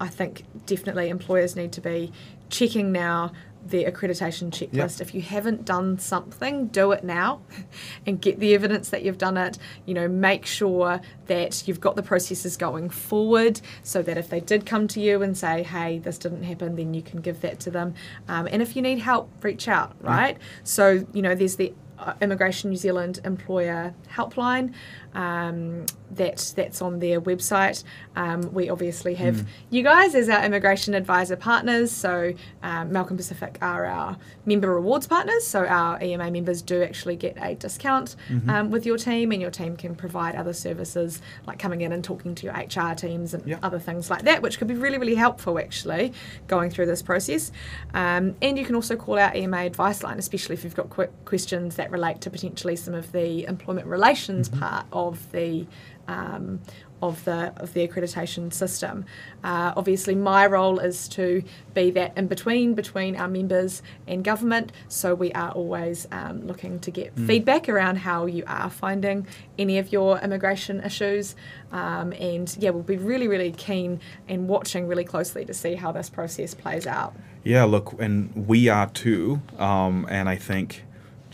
I 0.00 0.08
think 0.08 0.42
definitely 0.66 1.08
employers 1.08 1.54
need 1.54 1.72
to 1.72 1.80
be 1.80 2.12
checking 2.50 2.92
now 2.92 3.32
the 3.66 3.84
accreditation 3.84 4.50
checklist. 4.50 5.00
If 5.00 5.14
you 5.14 5.22
haven't 5.22 5.64
done 5.64 5.98
something, 5.98 6.66
do 6.68 6.92
it 6.92 7.02
now 7.02 7.40
and 8.06 8.20
get 8.20 8.38
the 8.38 8.54
evidence 8.54 8.90
that 8.90 9.02
you've 9.02 9.18
done 9.18 9.36
it. 9.36 9.58
You 9.86 9.94
know, 9.94 10.08
make 10.08 10.44
sure 10.44 11.00
that 11.26 11.66
you've 11.66 11.80
got 11.80 11.96
the 11.96 12.02
processes 12.02 12.56
going 12.56 12.90
forward 12.90 13.60
so 13.82 14.02
that 14.02 14.18
if 14.18 14.28
they 14.28 14.40
did 14.40 14.66
come 14.66 14.86
to 14.88 15.00
you 15.00 15.22
and 15.22 15.36
say, 15.36 15.62
hey, 15.62 15.98
this 15.98 16.18
didn't 16.18 16.42
happen, 16.42 16.76
then 16.76 16.92
you 16.92 17.02
can 17.02 17.20
give 17.20 17.40
that 17.40 17.60
to 17.60 17.70
them. 17.70 17.94
Um, 18.28 18.48
and 18.50 18.60
if 18.60 18.76
you 18.76 18.82
need 18.82 18.98
help, 18.98 19.30
reach 19.42 19.68
out, 19.68 19.94
right? 20.00 20.36
So, 20.64 21.06
you 21.12 21.22
know, 21.22 21.34
there's 21.34 21.56
the 21.56 21.72
Uh, 21.98 22.14
Immigration 22.20 22.70
New 22.70 22.76
Zealand 22.76 23.20
employer 23.24 23.94
helpline 24.12 24.74
um, 25.14 25.86
that 26.12 26.52
that's 26.56 26.80
on 26.82 26.98
their 27.00 27.20
website. 27.20 27.82
Um, 28.16 28.52
we 28.52 28.68
obviously 28.70 29.14
have 29.16 29.46
you 29.70 29.82
guys 29.82 30.14
as 30.14 30.28
our 30.28 30.44
immigration 30.44 30.94
advisor 30.94 31.36
partners. 31.36 31.90
So 31.90 32.32
um, 32.62 32.92
Malcolm 32.92 33.16
Pacific 33.16 33.58
are 33.60 33.84
our 33.86 34.16
member 34.46 34.72
rewards 34.72 35.06
partners. 35.06 35.46
So 35.46 35.64
our 35.66 36.00
EMA 36.02 36.30
members 36.30 36.62
do 36.62 36.82
actually 36.82 37.16
get 37.16 37.36
a 37.40 37.54
discount 37.54 38.16
um, 38.48 38.70
with 38.70 38.86
your 38.86 38.96
team, 38.98 39.32
and 39.32 39.40
your 39.40 39.50
team 39.50 39.76
can 39.76 39.94
provide 39.94 40.34
other 40.36 40.52
services 40.52 41.20
like 41.46 41.58
coming 41.58 41.80
in 41.80 41.92
and 41.92 42.02
talking 42.04 42.34
to 42.36 42.46
your 42.46 42.54
HR 42.54 42.94
teams 42.94 43.34
and 43.34 43.44
Yeah. 43.46 43.58
other 43.62 43.78
things 43.78 44.10
like 44.10 44.22
that, 44.22 44.42
which 44.42 44.58
could 44.58 44.68
be 44.68 44.74
really 44.74 44.98
really 44.98 45.14
helpful 45.16 45.58
actually 45.58 46.12
going 46.46 46.70
through 46.70 46.86
this 46.86 47.02
process. 47.02 47.50
Um, 47.92 48.36
and 48.40 48.58
you 48.58 48.64
can 48.64 48.74
also 48.74 48.96
call 48.96 49.18
our 49.18 49.34
EMA 49.36 49.58
advice 49.58 50.02
line, 50.02 50.18
especially 50.18 50.54
if 50.54 50.64
you've 50.64 50.74
got 50.76 50.90
quick 50.90 51.10
questions 51.24 51.76
that 51.76 51.90
relate 51.90 52.20
to 52.22 52.30
potentially 52.30 52.76
some 52.76 52.94
of 52.94 53.10
the 53.12 53.44
employment 53.46 53.86
relations 53.86 54.48
part 54.48 54.86
of 54.92 55.03
the 55.12 55.66
um, 56.08 56.60
of 57.02 57.24
the 57.24 57.52
of 57.56 57.74
the 57.74 57.86
accreditation 57.86 58.52
system. 58.52 59.04
Uh, 59.42 59.72
obviously, 59.76 60.14
my 60.14 60.46
role 60.46 60.78
is 60.78 61.08
to 61.08 61.42
be 61.74 61.90
that 61.90 62.16
in 62.16 62.26
between 62.26 62.74
between 62.74 63.16
our 63.16 63.28
members 63.28 63.82
and 64.06 64.24
government. 64.24 64.72
So 64.88 65.14
we 65.14 65.32
are 65.32 65.50
always 65.50 66.06
um, 66.10 66.46
looking 66.46 66.80
to 66.80 66.90
get 66.90 67.14
feedback 67.16 67.68
around 67.68 67.96
how 67.96 68.26
you 68.26 68.44
are 68.46 68.70
finding 68.70 69.26
any 69.58 69.78
of 69.78 69.92
your 69.92 70.18
immigration 70.18 70.80
issues, 70.82 71.36
um, 71.72 72.12
and 72.12 72.56
yeah, 72.58 72.70
we'll 72.70 72.82
be 72.82 72.96
really 72.96 73.28
really 73.28 73.52
keen 73.52 74.00
and 74.28 74.48
watching 74.48 74.86
really 74.88 75.04
closely 75.04 75.44
to 75.44 75.54
see 75.54 75.74
how 75.74 75.92
this 75.92 76.08
process 76.08 76.54
plays 76.54 76.86
out. 76.86 77.14
Yeah, 77.42 77.64
look, 77.64 77.94
and 78.00 78.48
we 78.48 78.68
are 78.68 78.88
too. 78.88 79.42
Um, 79.58 80.06
and 80.08 80.28
I 80.30 80.36
think 80.36 80.84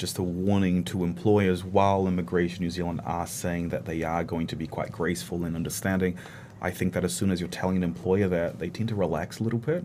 just 0.00 0.16
a 0.16 0.22
warning 0.22 0.82
to 0.82 1.04
employers 1.04 1.62
while 1.62 2.08
Immigration 2.08 2.64
New 2.64 2.70
Zealand 2.70 3.02
are 3.04 3.26
saying 3.26 3.68
that 3.68 3.84
they 3.84 4.02
are 4.02 4.24
going 4.24 4.46
to 4.46 4.56
be 4.56 4.66
quite 4.66 4.90
graceful 4.90 5.44
and 5.44 5.54
understanding, 5.54 6.16
I 6.62 6.70
think 6.70 6.94
that 6.94 7.04
as 7.04 7.12
soon 7.12 7.30
as 7.30 7.38
you're 7.38 7.50
telling 7.50 7.76
an 7.76 7.82
employer 7.82 8.26
that, 8.28 8.58
they 8.58 8.70
tend 8.70 8.88
to 8.88 8.94
relax 8.94 9.40
a 9.40 9.44
little 9.44 9.58
bit. 9.58 9.84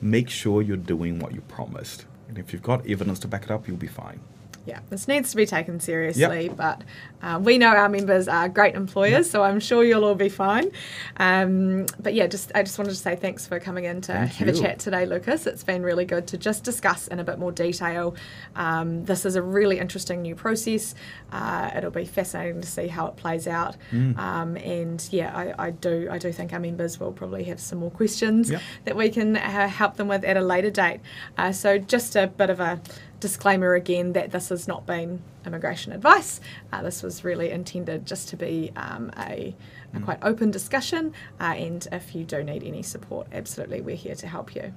Make 0.00 0.30
sure 0.30 0.62
you're 0.62 0.78
doing 0.78 1.18
what 1.18 1.34
you 1.34 1.42
promised. 1.42 2.06
And 2.28 2.38
if 2.38 2.54
you've 2.54 2.62
got 2.62 2.88
evidence 2.88 3.18
to 3.20 3.28
back 3.28 3.44
it 3.44 3.50
up, 3.50 3.68
you'll 3.68 3.76
be 3.76 3.86
fine. 3.86 4.20
Yeah, 4.64 4.78
this 4.90 5.08
needs 5.08 5.30
to 5.30 5.36
be 5.36 5.44
taken 5.44 5.80
seriously, 5.80 6.48
but 6.48 6.82
uh, 7.20 7.40
we 7.42 7.58
know 7.58 7.68
our 7.68 7.88
members 7.88 8.28
are 8.28 8.48
great 8.48 8.76
employers, 8.76 9.28
so 9.28 9.42
I'm 9.42 9.58
sure 9.58 9.82
you'll 9.82 10.04
all 10.04 10.14
be 10.14 10.28
fine. 10.28 10.70
Um, 11.16 11.86
but 11.98 12.14
yeah, 12.14 12.28
just 12.28 12.52
I 12.54 12.62
just 12.62 12.78
wanted 12.78 12.90
to 12.90 12.96
say 12.96 13.16
thanks 13.16 13.44
for 13.44 13.58
coming 13.58 13.84
in 13.84 14.00
to 14.02 14.12
Thank 14.12 14.32
have 14.34 14.48
a 14.48 14.52
chat 14.52 14.78
today, 14.78 15.04
Lukas. 15.04 15.48
It's 15.48 15.64
been 15.64 15.82
really 15.82 16.04
good 16.04 16.28
to 16.28 16.38
just 16.38 16.62
discuss 16.62 17.08
in 17.08 17.18
a 17.18 17.24
bit 17.24 17.40
more 17.40 17.50
detail. 17.50 18.14
Um, 18.54 19.04
this 19.04 19.26
is 19.26 19.34
a 19.34 19.42
really 19.42 19.80
interesting 19.80 20.22
new 20.22 20.36
process. 20.36 20.94
Uh, 21.32 21.70
it'll 21.76 21.90
be 21.90 22.04
fascinating 22.04 22.60
to 22.60 22.68
see 22.68 22.86
how 22.86 23.06
it 23.08 23.16
plays 23.16 23.48
out. 23.48 23.76
Mm. 23.90 24.16
Um, 24.16 24.56
and 24.58 25.08
yeah, 25.10 25.36
I, 25.36 25.66
I 25.66 25.70
do 25.70 26.06
I 26.08 26.18
do 26.18 26.30
think 26.30 26.52
our 26.52 26.60
members 26.60 27.00
will 27.00 27.12
probably 27.12 27.42
have 27.44 27.58
some 27.58 27.78
more 27.80 27.90
questions 27.90 28.48
Yeah. 28.48 28.60
that 28.84 28.96
we 28.96 29.10
can 29.10 29.36
uh, 29.36 29.66
help 29.68 29.96
them 29.96 30.06
with 30.06 30.22
at 30.24 30.36
a 30.36 30.40
later 30.40 30.70
date. 30.70 31.00
Uh, 31.36 31.50
so 31.50 31.78
just 31.78 32.14
a 32.14 32.28
bit 32.28 32.48
of 32.50 32.60
a 32.60 32.80
disclaimer 33.22 33.74
again 33.74 34.12
that 34.14 34.32
this 34.32 34.48
has 34.48 34.66
not 34.66 34.84
been 34.84 35.22
immigration 35.46 35.92
advice. 35.92 36.40
Uh, 36.72 36.82
this 36.82 37.04
was 37.04 37.22
really 37.22 37.50
intended 37.50 38.04
just 38.04 38.28
to 38.28 38.36
be 38.36 38.72
um, 38.74 39.12
a, 39.16 39.54
a, 39.94 40.00
quite 40.00 40.18
open 40.22 40.50
discussion. 40.50 41.14
Uh, 41.40 41.54
and 41.56 41.86
if 41.92 42.16
you 42.16 42.24
do 42.24 42.42
need 42.42 42.64
any 42.64 42.82
support, 42.82 43.28
absolutely, 43.32 43.80
we're 43.80 43.96
here 43.96 44.16
to 44.16 44.26
help 44.26 44.56
you. 44.56 44.74